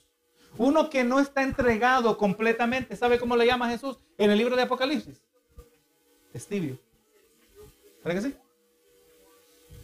Uno 0.57 0.89
que 0.89 1.03
no 1.03 1.19
está 1.19 1.43
entregado 1.43 2.17
completamente, 2.17 2.95
¿sabe 2.95 3.19
cómo 3.19 3.35
le 3.35 3.45
llama 3.45 3.69
Jesús 3.69 3.97
en 4.17 4.31
el 4.31 4.37
libro 4.37 4.55
de 4.55 4.63
Apocalipsis? 4.63 5.21
Estibio. 6.33 6.77
¿Verdad 8.03 8.21
que 8.21 8.29
sí? 8.29 8.35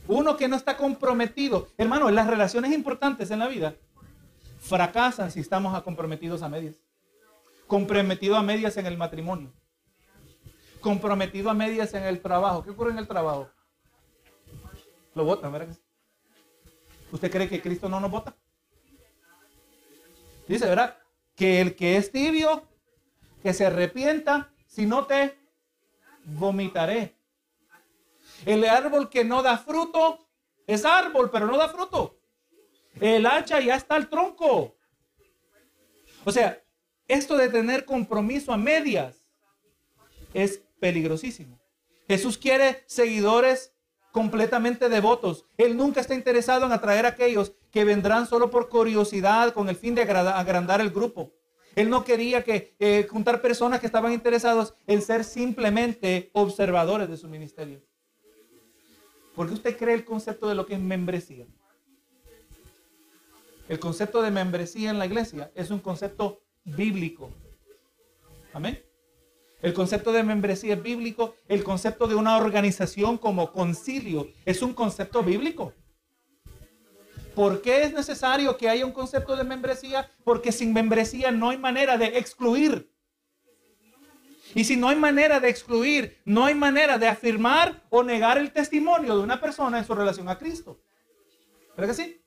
Uno 0.08 0.38
que 0.38 0.47
no 0.47 0.56
está 0.56 0.77
comprometido. 0.77 1.67
Hermano, 1.77 2.10
las 2.10 2.27
relaciones 2.27 2.71
importantes 2.73 3.32
en 3.32 3.39
la 3.39 3.47
vida 3.47 3.75
fracasan 4.60 5.32
si 5.32 5.39
estamos 5.39 5.82
comprometidos 5.84 6.41
a 6.41 6.49
medias. 6.49 6.75
Comprometido 7.67 8.36
a 8.36 8.43
medias 8.43 8.77
en 8.77 8.86
el 8.86 8.97
matrimonio. 8.97 9.51
Comprometido 10.80 11.49
a 11.49 11.53
medias 11.53 11.93
en 11.93 12.03
el 12.03 12.21
trabajo. 12.21 12.63
¿Qué 12.63 12.69
ocurre 12.69 12.91
en 12.91 12.99
el 12.99 13.08
trabajo? 13.08 13.49
Lo 15.13 15.25
votan, 15.25 15.51
¿verdad? 15.51 15.75
¿Usted 17.12 17.32
cree 17.32 17.49
que 17.49 17.62
Cristo 17.62 17.89
no 17.89 17.99
nos 17.99 18.12
vota? 18.12 18.36
Dice, 20.47 20.65
¿verdad? 20.65 20.97
Que 21.36 21.62
el 21.62 21.75
que 21.75 21.97
es 21.97 22.12
tibio, 22.12 22.67
que 23.43 23.53
se 23.53 23.65
arrepienta, 23.65 24.53
si 24.65 24.86
no 24.86 25.05
te 25.05 25.38
vomitaré. 26.23 27.15
El 28.45 28.65
árbol 28.65 29.10
que 29.10 29.23
no 29.23 29.41
da 29.41 29.57
fruto 29.57 30.27
es 30.65 30.86
árbol, 30.86 31.29
pero 31.31 31.47
no 31.47 31.57
da 31.57 31.69
fruto. 31.69 32.19
El 32.99 33.25
hacha 33.25 33.60
ya 33.60 33.75
está 33.75 33.95
al 33.95 34.10
tronco. 34.10 34.75
O 36.25 36.31
sea, 36.31 36.62
esto 37.07 37.38
de 37.38 37.49
tener 37.49 37.86
compromiso 37.86 38.51
a 38.51 38.57
medias 38.57 39.27
es 40.33 40.62
peligrosísimo. 40.79 41.60
Jesús 42.07 42.38
quiere 42.38 42.83
seguidores 42.88 43.73
completamente 44.12 44.89
devotos. 44.89 45.45
Él 45.57 45.77
nunca 45.77 46.01
está 46.01 46.15
interesado 46.15 46.65
en 46.65 46.71
atraer 46.71 47.05
a 47.05 47.10
aquellos 47.10 47.53
que 47.71 47.84
vendrán 47.84 48.27
solo 48.27 48.49
por 48.49 48.69
curiosidad 48.69 49.53
con 49.53 49.69
el 49.69 49.75
fin 49.75 49.95
de 49.95 50.01
agrandar 50.01 50.82
el 50.82 50.89
grupo. 50.89 51.34
Él 51.75 51.89
no 51.89 52.03
quería 52.03 52.43
que 52.43 52.75
eh, 52.80 53.08
juntar 53.10 53.41
personas 53.41 53.80
que 53.80 53.86
estaban 53.86 54.12
interesados 54.12 54.73
en 54.88 55.01
ser 55.01 55.23
simplemente 55.23 56.32
observadores 56.34 57.08
de 57.08 57.17
su 57.17 57.27
ministerio. 57.27 57.82
¿Por 59.36 59.47
qué 59.47 59.53
usted 59.53 59.77
cree 59.77 59.93
el 59.93 60.03
concepto 60.03 60.49
de 60.49 60.56
lo 60.56 60.65
que 60.65 60.73
es 60.73 60.80
membresía? 60.80 61.45
El 63.69 63.80
concepto 63.80 64.23
de 64.23 64.32
membresía 64.32 64.89
en 64.89 64.97
la 64.97 65.06
iglesia 65.06 65.51
es 65.53 65.69
un 65.69 65.80
concepto 65.80 66.41
bíblico. 66.63 67.30
Amén. 68.53 68.82
El 69.62 69.73
concepto 69.73 70.12
de 70.12 70.23
membresía 70.23 70.73
es 70.73 70.82
bíblico. 70.82 71.36
El 71.47 71.63
concepto 71.63 72.08
de 72.08 72.15
una 72.15 72.38
organización 72.38 73.17
como 73.17 73.51
concilio 73.51 74.27
es 74.45 74.63
un 74.63 74.73
concepto 74.73 75.21
bíblico. 75.21 75.73
¿Por 77.38 77.62
qué 77.62 77.84
es 77.84 77.93
necesario 77.93 78.58
que 78.58 78.67
haya 78.67 78.84
un 78.84 78.91
concepto 78.91 79.36
de 79.36 79.43
membresía? 79.43 80.10
Porque 80.23 80.52
sin 80.52 80.73
membresía 80.73 81.30
no 81.30 81.52
hay 81.52 81.58
manera 81.60 81.95
de 81.95 82.17
excluir. 82.17 82.91
Y 84.56 84.63
si 84.63 84.76
no 84.76 84.89
hay 84.89 84.95
manera 84.95 85.39
de 85.39 85.47
excluir, 85.47 86.19
no 86.26 86.45
hay 86.45 86.56
manera 86.56 86.97
de 86.97 87.08
afirmar 87.08 87.84
o 87.91 88.02
negar 88.02 88.39
el 88.39 88.52
testimonio 88.52 89.15
de 89.15 89.21
una 89.21 89.39
persona 89.39 89.78
en 89.78 89.86
su 89.86 89.93
relación 89.93 90.28
a 90.30 90.39
Cristo. 90.39 90.80
¿Verdad 91.78 91.95
que 91.95 92.04
sí? 92.04 92.21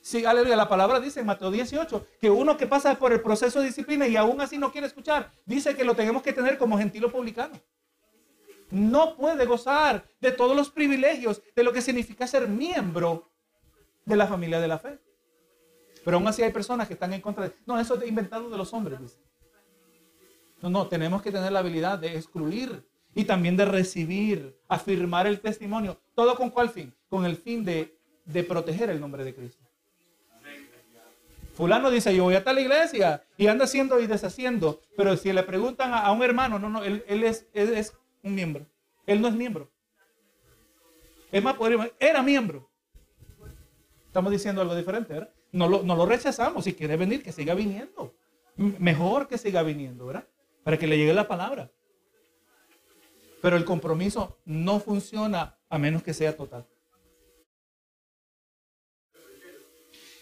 Sí, 0.00 0.24
aleluya. 0.24 0.56
La 0.56 0.68
palabra 0.68 0.98
dice 0.98 1.20
en 1.20 1.26
Mateo 1.26 1.52
18 1.52 2.04
que 2.20 2.28
uno 2.28 2.56
que 2.56 2.66
pasa 2.66 2.98
por 2.98 3.12
el 3.12 3.20
proceso 3.20 3.60
de 3.60 3.66
disciplina 3.66 4.08
y 4.08 4.16
aún 4.16 4.40
así 4.40 4.58
no 4.58 4.72
quiere 4.72 4.88
escuchar, 4.88 5.30
dice 5.46 5.76
que 5.76 5.84
lo 5.84 5.94
tenemos 5.94 6.20
que 6.20 6.32
tener 6.32 6.58
como 6.58 6.76
gentil 6.76 7.08
publicano. 7.12 7.60
No 8.72 9.14
puede 9.14 9.46
gozar 9.46 10.04
de 10.20 10.32
todos 10.32 10.56
los 10.56 10.68
privilegios 10.68 11.40
de 11.54 11.62
lo 11.62 11.72
que 11.72 11.80
significa 11.80 12.26
ser 12.26 12.48
miembro 12.48 13.31
de 14.04 14.16
la 14.16 14.26
familia 14.26 14.60
de 14.60 14.68
la 14.68 14.78
fe. 14.78 14.98
Pero 16.04 16.16
aún 16.16 16.26
así 16.26 16.42
hay 16.42 16.52
personas 16.52 16.88
que 16.88 16.94
están 16.94 17.12
en 17.12 17.20
contra 17.20 17.44
de... 17.44 17.54
No, 17.66 17.78
eso 17.78 17.94
es 17.94 18.08
inventado 18.08 18.50
de 18.50 18.56
los 18.56 18.72
hombres, 18.72 19.00
dice. 19.00 19.18
No, 20.60 20.70
no, 20.70 20.86
tenemos 20.86 21.22
que 21.22 21.32
tener 21.32 21.52
la 21.52 21.60
habilidad 21.60 21.98
de 21.98 22.16
excluir 22.16 22.86
y 23.14 23.24
también 23.24 23.56
de 23.56 23.64
recibir, 23.64 24.56
afirmar 24.68 25.26
el 25.26 25.40
testimonio. 25.40 26.00
¿Todo 26.14 26.34
con 26.36 26.50
cuál 26.50 26.70
fin? 26.70 26.94
Con 27.08 27.24
el 27.24 27.36
fin 27.36 27.64
de, 27.64 27.96
de 28.24 28.44
proteger 28.44 28.90
el 28.90 29.00
nombre 29.00 29.24
de 29.24 29.34
Cristo. 29.34 29.62
Fulano 31.54 31.90
dice, 31.90 32.14
yo 32.16 32.24
voy 32.24 32.34
a 32.34 32.42
tal 32.42 32.58
iglesia 32.58 33.22
y 33.36 33.46
anda 33.46 33.64
haciendo 33.64 34.00
y 34.00 34.06
deshaciendo. 34.06 34.80
Pero 34.96 35.16
si 35.16 35.32
le 35.32 35.42
preguntan 35.42 35.92
a, 35.92 36.10
un 36.10 36.22
hermano, 36.22 36.58
no, 36.58 36.70
no, 36.70 36.82
él, 36.82 37.04
es, 37.06 37.46
es, 37.52 37.94
un 38.22 38.34
miembro. 38.34 38.66
Él 39.06 39.20
no 39.20 39.28
es 39.28 39.34
miembro. 39.34 39.70
Es 41.30 41.42
más, 41.42 41.56
era 41.98 42.22
miembro. 42.22 42.70
Estamos 44.12 44.30
diciendo 44.30 44.60
algo 44.60 44.76
diferente, 44.76 45.14
¿verdad? 45.14 45.32
No 45.52 45.66
lo, 45.66 45.82
no 45.82 45.96
lo 45.96 46.04
rechazamos. 46.04 46.64
Si 46.64 46.74
quiere 46.74 46.98
venir, 46.98 47.22
que 47.22 47.32
siga 47.32 47.54
viniendo. 47.54 48.14
Mejor 48.56 49.26
que 49.26 49.38
siga 49.38 49.62
viniendo, 49.62 50.04
¿verdad? 50.04 50.28
Para 50.62 50.78
que 50.78 50.86
le 50.86 50.98
llegue 50.98 51.14
la 51.14 51.26
palabra. 51.26 51.72
Pero 53.40 53.56
el 53.56 53.64
compromiso 53.64 54.38
no 54.44 54.80
funciona 54.80 55.56
a 55.70 55.78
menos 55.78 56.02
que 56.02 56.12
sea 56.12 56.36
total. 56.36 56.66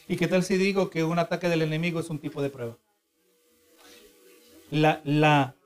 ¿Y 0.06 0.16
qué 0.16 0.28
tal 0.28 0.44
si 0.44 0.56
digo 0.56 0.88
que 0.88 1.02
un 1.02 1.18
ataque 1.18 1.48
del 1.48 1.62
enemigo 1.62 1.98
es 1.98 2.10
un 2.10 2.20
tipo 2.20 2.40
de 2.42 2.50
prueba? 2.50 2.78
La, 4.70 5.00
la, 5.02 5.56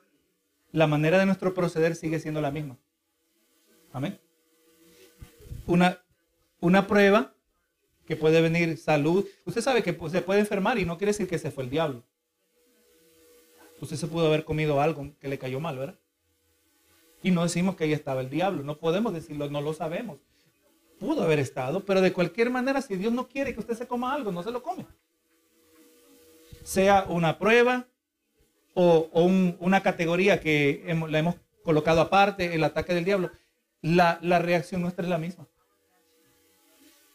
la 0.73 0.87
manera 0.87 1.19
de 1.19 1.27
nuestro 1.27 1.53
proceder 1.53 1.95
sigue 1.95 2.21
siendo 2.21 2.41
la 2.41 2.51
misma. 2.51 2.79
Amén. 3.93 4.19
Una, 5.67 6.03
una 6.61 6.87
prueba 6.87 7.34
que 8.07 8.17
puede 8.17 8.41
venir 8.41 8.77
salud. 8.79 9.27
Usted 9.45 9.61
sabe 9.61 9.83
que 9.83 9.97
se 10.11 10.23
puede 10.23 10.41
enfermar 10.41 10.79
y 10.79 10.85
no 10.85 10.99
quiere 10.99 11.13
decir 11.13 11.29
que 11.29 11.39
se 11.39 11.51
fue 11.51 11.65
el 11.65 11.71
diablo. 11.71 12.03
Usted 13.81 13.97
se 13.97 14.07
pudo 14.07 14.27
haber 14.27 14.45
comido 14.45 14.81
algo 14.81 15.11
que 15.21 15.29
le 15.29 15.39
cayó 15.39 15.61
mal, 15.61 15.79
¿verdad? 15.79 15.99
Y 17.23 17.31
no 17.31 17.43
decimos 17.43 17.77
que 17.77 17.85
ahí 17.85 17.93
estaba 17.93 18.21
el 18.21 18.31
diablo. 18.31 18.63
No 18.63 18.79
podemos 18.79 19.13
decirlo, 19.13 19.49
no 19.51 19.61
lo 19.61 19.73
sabemos 19.73 20.19
pudo 20.99 21.23
haber 21.23 21.39
estado, 21.39 21.85
pero 21.85 22.01
de 22.01 22.13
cualquier 22.13 22.51
manera, 22.51 22.81
si 22.81 22.97
Dios 22.97 23.13
no 23.13 23.29
quiere 23.29 23.53
que 23.53 23.61
usted 23.61 23.77
se 23.77 23.87
coma 23.87 24.15
algo, 24.15 24.33
no 24.33 24.43
se 24.43 24.51
lo 24.51 24.63
come. 24.63 24.87
Sea 26.63 27.05
una 27.09 27.39
prueba 27.39 27.87
o, 28.73 29.09
una 29.61 29.83
categoría 29.83 30.41
que 30.41 30.83
la 31.09 31.19
hemos 31.19 31.37
colocado 31.63 32.01
aparte, 32.01 32.55
el 32.55 32.65
ataque 32.65 32.95
del 32.95 33.05
diablo, 33.05 33.31
la, 33.83 34.19
reacción 34.39 34.81
nuestra 34.81 35.05
es 35.05 35.11
la 35.11 35.19
misma. 35.19 35.47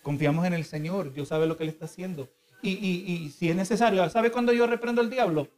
Confiamos 0.09 0.43
en 0.47 0.55
el 0.55 0.65
Señor, 0.65 1.13
Dios 1.13 1.27
sabe 1.27 1.45
lo 1.45 1.55
que 1.55 1.61
Él 1.61 1.69
está 1.69 1.85
haciendo. 1.85 2.27
Y, 2.63 3.31
si 3.37 3.47
es 3.47 3.55
necesario, 3.55 4.09
¿sabe 4.09 4.31
cuando 4.31 4.51
yo 4.51 4.65
reprendo 4.65 5.01
al 5.01 5.09
diablo? 5.11 5.49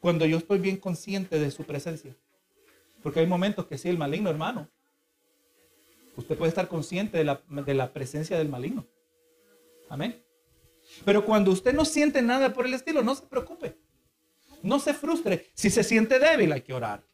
Cuando 0.00 0.24
yo 0.24 0.38
estoy 0.38 0.58
bien 0.58 0.78
consciente 0.78 1.38
de 1.38 1.50
su 1.50 1.64
presencia. 1.64 2.16
Porque 3.02 3.20
hay 3.20 3.26
momentos 3.26 3.66
que 3.66 3.76
sí, 3.76 3.90
el 3.90 3.98
maligno, 3.98 4.30
hermano, 4.30 4.70
Usted 6.16 6.34
puede 6.34 6.48
estar 6.48 6.66
consciente 6.66 7.18
de 7.18 7.24
la, 7.74 7.92
presencia 7.92 8.38
del 8.38 8.48
maligno. 8.48 8.86
Amén. 9.90 10.18
Pero 11.04 11.22
cuando 11.22 11.50
usted 11.50 11.74
no 11.74 11.84
siente 11.84 12.22
nada 12.22 12.54
por 12.54 12.64
el 12.64 12.72
estilo, 12.72 13.02
no 13.02 13.14
se 13.14 13.26
preocupe. 13.26 13.76
No 14.62 14.78
se 14.78 14.94
frustre. 14.94 15.50
Si 15.52 15.68
se 15.68 15.84
siente 15.84 16.18
débil, 16.18 16.52
hay 16.52 16.62
que 16.62 16.72
orar. 16.72 17.04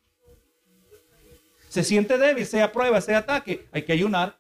Se 1.68 1.83
siente 1.83 2.16
débil, 2.16 2.46
sea 2.46 2.70
prueba, 2.70 3.00
sea 3.00 3.18
ataque, 3.18 3.66
hay 3.72 3.83
que 3.83 3.92
ayunar. 3.92 4.39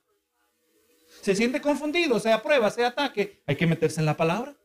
Se 1.20 1.34
siente 1.34 1.60
confundido, 1.60 2.18
sea 2.18 2.42
prueba, 2.42 2.70
sea 2.70 2.88
ataque, 2.88 3.42
hay 3.46 3.56
que 3.56 3.66
meterse 3.66 4.00
en 4.00 4.06
la 4.06 4.16
palabra. 4.16 4.56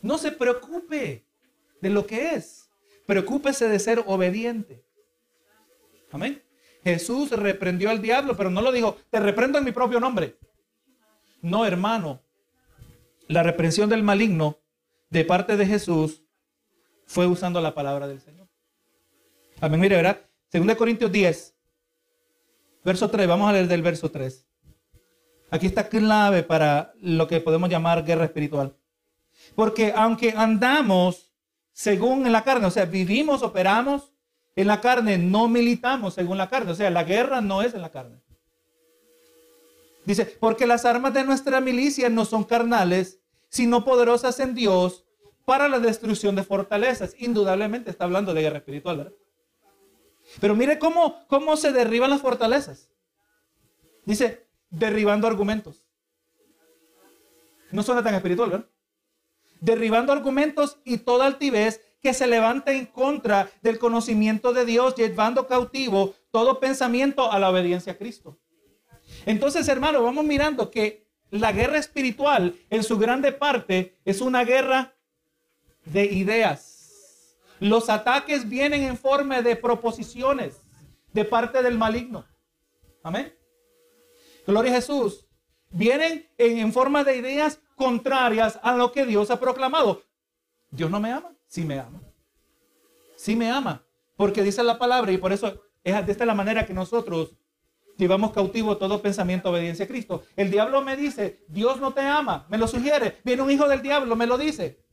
No 0.00 0.18
se 0.18 0.32
preocupe 0.32 1.24
de 1.80 1.90
lo 1.90 2.06
que 2.06 2.34
es. 2.34 2.70
Preocúpese 3.06 3.68
de 3.68 3.78
ser 3.78 4.02
obediente. 4.06 4.84
Amén. 6.10 6.42
Jesús 6.82 7.30
reprendió 7.30 7.90
al 7.90 8.02
diablo, 8.02 8.36
pero 8.36 8.50
no 8.50 8.60
lo 8.60 8.72
dijo, 8.72 8.96
te 9.10 9.20
reprendo 9.20 9.58
en 9.58 9.64
mi 9.64 9.72
propio 9.72 10.00
nombre. 10.00 10.36
No, 11.40 11.64
hermano. 11.64 12.20
La 13.28 13.42
reprensión 13.42 13.88
del 13.88 14.02
maligno 14.02 14.58
de 15.10 15.24
parte 15.24 15.56
de 15.56 15.66
Jesús 15.66 16.22
fue 17.06 17.26
usando 17.26 17.60
la 17.60 17.74
palabra 17.74 18.08
del 18.08 18.20
Señor. 18.20 18.48
Amén, 19.60 19.80
mire, 19.80 19.96
¿verdad? 19.96 20.20
Segunda 20.48 20.74
Corintios 20.74 21.12
10, 21.12 21.54
verso 22.84 23.08
3. 23.08 23.28
Vamos 23.28 23.48
a 23.48 23.52
leer 23.52 23.68
del 23.68 23.82
verso 23.82 24.10
3. 24.10 24.46
Aquí 25.52 25.66
está 25.66 25.90
clave 25.90 26.42
para 26.42 26.94
lo 27.02 27.28
que 27.28 27.38
podemos 27.38 27.68
llamar 27.68 28.06
guerra 28.06 28.24
espiritual. 28.24 28.74
Porque 29.54 29.92
aunque 29.94 30.32
andamos 30.34 31.30
según 31.72 32.24
en 32.24 32.32
la 32.32 32.42
carne, 32.42 32.66
o 32.66 32.70
sea, 32.70 32.86
vivimos, 32.86 33.42
operamos 33.42 34.14
en 34.56 34.66
la 34.66 34.80
carne, 34.80 35.18
no 35.18 35.48
militamos 35.48 36.14
según 36.14 36.38
la 36.38 36.48
carne, 36.48 36.72
o 36.72 36.74
sea, 36.74 36.88
la 36.88 37.04
guerra 37.04 37.42
no 37.42 37.60
es 37.60 37.74
en 37.74 37.82
la 37.82 37.90
carne. 37.90 38.18
Dice, 40.06 40.24
porque 40.24 40.66
las 40.66 40.86
armas 40.86 41.12
de 41.12 41.22
nuestra 41.22 41.60
milicia 41.60 42.08
no 42.08 42.24
son 42.24 42.44
carnales, 42.44 43.20
sino 43.50 43.84
poderosas 43.84 44.40
en 44.40 44.54
Dios 44.54 45.04
para 45.44 45.68
la 45.68 45.80
destrucción 45.80 46.34
de 46.34 46.44
fortalezas. 46.44 47.14
Indudablemente 47.18 47.90
está 47.90 48.04
hablando 48.04 48.32
de 48.32 48.40
guerra 48.40 48.56
espiritual, 48.56 48.96
¿verdad? 48.96 49.12
Pero 50.40 50.54
mire 50.54 50.78
cómo, 50.78 51.26
cómo 51.28 51.58
se 51.58 51.72
derriban 51.72 52.08
las 52.08 52.22
fortalezas. 52.22 52.88
Dice, 54.06 54.41
derribando 54.72 55.28
argumentos. 55.28 55.84
No 57.70 57.82
suena 57.82 58.02
tan 58.02 58.14
espiritual, 58.14 58.50
¿verdad? 58.50 58.66
Derribando 59.60 60.12
argumentos 60.12 60.78
y 60.84 60.98
toda 60.98 61.26
altivez 61.26 61.80
que 62.02 62.12
se 62.12 62.26
levanta 62.26 62.72
en 62.72 62.86
contra 62.86 63.48
del 63.62 63.78
conocimiento 63.78 64.52
de 64.52 64.64
Dios, 64.64 64.96
llevando 64.96 65.46
cautivo 65.46 66.14
todo 66.32 66.58
pensamiento 66.58 67.30
a 67.30 67.38
la 67.38 67.50
obediencia 67.50 67.92
a 67.92 67.96
Cristo. 67.96 68.38
Entonces, 69.24 69.68
hermano, 69.68 70.02
vamos 70.02 70.24
mirando 70.24 70.70
que 70.70 71.06
la 71.30 71.52
guerra 71.52 71.78
espiritual 71.78 72.56
en 72.70 72.82
su 72.82 72.98
grande 72.98 73.30
parte 73.30 73.96
es 74.04 74.20
una 74.20 74.44
guerra 74.44 74.94
de 75.84 76.06
ideas. 76.06 77.36
Los 77.60 77.88
ataques 77.88 78.48
vienen 78.48 78.82
en 78.82 78.98
forma 78.98 79.40
de 79.42 79.54
proposiciones 79.54 80.60
de 81.12 81.24
parte 81.24 81.62
del 81.62 81.78
maligno. 81.78 82.26
Amén. 83.02 83.32
Gloria 84.46 84.72
a 84.72 84.76
Jesús. 84.76 85.26
Vienen 85.70 86.28
en, 86.36 86.72
forma 86.72 87.04
de 87.04 87.16
ideas 87.16 87.60
contrarias 87.76 88.58
a 88.62 88.76
lo 88.76 88.92
que 88.92 89.06
Dios 89.06 89.30
ha 89.30 89.40
proclamado. 89.40 90.02
Dios 90.70 90.90
no 90.90 91.00
me 91.00 91.12
ama, 91.12 91.32
sí 91.46 91.64
me 91.64 91.78
ama. 91.78 92.00
Sí 93.16 93.36
me 93.36 93.50
ama. 93.50 93.82
Porque 94.16 94.42
dice 94.42 94.62
la 94.62 94.78
palabra 94.78 95.12
y 95.12 95.18
por 95.18 95.32
eso 95.32 95.62
es 95.82 96.06
de 96.06 96.12
esta 96.12 96.26
la 96.26 96.34
manera 96.34 96.66
que 96.66 96.74
nosotros 96.74 97.36
llevamos 97.96 98.32
cautivo 98.32 98.76
todo 98.76 99.00
pensamiento 99.00 99.48
de 99.48 99.58
obediencia 99.58 99.84
a 99.84 99.88
Cristo. 99.88 100.22
El 100.36 100.50
diablo 100.50 100.82
me 100.82 100.96
dice, 100.96 101.44
Dios 101.48 101.80
no 101.80 101.92
te 101.92 102.02
ama, 102.02 102.46
me 102.48 102.58
lo 102.58 102.68
sugiere. 102.68 103.18
Viene 103.24 103.42
un 103.42 103.50
hijo 103.50 103.68
del 103.68 103.82
diablo, 103.82 104.16
me 104.16 104.26
lo 104.26 104.36
dice. 104.36 104.84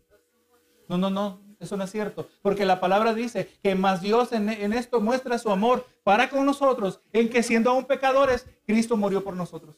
No, 0.87 0.97
no, 0.97 1.09
no, 1.09 1.48
eso 1.59 1.75
no 1.75 1.83
es 1.83 1.91
cierto. 1.91 2.29
Porque 2.41 2.65
la 2.65 2.79
palabra 2.79 3.13
dice 3.13 3.49
que 3.61 3.75
más 3.75 4.01
Dios 4.01 4.31
en, 4.31 4.49
esto 4.73 5.01
muestra 5.01 5.37
su 5.37 5.51
amor 5.51 5.85
para 6.03 6.29
con 6.29 6.45
nosotros, 6.45 7.01
en 7.11 7.29
que 7.29 7.43
siendo 7.43 7.69
aún 7.69 7.85
pecadores, 7.85 8.47
Cristo 8.65 8.95
murió 8.95 9.23
por 9.23 9.35
nosotros. 9.35 9.75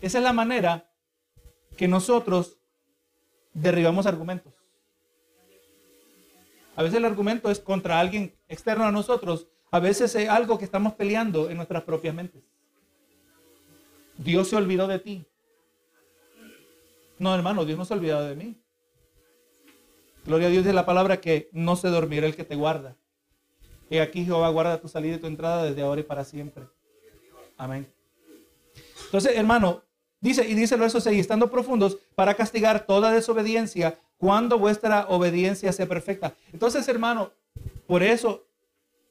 Esa 0.00 0.18
es 0.18 0.24
la 0.24 0.32
manera 0.32 0.90
que 1.76 1.86
nosotros 1.86 2.58
derribamos 3.52 4.06
argumentos. 4.06 4.54
A 6.76 6.82
veces 6.82 6.98
el 6.98 7.04
argumento 7.04 7.50
es 7.50 7.60
contra 7.60 8.00
alguien 8.00 8.34
externo 8.48 8.84
a 8.84 8.92
nosotros. 8.92 9.48
A 9.70 9.80
veces 9.80 10.14
es 10.14 10.28
algo 10.28 10.58
que 10.58 10.64
estamos 10.64 10.94
peleando 10.94 11.50
en 11.50 11.56
nuestras 11.56 11.82
propias 11.82 12.14
mentes. 12.14 12.42
Dios 14.16 14.48
se 14.48 14.56
olvidó 14.56 14.86
de 14.86 14.98
ti. 14.98 15.26
No, 17.18 17.34
hermano, 17.34 17.64
Dios 17.64 17.78
no 17.78 17.84
se 17.84 17.94
ha 17.94 17.96
olvidado 17.96 18.26
de 18.26 18.36
mí. 18.36 18.62
Gloria 20.26 20.48
a 20.48 20.50
Dios 20.50 20.64
de 20.64 20.72
la 20.72 20.84
palabra 20.84 21.20
que 21.20 21.48
no 21.52 21.76
se 21.76 21.88
dormirá 21.88 22.26
el 22.26 22.34
que 22.34 22.44
te 22.44 22.56
guarda. 22.56 22.96
Y 23.88 23.98
aquí 23.98 24.24
Jehová 24.24 24.48
guarda 24.48 24.80
tu 24.80 24.88
salida 24.88 25.14
y 25.14 25.18
tu 25.18 25.28
entrada 25.28 25.64
desde 25.64 25.82
ahora 25.82 26.00
y 26.00 26.04
para 26.04 26.24
siempre. 26.24 26.64
Amén. 27.56 27.86
Entonces, 29.04 29.36
hermano, 29.36 29.84
dice, 30.20 30.46
y 30.48 30.54
dice 30.54 30.74
el 30.74 30.80
verso 30.80 31.00
6, 31.00 31.20
estando 31.20 31.48
profundos 31.48 31.98
para 32.16 32.34
castigar 32.34 32.86
toda 32.86 33.12
desobediencia 33.12 34.00
cuando 34.18 34.58
vuestra 34.58 35.06
obediencia 35.08 35.72
sea 35.72 35.86
perfecta. 35.86 36.34
Entonces, 36.52 36.88
hermano, 36.88 37.30
por 37.86 38.02
eso, 38.02 38.44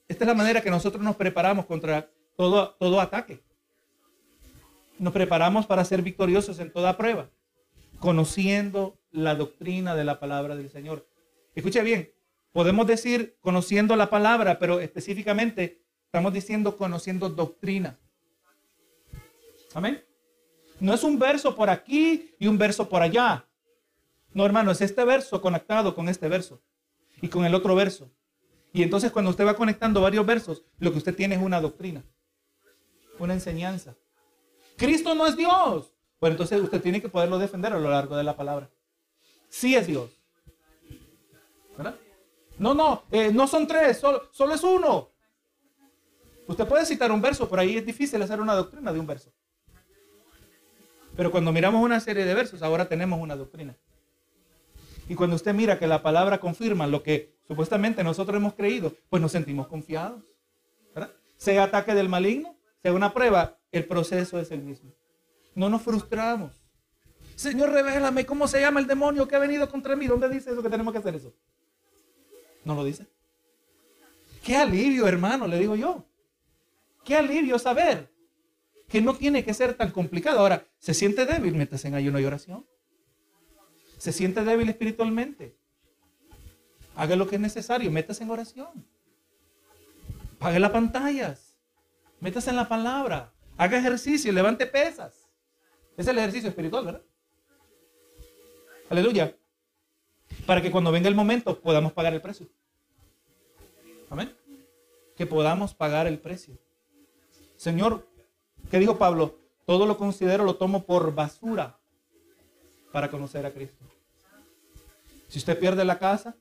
esta 0.09 0.25
es 0.25 0.27
la 0.27 0.33
manera 0.33 0.61
que 0.61 0.69
nosotros 0.69 1.01
nos 1.01 1.15
preparamos 1.15 1.65
contra 1.65 2.09
todo, 2.35 2.75
todo 2.77 2.99
ataque. 2.99 3.41
Nos 4.99 5.13
preparamos 5.13 5.65
para 5.65 5.85
ser 5.85 6.01
victoriosos 6.01 6.59
en 6.59 6.73
toda 6.73 6.97
prueba, 6.97 7.29
conociendo 7.99 8.97
la 9.15 9.35
doctrina 9.35 9.95
de 9.95 10.03
la 10.03 10.19
palabra 10.19 10.55
del 10.55 10.69
Señor. 10.69 11.07
Escuche 11.55 11.81
bien, 11.81 12.11
podemos 12.51 12.85
decir 12.85 13.37
conociendo 13.39 13.95
la 13.95 14.09
palabra, 14.09 14.59
pero 14.59 14.79
específicamente 14.79 15.81
estamos 16.05 16.33
diciendo 16.33 16.77
conociendo 16.77 17.29
doctrina. 17.29 17.97
Amén. 19.73 20.03
No 20.79 20.93
es 20.93 21.03
un 21.03 21.17
verso 21.17 21.55
por 21.55 21.69
aquí 21.69 22.35
y 22.39 22.47
un 22.47 22.57
verso 22.57 22.87
por 22.87 23.01
allá. 23.01 23.47
No, 24.33 24.45
hermano, 24.45 24.71
es 24.71 24.81
este 24.81 25.03
verso 25.05 25.41
conectado 25.41 25.95
con 25.95 26.09
este 26.09 26.27
verso 26.27 26.61
y 27.21 27.29
con 27.29 27.45
el 27.45 27.55
otro 27.55 27.73
verso. 27.75 28.11
Y 28.73 28.83
entonces 28.83 29.11
cuando 29.11 29.31
usted 29.31 29.45
va 29.45 29.55
conectando 29.55 30.01
varios 30.01 30.25
versos, 30.25 30.63
lo 30.79 30.91
que 30.91 30.97
usted 30.97 31.15
tiene 31.15 31.35
es 31.35 31.41
una 31.41 31.61
doctrina, 31.61 32.03
una 33.19 33.33
enseñanza. 33.33 33.95
Cristo 34.75 35.15
no 35.15 35.25
es 35.25 35.37
Dios. 35.37 35.93
Bueno, 36.19 36.33
entonces 36.33 36.61
usted 36.61 36.81
tiene 36.81 37.01
que 37.01 37.07
poderlo 37.07 37.39
defender 37.39 37.71
a 37.71 37.79
lo 37.79 37.89
largo 37.89 38.17
de 38.17 38.23
la 38.23 38.35
palabra 38.35 38.69
sí 39.55 39.75
es 39.75 39.87
Dios. 39.87 40.11
¿Verdad? 41.77 41.95
No, 42.57 42.73
no, 42.73 43.03
eh, 43.11 43.31
no 43.33 43.47
son 43.47 43.67
tres, 43.67 43.97
solo, 43.97 44.53
es 44.53 44.63
uno. 44.63 45.09
Usted 46.47 46.67
puede 46.67 46.85
citar 46.85 47.11
un 47.11 47.21
verso, 47.21 47.47
por 47.47 47.59
ahí 47.59 47.77
es 47.77 47.85
difícil 47.85 48.21
hacer 48.21 48.41
una 48.41 48.53
doctrina 48.53 48.91
de 48.91 48.99
un 48.99 49.07
verso. 49.07 49.31
Pero 51.15 51.31
cuando 51.31 51.53
miramos 51.53 51.81
una 51.83 51.99
serie 52.01 52.25
de 52.25 52.33
versos, 52.33 52.61
ahora 52.61 52.87
tenemos 52.87 53.19
una 53.19 53.35
doctrina. 53.35 53.75
Y 55.07 55.15
cuando 55.15 55.37
usted 55.37 55.53
mira 55.53 55.79
que 55.79 55.87
la 55.87 56.03
palabra 56.03 56.39
confirma 56.39 56.87
lo 56.87 57.01
que 57.01 57.33
supuestamente 57.47 58.03
nosotros 58.03 58.37
hemos 58.37 58.55
creído, 58.55 58.93
pues 59.09 59.21
nos 59.21 59.31
sentimos 59.31 59.67
confiados. 59.67 60.21
¿verdad? 60.93 61.11
Sea 61.37 61.63
ataque 61.63 61.95
del 61.95 62.09
maligno, 62.09 62.57
sea 62.81 62.93
una 62.93 63.13
prueba, 63.13 63.57
el 63.71 63.85
proceso 63.85 64.37
es 64.39 64.51
el 64.51 64.61
mismo. 64.61 64.91
No 65.53 65.69
nos 65.69 65.81
frustramos. 65.81 66.64
Señor, 67.35 67.71
revélame 67.71 68.25
cómo 68.25 68.47
se 68.47 68.61
llama 68.61 68.79
el 68.79 68.87
demonio 68.87 69.27
que 69.27 69.35
ha 69.35 69.39
venido 69.39 69.69
contra 69.69 69.95
mí. 69.95 70.07
¿Dónde 70.07 70.29
dice 70.29 70.51
eso 70.51 70.63
que 70.63 70.69
tenemos 70.69 70.91
que 70.93 70.99
hacer 70.99 71.15
eso? 71.15 71.33
No 72.63 72.75
lo 72.75 72.83
dice. 72.83 73.05
Qué 74.43 74.55
alivio, 74.55 75.07
hermano, 75.07 75.47
le 75.47 75.59
digo 75.59 75.75
yo. 75.75 76.05
Qué 77.03 77.15
alivio 77.15 77.59
saber 77.59 78.11
que 78.87 79.01
no 79.01 79.15
tiene 79.15 79.43
que 79.43 79.53
ser 79.53 79.73
tan 79.75 79.91
complicado. 79.91 80.39
Ahora, 80.39 80.65
¿se 80.79 80.93
siente 80.93 81.25
débil? 81.25 81.55
Métase 81.55 81.87
en 81.87 81.95
ayuno 81.95 82.19
y 82.19 82.25
oración. 82.25 82.65
¿Se 83.97 84.11
siente 84.11 84.43
débil 84.43 84.69
espiritualmente? 84.69 85.57
Haga 86.95 87.15
lo 87.15 87.27
que 87.27 87.35
es 87.35 87.41
necesario, 87.41 87.91
métase 87.91 88.23
en 88.23 88.29
oración. 88.29 88.85
Pague 90.39 90.59
las 90.59 90.71
pantallas. 90.71 91.57
Métase 92.19 92.49
en 92.49 92.55
la 92.55 92.67
palabra. 92.67 93.33
Haga 93.57 93.77
ejercicio, 93.77 94.31
levante 94.31 94.65
pesas. 94.65 95.29
Es 95.97 96.07
el 96.07 96.17
ejercicio 96.17 96.49
espiritual, 96.49 96.85
¿verdad? 96.85 97.01
Aleluya. 98.89 99.35
Para 100.45 100.61
que 100.61 100.71
cuando 100.71 100.91
venga 100.91 101.07
el 101.07 101.15
momento 101.15 101.59
podamos 101.59 101.93
pagar 101.93 102.13
el 102.13 102.21
precio. 102.21 102.47
Amén. 104.09 104.35
Que 105.15 105.25
podamos 105.25 105.73
pagar 105.73 106.07
el 106.07 106.19
precio. 106.19 106.57
Señor, 107.57 108.07
¿qué 108.69 108.79
dijo 108.79 108.97
Pablo? 108.97 109.37
Todo 109.65 109.85
lo 109.85 109.97
considero, 109.97 110.43
lo 110.43 110.55
tomo 110.55 110.83
por 110.83 111.15
basura 111.15 111.77
para 112.91 113.09
conocer 113.09 113.45
a 113.45 113.51
Cristo. 113.51 113.83
Si 115.27 115.39
usted 115.39 115.59
pierde 115.59 115.83
la 115.83 115.97
casa 115.97 116.35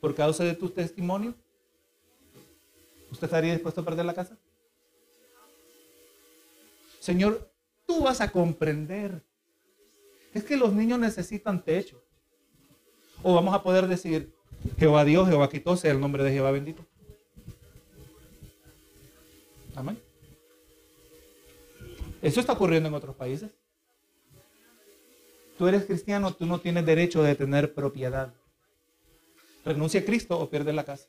por 0.00 0.14
causa 0.14 0.44
de 0.44 0.54
tu 0.54 0.70
testimonio, 0.70 1.34
¿usted 3.10 3.26
estaría 3.26 3.52
dispuesto 3.52 3.82
a 3.82 3.84
perder 3.84 4.06
la 4.06 4.14
casa? 4.14 4.36
Señor, 6.98 7.52
tú 7.86 8.02
vas 8.02 8.20
a 8.20 8.32
comprender 8.32 9.22
es 10.36 10.44
que 10.44 10.56
los 10.56 10.74
niños 10.74 10.98
necesitan 10.98 11.64
techo. 11.64 12.02
O 13.22 13.34
vamos 13.34 13.54
a 13.54 13.62
poder 13.62 13.86
decir, 13.86 14.34
Jehová 14.78 15.02
Dios, 15.02 15.26
Jehová 15.26 15.48
quitó, 15.48 15.78
sea 15.78 15.92
el 15.92 15.98
nombre 15.98 16.22
de 16.22 16.30
Jehová 16.30 16.50
bendito. 16.50 16.84
Amén. 19.74 19.98
Eso 22.20 22.40
está 22.40 22.52
ocurriendo 22.52 22.86
en 22.86 22.94
otros 22.94 23.16
países. 23.16 23.50
Tú 25.56 25.66
eres 25.66 25.86
cristiano, 25.86 26.34
tú 26.34 26.44
no 26.44 26.60
tienes 26.60 26.84
derecho 26.84 27.22
de 27.22 27.34
tener 27.34 27.72
propiedad. 27.72 28.34
Renuncia 29.64 30.00
a 30.00 30.04
Cristo 30.04 30.38
o 30.38 30.50
pierde 30.50 30.74
la 30.74 30.84
casa. 30.84 31.08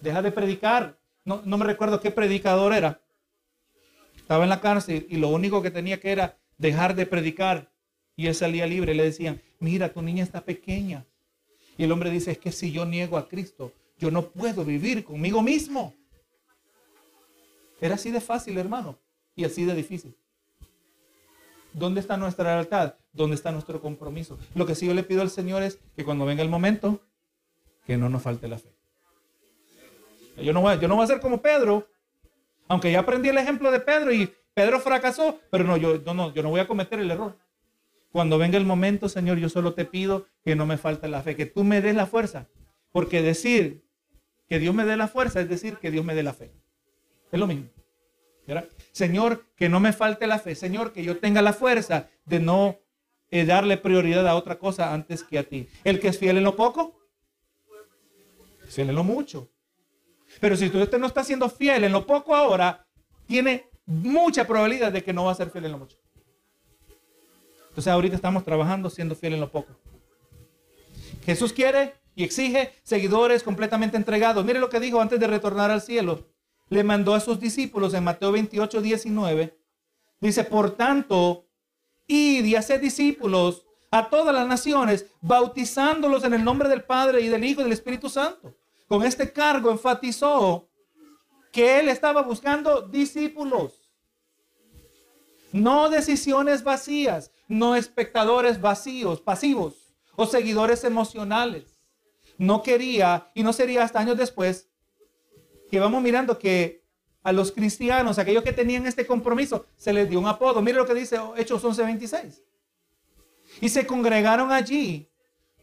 Deja 0.00 0.22
de 0.22 0.30
predicar. 0.30 0.96
No, 1.24 1.42
no 1.44 1.58
me 1.58 1.64
recuerdo 1.64 2.00
qué 2.00 2.12
predicador 2.12 2.72
era. 2.72 3.00
Estaba 4.16 4.44
en 4.44 4.50
la 4.50 4.60
cárcel 4.60 5.06
y 5.10 5.16
lo 5.16 5.28
único 5.28 5.60
que 5.60 5.72
tenía 5.72 5.98
que 5.98 6.12
era 6.12 6.38
dejar 6.58 6.94
de 6.94 7.06
predicar. 7.06 7.70
Y 8.16 8.26
él 8.26 8.34
salía 8.34 8.66
libre. 8.66 8.94
Le 8.94 9.04
decían, 9.04 9.40
mira, 9.58 9.92
tu 9.92 10.02
niña 10.02 10.22
está 10.22 10.44
pequeña. 10.44 11.06
Y 11.76 11.84
el 11.84 11.92
hombre 11.92 12.10
dice, 12.10 12.32
es 12.32 12.38
que 12.38 12.52
si 12.52 12.72
yo 12.72 12.84
niego 12.84 13.16
a 13.16 13.28
Cristo, 13.28 13.72
yo 13.98 14.10
no 14.10 14.30
puedo 14.30 14.64
vivir 14.64 15.04
conmigo 15.04 15.42
mismo. 15.42 15.94
Era 17.80 17.94
así 17.96 18.10
de 18.10 18.20
fácil, 18.20 18.58
hermano, 18.58 18.98
y 19.34 19.44
así 19.44 19.64
de 19.64 19.74
difícil. 19.74 20.14
¿Dónde 21.72 22.00
está 22.00 22.16
nuestra 22.16 22.54
lealtad? 22.54 22.94
¿dónde 23.12 23.36
está 23.36 23.52
nuestro 23.52 23.80
compromiso? 23.80 24.38
Lo 24.54 24.66
que 24.66 24.74
sí 24.74 24.86
yo 24.86 24.94
le 24.94 25.02
pido 25.02 25.22
al 25.22 25.30
Señor 25.30 25.62
es 25.62 25.78
que 25.96 26.04
cuando 26.04 26.24
venga 26.24 26.42
el 26.42 26.48
momento, 26.48 27.00
que 27.86 27.96
no 27.96 28.08
nos 28.08 28.22
falte 28.22 28.48
la 28.48 28.58
fe. 28.58 28.70
Yo 30.42 30.52
no 30.52 30.62
voy, 30.62 30.78
yo 30.78 30.88
no 30.88 30.96
voy 30.96 31.04
a 31.04 31.08
ser 31.08 31.20
como 31.20 31.42
Pedro, 31.42 31.88
aunque 32.68 32.90
ya 32.90 33.00
aprendí 33.00 33.28
el 33.28 33.38
ejemplo 33.38 33.70
de 33.70 33.80
Pedro 33.80 34.12
y 34.12 34.32
Pedro 34.54 34.80
fracasó, 34.80 35.40
pero 35.50 35.64
no, 35.64 35.76
yo 35.76 35.98
no, 36.14 36.32
yo 36.34 36.42
no 36.42 36.50
voy 36.50 36.60
a 36.60 36.66
cometer 36.66 37.00
el 37.00 37.10
error. 37.10 37.38
Cuando 38.10 38.36
venga 38.36 38.58
el 38.58 38.66
momento, 38.66 39.08
Señor, 39.08 39.38
yo 39.38 39.48
solo 39.48 39.72
te 39.72 39.86
pido 39.86 40.26
que 40.44 40.54
no 40.54 40.66
me 40.66 40.76
falte 40.76 41.08
la 41.08 41.22
fe, 41.22 41.34
que 41.34 41.46
tú 41.46 41.64
me 41.64 41.80
des 41.80 41.94
la 41.94 42.06
fuerza. 42.06 42.48
Porque 42.92 43.22
decir 43.22 43.86
que 44.48 44.58
Dios 44.58 44.74
me 44.74 44.84
dé 44.84 44.98
la 44.98 45.08
fuerza 45.08 45.40
es 45.40 45.48
decir 45.48 45.78
que 45.78 45.90
Dios 45.90 46.04
me 46.04 46.14
dé 46.14 46.22
la 46.22 46.34
fe. 46.34 46.52
Es 47.30 47.40
lo 47.40 47.46
mismo. 47.46 47.70
Señor, 48.92 49.46
que 49.56 49.70
no 49.70 49.80
me 49.80 49.94
falte 49.94 50.26
la 50.26 50.38
fe. 50.38 50.54
Señor, 50.54 50.92
que 50.92 51.02
yo 51.02 51.18
tenga 51.18 51.40
la 51.40 51.54
fuerza 51.54 52.10
de 52.26 52.40
no 52.40 52.78
eh, 53.30 53.46
darle 53.46 53.78
prioridad 53.78 54.28
a 54.28 54.34
otra 54.34 54.58
cosa 54.58 54.92
antes 54.92 55.22
que 55.22 55.38
a 55.38 55.44
ti. 55.44 55.68
El 55.84 56.00
que 56.00 56.08
es 56.08 56.18
fiel 56.18 56.36
en 56.36 56.44
lo 56.44 56.54
poco, 56.54 57.00
fiel 58.68 58.90
en 58.90 58.94
lo 58.94 59.04
mucho. 59.04 59.50
Pero 60.40 60.56
si 60.56 60.66
usted 60.66 60.98
no 60.98 61.06
está 61.06 61.24
siendo 61.24 61.48
fiel 61.48 61.84
en 61.84 61.92
lo 61.92 62.06
poco 62.06 62.34
ahora, 62.34 62.86
tiene 63.26 63.70
mucha 63.86 64.46
probabilidad 64.46 64.92
de 64.92 65.02
que 65.02 65.12
no 65.12 65.24
va 65.24 65.32
a 65.32 65.36
ser 65.36 65.50
fiel 65.50 65.66
en 65.66 65.72
lo 65.72 65.78
mucho. 65.78 65.96
Entonces 67.68 67.92
ahorita 67.92 68.16
estamos 68.16 68.44
trabajando 68.44 68.90
siendo 68.90 69.14
fiel 69.14 69.34
en 69.34 69.40
lo 69.40 69.50
poco. 69.50 69.74
Jesús 71.24 71.52
quiere 71.52 71.94
y 72.14 72.24
exige 72.24 72.72
seguidores 72.82 73.42
completamente 73.42 73.96
entregados. 73.96 74.44
Mire 74.44 74.60
lo 74.60 74.68
que 74.68 74.80
dijo 74.80 75.00
antes 75.00 75.18
de 75.18 75.26
retornar 75.26 75.70
al 75.70 75.80
cielo. 75.80 76.28
Le 76.68 76.84
mandó 76.84 77.14
a 77.14 77.20
sus 77.20 77.40
discípulos 77.40 77.94
en 77.94 78.04
Mateo 78.04 78.32
28, 78.32 78.82
19. 78.82 79.58
Dice, 80.20 80.44
por 80.44 80.72
tanto, 80.72 81.46
id 82.06 82.44
y 82.44 82.56
haced 82.56 82.80
discípulos 82.80 83.66
a 83.90 84.08
todas 84.08 84.34
las 84.34 84.46
naciones, 84.46 85.06
bautizándolos 85.20 86.24
en 86.24 86.34
el 86.34 86.44
nombre 86.44 86.68
del 86.68 86.84
Padre 86.84 87.20
y 87.20 87.28
del 87.28 87.44
Hijo 87.44 87.60
y 87.60 87.64
del 87.64 87.72
Espíritu 87.72 88.08
Santo. 88.08 88.54
Con 88.86 89.02
este 89.02 89.32
cargo 89.32 89.70
enfatizó 89.70 90.68
que 91.52 91.78
él 91.78 91.88
estaba 91.88 92.22
buscando 92.22 92.80
discípulos. 92.88 93.78
No 95.52 95.90
decisiones 95.90 96.64
vacías, 96.64 97.30
no 97.46 97.76
espectadores 97.76 98.60
vacíos, 98.60 99.20
pasivos 99.20 99.94
o 100.16 100.26
seguidores 100.26 100.82
emocionales. 100.82 101.64
No 102.38 102.62
quería, 102.62 103.30
y 103.34 103.42
no 103.42 103.52
sería 103.52 103.84
hasta 103.84 104.00
años 104.00 104.16
después, 104.16 104.70
que 105.70 105.78
vamos 105.78 106.02
mirando 106.02 106.38
que 106.38 106.82
a 107.22 107.32
los 107.32 107.52
cristianos, 107.52 108.18
aquellos 108.18 108.42
que 108.42 108.52
tenían 108.52 108.86
este 108.86 109.06
compromiso, 109.06 109.66
se 109.76 109.92
les 109.92 110.08
dio 110.08 110.18
un 110.18 110.26
apodo. 110.26 110.62
Mire 110.62 110.78
lo 110.78 110.86
que 110.86 110.94
dice 110.94 111.20
Hechos 111.36 111.62
11:26. 111.62 112.42
Y 113.60 113.68
se 113.68 113.86
congregaron 113.86 114.50
allí 114.50 115.10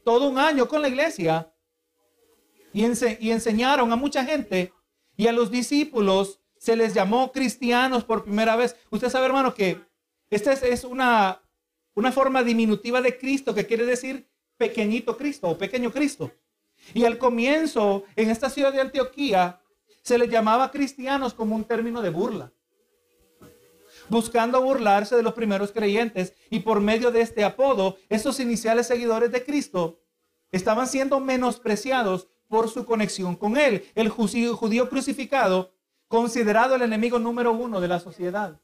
todo 0.03 0.29
un 0.29 0.37
año 0.37 0.67
con 0.67 0.83
la 0.83 0.87
iglesia 0.87 1.51
y, 2.71 2.85
y 2.85 3.31
enseñaron 3.31 3.91
a 3.91 3.95
mucha 3.95 4.23
gente 4.23 4.71
y 5.19 5.27
a 5.27 5.33
los 5.33 5.51
discípulos 5.51 6.39
se 6.57 6.77
les 6.77 6.93
llamó 6.93 7.33
cristianos 7.33 8.05
por 8.05 8.23
primera 8.23 8.55
vez. 8.55 8.77
Usted 8.89 9.09
sabe, 9.09 9.25
hermano, 9.25 9.53
que 9.53 9.81
esta 10.29 10.53
es, 10.53 10.85
una, 10.85 11.41
una 11.93 12.13
forma 12.13 12.41
diminutiva 12.41 13.01
de 13.01 13.17
Cristo 13.17 13.53
que 13.53 13.65
quiere 13.65 13.85
decir 13.85 14.29
pequeñito 14.55 15.17
Cristo 15.17 15.49
o 15.49 15.57
pequeño 15.57 15.91
Cristo. 15.91 16.31
Y 16.93 17.03
al 17.03 17.17
comienzo, 17.17 18.05
en 18.15 18.29
esta 18.29 18.49
ciudad 18.49 18.71
de 18.71 18.79
Antioquía, 18.79 19.59
se 20.03 20.17
les 20.17 20.29
llamaba 20.29 20.71
cristianos 20.71 21.33
como 21.33 21.53
un 21.53 21.65
término 21.65 22.01
de 22.01 22.11
burla, 22.11 22.53
buscando 24.07 24.61
burlarse 24.61 25.17
de 25.17 25.23
los 25.23 25.33
primeros 25.33 25.73
creyentes. 25.73 26.31
Y 26.49 26.61
por 26.61 26.79
medio 26.79 27.11
de 27.11 27.19
este 27.19 27.43
apodo, 27.43 27.97
esos 28.07 28.39
iniciales 28.39 28.87
seguidores 28.87 29.33
de 29.33 29.43
Cristo 29.43 29.99
estaban 30.49 30.87
siendo 30.87 31.19
menospreciados 31.19 32.29
por 32.49 32.67
su 32.69 32.85
conexión 32.85 33.35
con 33.35 33.55
Él. 33.55 33.85
El 33.95 34.09
judío, 34.09 34.89
crucificado, 34.89 35.71
considerado 36.09 36.75
el 36.75 36.81
enemigo 36.81 37.19
número 37.19 37.53
uno 37.53 37.79
de 37.79 37.87
la 37.87 37.99
sociedad. 37.99 38.59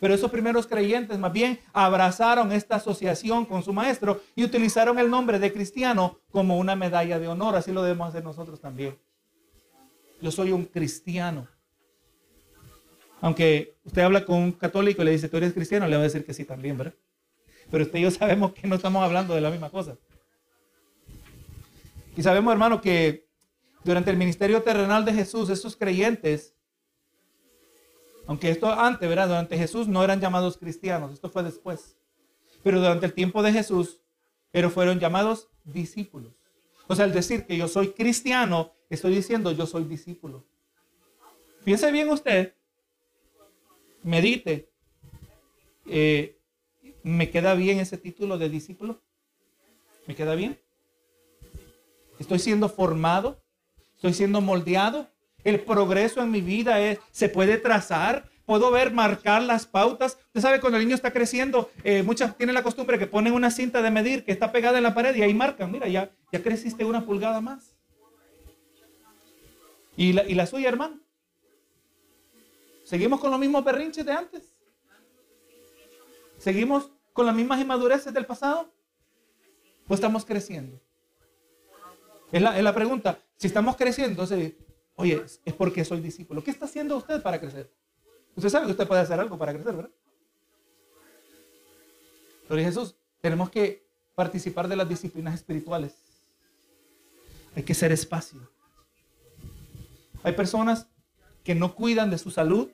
Pero 0.00 0.14
esos 0.14 0.32
primeros 0.32 0.66
creyentes 0.66 1.16
más 1.18 1.32
bien 1.32 1.60
abrazaron 1.72 2.50
esta 2.50 2.76
asociación 2.76 3.46
con 3.46 3.62
su 3.62 3.72
maestro 3.72 4.20
y 4.34 4.42
utilizaron 4.42 4.98
el 4.98 5.08
nombre 5.08 5.38
de 5.38 5.52
cristiano 5.52 6.18
como 6.32 6.58
una 6.58 6.74
medalla 6.74 7.20
de 7.20 7.28
honor. 7.28 7.54
Así 7.54 7.70
lo 7.70 7.84
debemos 7.84 8.08
hacer 8.08 8.24
nosotros 8.24 8.60
también. 8.60 8.98
Yo 10.20 10.32
soy 10.32 10.50
un 10.50 10.64
cristiano. 10.64 11.46
Aunque 13.20 13.76
usted 13.84 14.02
habla 14.02 14.24
con 14.24 14.36
un 14.38 14.52
católico 14.52 15.02
y 15.02 15.04
le 15.04 15.12
dice, 15.12 15.28
tú 15.28 15.36
eres 15.36 15.52
cristiano, 15.52 15.86
le 15.86 15.94
va 15.94 16.00
a 16.00 16.04
decir 16.04 16.26
que 16.26 16.34
sí 16.34 16.44
también, 16.44 16.76
¿verdad? 16.76 16.94
Pero 17.70 17.84
usted 17.84 18.00
y 18.00 18.02
yo 18.02 18.10
sabemos 18.10 18.52
que 18.52 18.66
no 18.66 18.74
estamos 18.74 19.04
hablando 19.04 19.34
de 19.34 19.40
la 19.40 19.50
misma 19.50 19.70
cosa. 19.70 19.96
Y 22.16 22.22
sabemos, 22.22 22.52
hermano, 22.52 22.80
que 22.80 23.26
durante 23.84 24.10
el 24.10 24.16
ministerio 24.16 24.62
terrenal 24.62 25.04
de 25.04 25.14
Jesús, 25.14 25.50
esos 25.50 25.76
creyentes 25.76 26.54
aunque 28.26 28.50
esto 28.50 28.70
antes, 28.72 29.08
¿verdad? 29.08 29.28
Durante 29.28 29.58
Jesús 29.58 29.88
no 29.88 30.02
eran 30.02 30.20
llamados 30.20 30.56
cristianos, 30.56 31.12
esto 31.12 31.28
fue 31.28 31.42
después. 31.42 31.96
Pero 32.62 32.78
durante 32.78 33.06
el 33.06 33.14
tiempo 33.14 33.42
de 33.42 33.52
Jesús, 33.52 34.00
pero 34.50 34.70
fueron 34.70 35.00
llamados 35.00 35.48
discípulos. 35.64 36.32
O 36.86 36.94
sea, 36.94 37.04
al 37.04 37.12
decir 37.12 37.46
que 37.46 37.56
yo 37.56 37.68
soy 37.68 37.88
cristiano, 37.92 38.72
estoy 38.90 39.14
diciendo 39.14 39.50
yo 39.52 39.66
soy 39.66 39.84
discípulo. 39.84 40.44
Piense 41.64 41.90
bien 41.90 42.08
usted, 42.10 42.54
medite. 44.02 44.70
Eh, 45.86 46.38
¿Me 47.02 47.30
queda 47.30 47.54
bien 47.54 47.80
ese 47.80 47.98
título 47.98 48.38
de 48.38 48.48
discípulo? 48.48 49.00
¿Me 50.06 50.14
queda 50.14 50.36
bien? 50.36 50.58
¿Estoy 52.22 52.38
siendo 52.38 52.68
formado? 52.68 53.42
¿Estoy 53.96 54.14
siendo 54.14 54.40
moldeado? 54.40 55.08
El 55.42 55.58
progreso 55.58 56.22
en 56.22 56.30
mi 56.30 56.40
vida 56.40 56.80
es, 56.80 57.00
se 57.10 57.28
puede 57.28 57.58
trazar. 57.58 58.30
Puedo 58.46 58.70
ver, 58.70 58.92
marcar 58.92 59.42
las 59.42 59.66
pautas. 59.66 60.18
Usted 60.26 60.40
sabe, 60.40 60.60
cuando 60.60 60.78
el 60.78 60.84
niño 60.84 60.94
está 60.94 61.12
creciendo, 61.12 61.68
eh, 61.82 62.04
muchas 62.04 62.36
tienen 62.36 62.54
la 62.54 62.62
costumbre 62.62 62.96
que 62.96 63.08
ponen 63.08 63.32
una 63.32 63.50
cinta 63.50 63.82
de 63.82 63.90
medir 63.90 64.24
que 64.24 64.30
está 64.30 64.52
pegada 64.52 64.78
en 64.78 64.84
la 64.84 64.94
pared 64.94 65.16
y 65.16 65.22
ahí 65.22 65.34
marcan. 65.34 65.72
Mira, 65.72 65.88
ya, 65.88 66.12
ya 66.30 66.40
creciste 66.40 66.84
una 66.84 67.04
pulgada 67.04 67.40
más. 67.40 67.74
¿Y 69.96 70.12
la, 70.12 70.22
y 70.22 70.34
la 70.34 70.46
suya, 70.46 70.68
hermano? 70.68 71.00
¿Seguimos 72.84 73.18
con 73.18 73.32
los 73.32 73.40
mismos 73.40 73.64
berrinches 73.64 74.06
de 74.06 74.12
antes? 74.12 74.54
¿Seguimos 76.38 76.88
con 77.12 77.26
las 77.26 77.34
mismas 77.34 77.60
inmadureces 77.60 78.14
del 78.14 78.26
pasado? 78.26 78.72
¿O 79.88 79.94
estamos 79.94 80.24
creciendo? 80.24 80.80
Es 82.32 82.42
la, 82.42 82.56
es 82.56 82.64
la 82.64 82.74
pregunta. 82.74 83.18
Si 83.36 83.46
estamos 83.46 83.76
creciendo, 83.76 84.10
entonces 84.22 84.54
Oye, 84.96 85.24
es 85.44 85.54
porque 85.54 85.84
soy 85.84 86.00
discípulo. 86.00 86.44
¿Qué 86.44 86.50
está 86.50 86.66
haciendo 86.66 86.96
usted 86.96 87.22
para 87.22 87.40
crecer? 87.40 87.72
Usted 88.36 88.48
sabe 88.48 88.66
que 88.66 88.72
usted 88.72 88.86
puede 88.86 89.00
hacer 89.00 89.18
algo 89.18 89.38
para 89.38 89.52
crecer, 89.52 89.74
¿verdad? 89.74 89.90
Pero 92.48 92.62
Jesús, 92.62 92.94
tenemos 93.20 93.50
que 93.50 93.86
participar 94.14 94.68
de 94.68 94.76
las 94.76 94.88
disciplinas 94.88 95.34
espirituales. 95.34 95.94
Hay 97.56 97.62
que 97.62 97.74
ser 97.74 97.92
espacio. 97.92 98.38
Hay 100.22 100.32
personas 100.32 100.86
que 101.42 101.54
no 101.54 101.74
cuidan 101.74 102.10
de 102.10 102.18
su 102.18 102.30
salud 102.30 102.70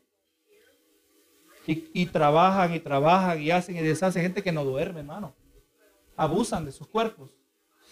y, 1.67 1.89
y, 1.93 2.07
trabajan 2.07 2.75
y 2.75 2.81
trabajan 2.81 3.41
y 3.41 3.51
hacen 3.51 3.77
y 3.77 3.81
deshacen. 3.81 4.23
Gente 4.23 4.43
que 4.43 4.53
no 4.53 4.65
duerme, 4.65 5.01
hermano. 5.01 5.35
Abusan 6.17 6.65
de 6.65 6.73
sus 6.73 6.89
cuerpos 6.89 7.31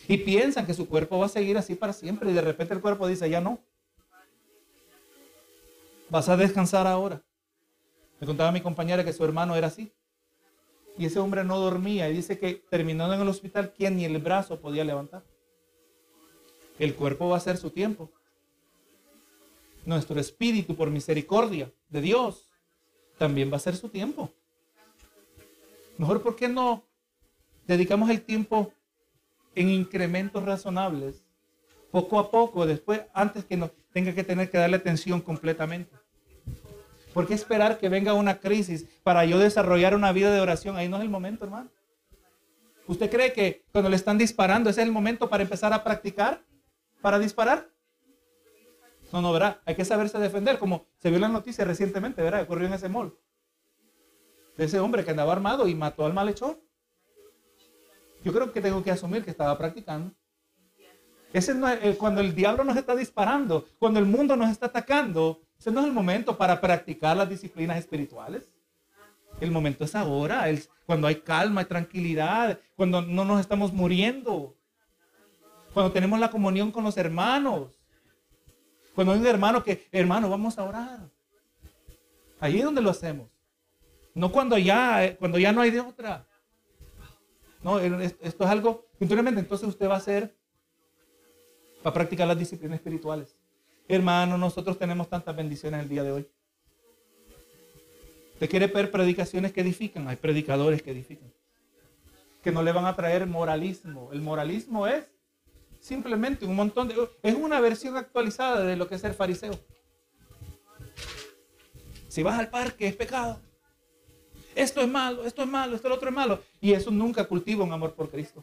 y 0.08 0.18
piensan 0.18 0.66
que 0.66 0.74
su 0.74 0.88
cuerpo 0.88 1.18
va 1.18 1.26
a 1.26 1.30
seguir 1.30 1.58
así 1.58 1.74
para 1.74 1.92
siempre 1.92 2.30
y 2.30 2.34
de 2.34 2.40
repente 2.40 2.74
el 2.74 2.80
cuerpo 2.80 3.08
dice, 3.08 3.28
ya 3.28 3.40
no. 3.40 3.58
Vas 6.08 6.28
a 6.28 6.36
descansar 6.36 6.86
ahora. 6.86 7.22
Me 8.20 8.26
contaba 8.26 8.52
mi 8.52 8.60
compañera 8.60 9.04
que 9.04 9.12
su 9.12 9.24
hermano 9.24 9.56
era 9.56 9.66
así. 9.66 9.92
Y 10.96 11.06
ese 11.06 11.18
hombre 11.18 11.44
no 11.44 11.58
dormía. 11.58 12.08
Y 12.08 12.14
dice 12.14 12.38
que 12.38 12.54
terminando 12.70 13.14
en 13.14 13.20
el 13.20 13.28
hospital, 13.28 13.72
quien 13.72 13.96
ni 13.96 14.04
el 14.04 14.18
brazo 14.18 14.60
podía 14.60 14.84
levantar. 14.84 15.24
El 16.78 16.94
cuerpo 16.94 17.28
va 17.28 17.36
a 17.36 17.40
ser 17.40 17.56
su 17.56 17.70
tiempo. 17.70 18.10
Nuestro 19.84 20.18
espíritu, 20.20 20.76
por 20.76 20.90
misericordia 20.90 21.72
de 21.88 22.00
Dios, 22.00 22.48
también 23.18 23.52
va 23.52 23.56
a 23.56 23.60
ser 23.60 23.76
su 23.76 23.88
tiempo. 23.88 24.30
Mejor, 25.98 26.22
¿por 26.22 26.36
qué 26.36 26.48
no 26.48 26.84
dedicamos 27.66 28.08
el 28.10 28.22
tiempo 28.22 28.72
en 29.56 29.70
incrementos 29.70 30.44
razonables? 30.44 31.24
Poco 31.90 32.20
a 32.20 32.30
poco, 32.30 32.66
después, 32.66 33.02
antes 33.12 33.44
que 33.44 33.56
nos 33.56 33.72
tenga 33.92 34.14
que 34.14 34.22
tener 34.22 34.50
que 34.50 34.58
darle 34.58 34.76
atención 34.76 35.20
completamente. 35.20 35.90
¿Por 37.12 37.26
qué 37.26 37.34
esperar 37.34 37.78
que 37.78 37.88
venga 37.88 38.12
una 38.12 38.40
crisis 38.40 38.86
para 39.02 39.24
yo 39.24 39.38
desarrollar 39.38 39.94
una 39.94 40.12
vida 40.12 40.30
de 40.30 40.40
oración? 40.40 40.76
Ahí 40.76 40.88
no 40.88 40.98
es 40.98 41.02
el 41.02 41.08
momento, 41.08 41.44
hermano. 41.44 41.70
¿Usted 42.86 43.10
cree 43.10 43.32
que 43.32 43.64
cuando 43.72 43.88
le 43.88 43.96
están 43.96 44.18
disparando 44.18 44.70
ese 44.70 44.82
es 44.82 44.86
el 44.86 44.92
momento 44.92 45.28
para 45.28 45.42
empezar 45.42 45.72
a 45.72 45.82
practicar? 45.82 46.44
¿Para 47.00 47.18
disparar? 47.18 47.70
No, 49.12 49.22
no, 49.22 49.32
¿verdad? 49.32 49.60
Hay 49.64 49.74
que 49.74 49.84
saberse 49.84 50.18
defender, 50.18 50.58
como 50.58 50.86
se 50.98 51.08
vio 51.08 51.16
en 51.16 51.22
la 51.22 51.28
noticia 51.28 51.64
recientemente, 51.64 52.22
¿verdad? 52.22 52.42
Ocurrió 52.42 52.66
en 52.66 52.74
ese 52.74 52.88
mall. 52.88 53.16
De 54.56 54.66
ese 54.66 54.78
hombre 54.78 55.04
que 55.04 55.10
andaba 55.10 55.32
armado 55.32 55.68
y 55.68 55.74
mató 55.74 56.04
al 56.04 56.12
malhechor. 56.12 56.60
Yo 58.26 58.32
creo 58.32 58.52
que 58.52 58.60
tengo 58.60 58.82
que 58.82 58.90
asumir 58.90 59.22
que 59.22 59.30
estaba 59.30 59.56
practicando. 59.56 60.12
Ese 61.32 61.54
no 61.54 61.68
es, 61.68 61.78
eh, 61.84 61.96
cuando 61.96 62.20
el 62.20 62.34
diablo 62.34 62.64
nos 62.64 62.76
está 62.76 62.96
disparando, 62.96 63.64
cuando 63.78 64.00
el 64.00 64.04
mundo 64.04 64.34
nos 64.34 64.50
está 64.50 64.66
atacando, 64.66 65.42
ese 65.56 65.70
no 65.70 65.78
es 65.78 65.86
el 65.86 65.92
momento 65.92 66.36
para 66.36 66.60
practicar 66.60 67.16
las 67.16 67.28
disciplinas 67.28 67.78
espirituales. 67.78 68.50
El 69.40 69.52
momento 69.52 69.84
es 69.84 69.94
ahora, 69.94 70.44
cuando 70.86 71.06
hay 71.06 71.20
calma 71.20 71.62
y 71.62 71.66
tranquilidad, 71.66 72.58
cuando 72.74 73.00
no 73.00 73.24
nos 73.24 73.38
estamos 73.38 73.72
muriendo, 73.72 74.56
cuando 75.72 75.92
tenemos 75.92 76.18
la 76.18 76.28
comunión 76.28 76.72
con 76.72 76.82
los 76.82 76.96
hermanos, 76.96 77.78
cuando 78.96 79.12
hay 79.12 79.20
un 79.20 79.26
hermano 79.28 79.62
que, 79.62 79.86
hermano, 79.92 80.28
vamos 80.28 80.58
a 80.58 80.64
orar. 80.64 81.08
Ahí 82.40 82.58
es 82.58 82.64
donde 82.64 82.82
lo 82.82 82.90
hacemos. 82.90 83.28
No 84.14 84.32
cuando 84.32 84.58
ya, 84.58 85.04
eh, 85.04 85.16
cuando 85.16 85.38
ya 85.38 85.52
no 85.52 85.60
hay 85.60 85.70
de 85.70 85.78
otra. 85.78 86.26
No, 87.66 87.80
esto 87.80 88.16
es 88.22 88.40
algo, 88.40 88.86
entonces 89.00 89.66
usted 89.66 89.88
va 89.88 89.94
a 89.94 89.96
hacer 89.96 90.36
para 91.82 91.94
practicar 91.94 92.28
las 92.28 92.38
disciplinas 92.38 92.76
espirituales. 92.76 93.34
Hermano, 93.88 94.38
nosotros 94.38 94.78
tenemos 94.78 95.10
tantas 95.10 95.34
bendiciones 95.34 95.82
el 95.82 95.88
día 95.88 96.04
de 96.04 96.12
hoy. 96.12 96.28
Usted 98.34 98.48
quiere 98.48 98.68
ver 98.68 98.92
predicaciones 98.92 99.52
que 99.52 99.62
edifican, 99.62 100.06
hay 100.06 100.14
predicadores 100.14 100.80
que 100.80 100.92
edifican, 100.92 101.32
que 102.40 102.52
no 102.52 102.62
le 102.62 102.70
van 102.70 102.84
a 102.84 102.94
traer 102.94 103.26
moralismo. 103.26 104.10
El 104.12 104.22
moralismo 104.22 104.86
es 104.86 105.04
simplemente 105.80 106.44
un 106.44 106.54
montón 106.54 106.86
de... 106.86 106.94
Es 107.20 107.34
una 107.34 107.58
versión 107.58 107.96
actualizada 107.96 108.62
de 108.62 108.76
lo 108.76 108.86
que 108.86 108.94
es 108.94 109.00
ser 109.00 109.12
fariseo. 109.12 109.58
Si 112.06 112.22
vas 112.22 112.38
al 112.38 112.48
parque 112.48 112.86
es 112.86 112.94
pecado. 112.94 113.40
Esto 114.56 114.80
es 114.80 114.88
malo, 114.88 115.26
esto 115.26 115.42
es 115.42 115.48
malo, 115.48 115.76
esto 115.76 115.86
es 115.86 115.94
otro 115.94 116.08
es 116.08 116.14
malo. 116.14 116.42
Y 116.62 116.72
eso 116.72 116.90
nunca 116.90 117.24
cultiva 117.26 117.62
un 117.62 117.72
amor 117.74 117.92
por 117.92 118.10
Cristo. 118.10 118.42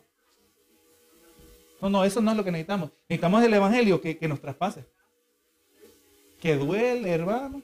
No, 1.81 1.89
no, 1.89 2.05
eso 2.05 2.21
no 2.21 2.29
es 2.29 2.37
lo 2.37 2.43
que 2.43 2.51
necesitamos. 2.51 2.91
Necesitamos 3.09 3.43
el 3.43 3.51
Evangelio 3.51 3.99
que, 3.99 4.27
nos 4.27 4.39
traspase. 4.39 4.85
Que 6.39 6.55
duele, 6.55 7.09
hermano. 7.09 7.63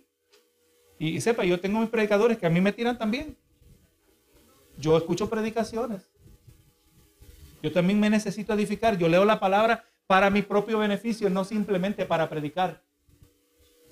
Y, 0.97 1.21
sepa, 1.21 1.45
yo 1.45 1.59
tengo 1.59 1.79
mis 1.79 1.89
predicadores 1.89 2.39
que 2.39 2.47
a 2.47 2.49
mí 2.49 2.59
me 2.59 2.73
tiran 2.73 2.97
también. 2.97 3.37
Yo 4.79 4.97
escucho 4.97 5.29
predicaciones. 5.29 6.09
Yo 7.61 7.71
también 7.71 7.99
me 7.99 8.09
necesito 8.09 8.51
edificar. 8.53 8.97
Yo 8.97 9.07
leo 9.07 9.25
la 9.25 9.39
palabra 9.39 9.85
para 10.07 10.31
mi 10.31 10.41
propio 10.41 10.79
beneficio, 10.79 11.29
no 11.29 11.45
simplemente 11.45 12.03
para 12.03 12.27
predicar. 12.27 12.81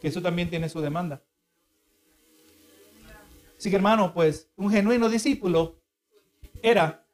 Que 0.01 0.07
eso 0.07 0.19
también 0.19 0.49
tiene 0.49 0.67
su 0.67 0.81
demanda. 0.81 1.21
Así 3.57 3.69
que 3.69 3.75
hermano, 3.75 4.13
pues 4.13 4.49
un 4.55 4.71
genuino 4.71 5.09
discípulo 5.09 5.81
era 6.61 7.05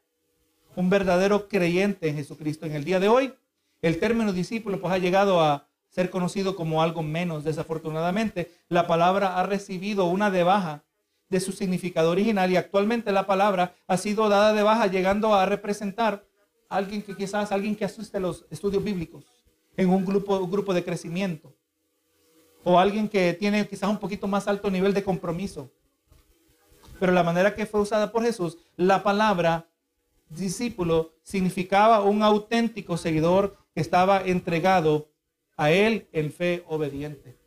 un 0.75 0.89
verdadero 0.89 1.47
creyente 1.47 2.09
en 2.09 2.15
Jesucristo. 2.15 2.65
En 2.65 2.73
el 2.73 2.83
día 2.83 2.99
de 2.99 3.07
hoy, 3.07 3.33
el 3.81 3.99
término 3.99 4.33
discípulo 4.33 4.81
pues 4.81 4.93
ha 4.93 4.97
llegado 4.97 5.41
a 5.41 5.67
ser 5.89 6.09
conocido 6.09 6.55
como 6.55 6.81
algo 6.81 7.03
menos. 7.03 7.43
Desafortunadamente, 7.43 8.51
la 8.67 8.87
palabra 8.87 9.37
ha 9.37 9.43
recibido 9.45 10.05
una 10.05 10.31
de 10.31 10.43
baja 10.43 10.83
de 11.29 11.39
su 11.39 11.51
significado 11.51 12.11
original 12.11 12.51
y 12.51 12.57
actualmente 12.57 13.11
la 13.11 13.25
palabra 13.25 13.75
ha 13.87 13.97
sido 13.97 14.27
dada 14.29 14.53
de 14.53 14.63
baja 14.63 14.87
llegando 14.87 15.33
a 15.33 15.45
representar 15.45 16.25
alguien 16.69 17.01
que 17.01 17.15
quizás 17.15 17.51
alguien 17.51 17.75
que 17.75 17.85
asuste 17.85 18.19
los 18.19 18.45
estudios 18.49 18.83
bíblicos 18.83 19.25
en 19.77 19.89
un 19.89 20.05
grupo, 20.05 20.37
un 20.37 20.51
grupo 20.51 20.73
de 20.73 20.83
crecimiento 20.83 21.55
o 22.63 22.79
alguien 22.79 23.07
que 23.09 23.33
tiene 23.33 23.67
quizás 23.67 23.89
un 23.89 23.97
poquito 23.97 24.27
más 24.27 24.47
alto 24.47 24.69
nivel 24.69 24.93
de 24.93 25.03
compromiso. 25.03 25.71
Pero 26.99 27.11
la 27.11 27.23
manera 27.23 27.55
que 27.55 27.65
fue 27.65 27.81
usada 27.81 28.11
por 28.11 28.23
Jesús, 28.23 28.57
la 28.77 29.03
palabra 29.03 29.67
discípulo 30.29 31.13
significaba 31.23 32.01
un 32.01 32.23
auténtico 32.23 32.97
seguidor 32.97 33.57
que 33.73 33.81
estaba 33.81 34.21
entregado 34.21 35.09
a 35.57 35.71
él 35.71 36.07
en 36.11 36.31
fe 36.31 36.63
obediente. 36.67 37.37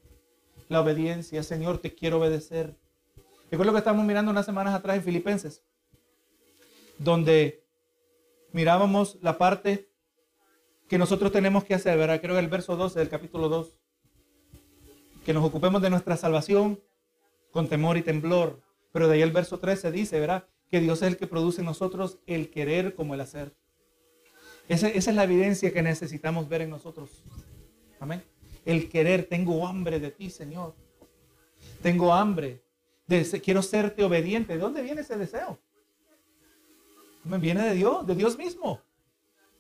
La 0.69 0.81
obediencia, 0.81 1.43
Señor, 1.43 1.79
te 1.79 1.95
quiero 1.95 2.19
obedecer. 2.19 2.77
Recuerdo 3.51 3.73
que 3.73 3.79
estamos 3.79 4.05
mirando 4.05 4.31
unas 4.31 4.47
semanas 4.47 4.75
atrás 4.75 4.97
en 4.97 5.03
Filipenses, 5.03 5.63
donde 6.99 7.65
mirábamos 8.53 9.19
la 9.23 9.39
parte 9.39 9.89
que 10.89 10.99
nosotros 10.99 11.33
tenemos 11.33 11.65
que 11.65 11.75
hacer, 11.75 11.97
¿verdad? 11.99 12.21
Creo 12.21 12.35
que 12.35 12.41
el 12.41 12.49
verso 12.49 12.77
12 12.77 12.99
del 12.99 13.09
capítulo 13.09 13.49
2, 13.49 13.77
que 15.25 15.33
nos 15.33 15.45
ocupemos 15.45 15.83
de 15.83 15.91
nuestra 15.91 16.17
salvación 16.17 16.81
con 17.51 17.69
temor 17.69 17.97
y 17.97 18.03
temblor. 18.03 18.63
Pero 18.97 19.09
de 19.09 19.17
ahí 19.17 19.21
el 19.21 19.31
verso 19.31 19.59
13 19.59 19.93
dice, 19.93 20.19
¿verdad? 20.19 20.49
que 20.71 20.81
Dios 20.81 21.03
es 21.03 21.09
el 21.09 21.19
que 21.19 21.27
produce 21.27 21.61
en 21.61 21.67
nosotros 21.67 22.17
el 22.27 22.49
querer 22.49 22.95
como 22.95 23.13
el 23.13 23.21
hacer. 23.21 23.55
Esa, 24.71 24.89
es 24.89 25.07
la 25.15 25.25
evidencia 25.25 25.71
que 25.71 25.83
necesitamos 25.83 26.49
ver 26.49 26.63
en 26.63 26.71
nosotros. 26.71 27.23
Amén. 28.01 28.25
El 28.65 28.89
querer, 28.89 29.27
tengo 29.29 29.69
hambre 29.69 30.01
de 30.01 30.13
ti, 30.13 30.31
Señor. 30.31 30.75
Tengo 31.83 32.15
hambre. 32.15 32.63
Quiero 33.45 33.61
serte 33.61 34.03
obediente. 34.03 34.55
¿De 34.55 34.61
dónde 34.61 34.81
viene 34.81 35.03
ese 35.03 35.19
deseo? 35.19 35.59
Viene 37.25 37.67
de 37.67 37.75
Dios, 37.75 38.07
de 38.07 38.15
Dios 38.15 38.39
mismo. 38.39 38.81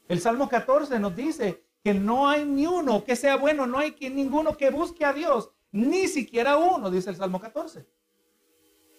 El 0.09 0.19
Salmo 0.19 0.49
14 0.49 0.99
nos 0.99 1.15
dice 1.15 1.63
que 1.85 1.93
no 1.93 2.27
hay 2.27 2.47
ni 2.47 2.67
uno 2.67 3.05
que 3.05 3.15
sea 3.15 3.37
bueno, 3.37 3.67
no 3.67 3.81
hay 3.81 3.95
ninguno 4.01 4.57
que 4.57 4.71
busque 4.71 5.05
a 5.05 5.13
Dios, 5.13 5.51
ni 5.73 6.09
siquiera 6.09 6.57
uno, 6.57 6.91
dice 6.91 7.11
el 7.11 7.17
Salmo 7.17 7.39
14. 7.39 7.85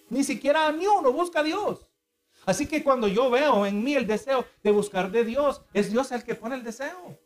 Ni 0.09 0.23
siquiera 0.23 0.71
ni 0.71 0.87
uno 0.87 1.11
busca 1.11 1.39
a 1.39 1.43
Dios. 1.43 1.85
Así 2.45 2.65
que 2.65 2.83
cuando 2.83 3.07
yo 3.07 3.29
veo 3.29 3.65
en 3.65 3.83
mí 3.83 3.93
el 3.95 4.07
deseo 4.07 4.45
de 4.63 4.71
buscar 4.71 5.11
de 5.11 5.25
Dios, 5.25 5.61
es 5.73 5.91
Dios 5.91 6.11
el 6.11 6.23
que 6.23 6.35
pone 6.35 6.55
el 6.55 6.63
deseo. 6.63 7.19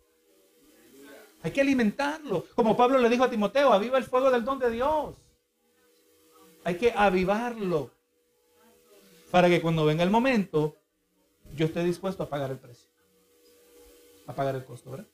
Hay 1.44 1.52
que 1.52 1.62
alimentarlo. 1.62 2.46
Como 2.56 2.76
Pablo 2.76 2.98
le 2.98 3.10
dijo 3.10 3.24
a 3.24 3.30
Timoteo, 3.30 3.72
aviva 3.72 3.98
el 3.98 4.04
fuego 4.04 4.32
del 4.32 4.44
don 4.44 4.60
de 4.60 4.72
Dios. 4.72 5.16
Hay 6.64 6.76
que 6.76 6.92
avivarlo. 6.96 7.92
Para 9.30 9.48
que 9.48 9.62
cuando 9.62 9.86
venga 9.86 10.04
el 10.04 10.10
momento, 10.10 10.76
yo 11.56 11.66
esté 11.66 11.84
dispuesto 11.84 12.24
a 12.24 12.30
pagar 12.30 12.52
el 12.52 12.58
precio. 12.58 12.90
A 14.28 14.34
pagar 14.34 14.56
el 14.56 14.66
costo, 14.66 14.92
¿verdad? 14.92 15.08